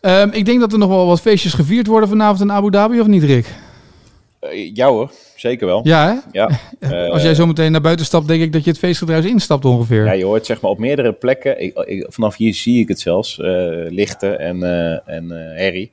ehm, 0.00 0.28
ik 0.32 0.44
denk 0.44 0.60
dat 0.60 0.72
er 0.72 0.78
nog 0.78 0.88
wel 0.88 1.06
wat 1.06 1.20
feestjes 1.20 1.52
gevierd 1.54 1.86
worden 1.86 2.08
vanavond 2.08 2.40
in 2.40 2.52
Abu 2.52 2.70
Dhabi, 2.70 3.00
of 3.00 3.06
niet, 3.06 3.22
Rick? 3.22 3.46
Ja 4.74 4.88
hoor, 4.88 5.10
zeker 5.36 5.66
wel. 5.66 5.80
Ja, 5.82 6.06
hè? 6.32 6.40
Ja. 6.40 6.50
Als 7.12 7.22
jij 7.22 7.34
zo 7.34 7.46
meteen 7.46 7.72
naar 7.72 7.80
buiten 7.80 8.06
stapt, 8.06 8.28
denk 8.28 8.42
ik 8.42 8.52
dat 8.52 8.64
je 8.64 8.70
het 8.70 8.78
feestgedruis 8.78 9.24
instapt 9.24 9.64
ongeveer. 9.64 10.04
ja, 10.04 10.12
je 10.12 10.24
hoort 10.24 10.46
zeg 10.46 10.60
maar 10.60 10.70
op 10.70 10.78
meerdere 10.78 11.12
plekken, 11.12 11.60
ik, 11.62 11.78
ik- 11.78 12.06
vanaf 12.08 12.36
hier 12.36 12.54
zie 12.54 12.80
ik 12.80 12.88
het 12.88 13.00
zelfs, 13.00 13.38
eh, 13.38 13.46
lichten 13.88 14.38
en, 14.38 14.62
eh 14.62 15.14
en 15.14 15.30
eh, 15.30 15.58
herrie. 15.62 15.92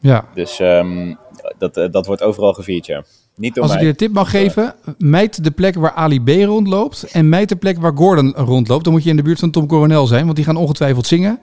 Ja. 0.00 0.24
Dus 0.34 0.60
ehm, 0.60 1.14
dat, 1.58 1.74
dat 1.92 2.06
wordt 2.06 2.22
overal 2.22 2.52
gevierd, 2.52 2.86
ja. 2.86 3.02
Niet 3.40 3.54
door 3.54 3.64
Als 3.64 3.74
ik 3.74 3.80
je 3.80 3.86
een 3.86 3.96
tip 3.96 4.12
mag 4.12 4.30
geven, 4.30 4.74
mijt 4.98 5.44
de 5.44 5.50
plek 5.50 5.74
waar 5.74 5.92
Ali 5.92 6.20
B 6.22 6.28
rondloopt 6.28 7.02
en 7.12 7.28
mijt 7.28 7.48
de 7.48 7.56
plek 7.56 7.78
waar 7.80 7.96
Gordon 7.96 8.32
rondloopt. 8.36 8.84
Dan 8.84 8.92
moet 8.92 9.02
je 9.04 9.10
in 9.10 9.16
de 9.16 9.22
buurt 9.22 9.38
van 9.38 9.50
Tom 9.50 9.66
Coronel 9.66 10.06
zijn, 10.06 10.24
want 10.24 10.36
die 10.36 10.44
gaan 10.44 10.56
ongetwijfeld 10.56 11.06
zingen. 11.06 11.38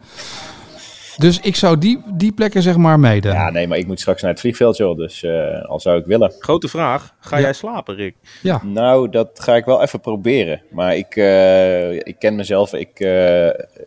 Dus 1.18 1.40
ik 1.40 1.56
zou 1.56 1.78
die, 1.78 2.02
die 2.14 2.32
plekken 2.32 2.62
zeg 2.62 2.78
maar 2.78 3.00
mijden. 3.00 3.34
Ja, 3.34 3.50
nee, 3.50 3.68
maar 3.68 3.78
ik 3.78 3.88
moet 3.88 4.00
straks 4.00 4.22
naar 4.22 4.32
het 4.32 4.40
vliegveld, 4.40 4.78
joh. 4.78 4.98
Dus 4.98 5.24
eh, 5.24 5.66
al 5.70 5.80
zou 5.80 6.00
ik 6.00 6.06
willen. 6.06 6.34
Grote 6.40 6.68
vraag. 6.68 7.14
Ga 7.20 7.36
Ja. 7.38 7.42
jij 7.44 7.54
slapen, 7.54 7.96
Rick? 7.96 8.16
Ja. 8.42 8.62
Nou, 8.64 9.10
dat 9.10 9.30
ga 9.34 9.56
ik 9.56 9.66
wel 9.66 9.82
even 9.82 10.00
proberen. 10.00 10.62
Maar 10.72 10.96
ik, 10.96 11.16
eh, 11.16 11.94
ik 11.94 12.16
ken 12.20 12.36
mezelf. 12.36 12.74
Ik, 12.74 13.00
eh, 13.00 13.10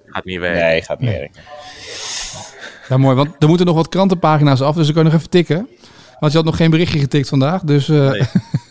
Gaat 0.06 0.24
niet 0.24 0.38
werken. 0.38 0.60
nee, 0.66 0.82
gaat 0.82 1.00
niet 1.00 1.08
Nee. 1.10 1.18
werken. 1.18 1.42
Ja, 2.88 2.96
mooi, 2.96 3.16
want 3.16 3.28
er 3.38 3.48
moeten 3.48 3.66
nog 3.66 3.74
wat 3.74 3.88
krantenpagina's 3.88 4.60
af, 4.60 4.74
dus 4.74 4.88
ik 4.88 4.94
kan 4.94 5.04
nog 5.04 5.14
even 5.14 5.30
tikken. 5.30 5.68
Want 6.20 6.32
je 6.32 6.38
had 6.38 6.46
nog 6.46 6.56
geen 6.56 6.70
berichtje 6.70 6.98
getikt 6.98 7.28
vandaag, 7.28 7.62
dus... 7.62 7.88
eh, 7.88 8.10
Nee. 8.10 8.22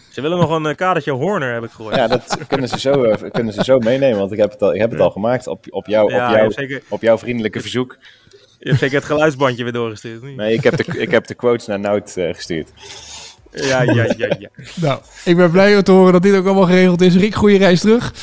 Ze 0.09 0.21
willen 0.21 0.37
nog 0.37 0.49
een 0.49 0.65
eh, 0.65 0.75
kadertje 0.75 1.11
Horner, 1.11 1.53
heb 1.53 1.63
ik 1.63 1.71
gehoord. 1.71 1.95
Ja, 1.95 2.07
dat 2.07 2.37
kunnen 2.47 2.69
ze 2.69 2.79
zo, 2.79 3.03
eh, 3.03 3.31
kunnen 3.31 3.53
ze 3.53 3.63
zo 3.63 3.79
meenemen. 3.79 4.19
Want 4.19 4.31
ik 4.31 4.37
heb 4.37 4.51
het 4.51 4.61
al, 4.61 4.73
ik 4.73 4.79
heb 4.79 4.91
het 4.91 4.99
al 4.99 5.09
gemaakt 5.11 5.47
op, 5.47 5.65
op, 5.69 5.87
jou, 5.87 6.11
Ja, 6.13 6.29
op, 6.29 6.35
jou, 6.35 6.51
zeker, 6.51 6.81
op 6.87 7.01
jouw 7.01 7.17
vriendelijke 7.17 7.61
verzoek. 7.61 7.97
je 8.59 8.67
hebt 8.67 8.79
zeker 8.79 8.95
het 8.95 9.05
geluidsbandje 9.05 9.63
weer 9.63 9.73
doorgestuurd. 9.73 10.23
niet? 10.23 10.35
Nee, 10.35 10.53
ik 10.53 10.63
heb 10.63 10.77
de, 10.77 10.99
ik 10.99 11.11
heb 11.11 11.27
de 11.27 11.33
quotes 11.33 11.67
naar 11.67 11.79
Nout 11.79 12.11
gestuurd. 12.15 12.69
Ja, 13.51 13.81
ja, 13.81 14.03
ja, 14.17 14.35
ja. 14.39 14.49
Nou, 14.75 14.99
ik 15.25 15.35
ben 15.35 15.51
blij 15.51 15.75
om 15.75 15.83
te 15.83 15.91
horen 15.91 16.13
dat 16.13 16.23
dit 16.23 16.35
ook 16.35 16.45
allemaal 16.45 16.65
geregeld 16.65 17.01
is. 17.01 17.15
Rick, 17.15 17.35
goede 17.35 17.57
reis 17.57 17.79
terug. 17.79 18.13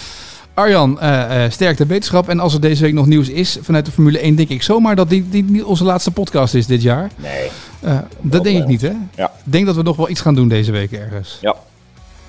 Arjan, 0.55 1.01
eh 1.01 1.45
eh 1.45 1.51
sterkte 1.51 1.87
beterschap. 1.87 2.29
En 2.29 2.41
als 2.41 2.55
er 2.55 2.61
deze 2.61 2.83
week 2.83 2.93
nog 2.93 3.07
nieuws 3.07 3.29
is 3.29 3.59
vanuit 3.63 3.85
de 3.87 3.93
Formule 3.93 4.19
1, 4.19 4.35
denk 4.35 4.49
ik 4.49 4.63
zomaar 4.63 4.97
dat 4.97 5.09
dit, 5.11 5.33
dit 5.33 5.49
niet 5.51 5.63
onze 5.65 5.85
laatste 5.85 6.11
podcast 6.11 6.55
is 6.55 6.67
dit 6.67 6.83
jaar. 6.83 7.11
Nee. 7.17 7.51
Eh, 7.81 7.99
dat 8.21 8.45
denk 8.45 8.59
ik 8.59 8.67
niet, 8.67 8.81
hè? 8.81 8.93
Ja. 9.15 9.27
Ik 9.45 9.53
denk 9.53 9.67
dat 9.67 9.77
we 9.77 9.83
nog 9.83 9.97
wel 9.97 10.09
iets 10.09 10.21
gaan 10.21 10.35
doen 10.35 10.49
deze 10.49 10.73
week 10.73 10.93
ergens. 10.93 11.39
Ja. 11.41 11.55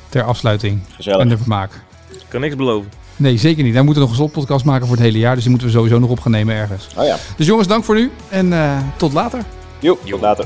Ter 0.09 0.23
afsluiting 0.23 0.79
Gezellig. 0.95 1.19
en 1.19 1.29
de 1.29 1.37
vermaak. 1.37 1.71
Ik 2.09 2.23
kan 2.27 2.41
niks 2.41 2.55
beloven. 2.55 2.91
Nee, 3.15 3.37
zeker 3.37 3.63
niet. 3.63 3.73
Wij 3.73 3.81
moeten 3.81 4.01
nog 4.01 4.11
een 4.11 4.17
slotpodcast 4.17 4.65
maken 4.65 4.87
voor 4.87 4.95
het 4.95 5.05
hele 5.05 5.17
jaar. 5.17 5.33
Dus 5.33 5.41
die 5.41 5.49
moeten 5.51 5.67
we 5.69 5.73
sowieso 5.73 5.99
nog 5.99 6.09
op 6.09 6.19
gaan 6.19 6.31
nemen 6.31 6.55
ergens. 6.55 6.87
Oh 6.97 7.05
ja. 7.05 7.17
Dus 7.37 7.45
jongens, 7.47 7.67
dank 7.67 7.83
voor 7.83 7.95
nu. 7.95 8.11
En 8.29 8.53
eh, 8.53 8.77
tot 8.97 9.13
later. 9.13 9.43
Joep, 9.79 10.05
tot 10.05 10.21
later. 10.21 10.45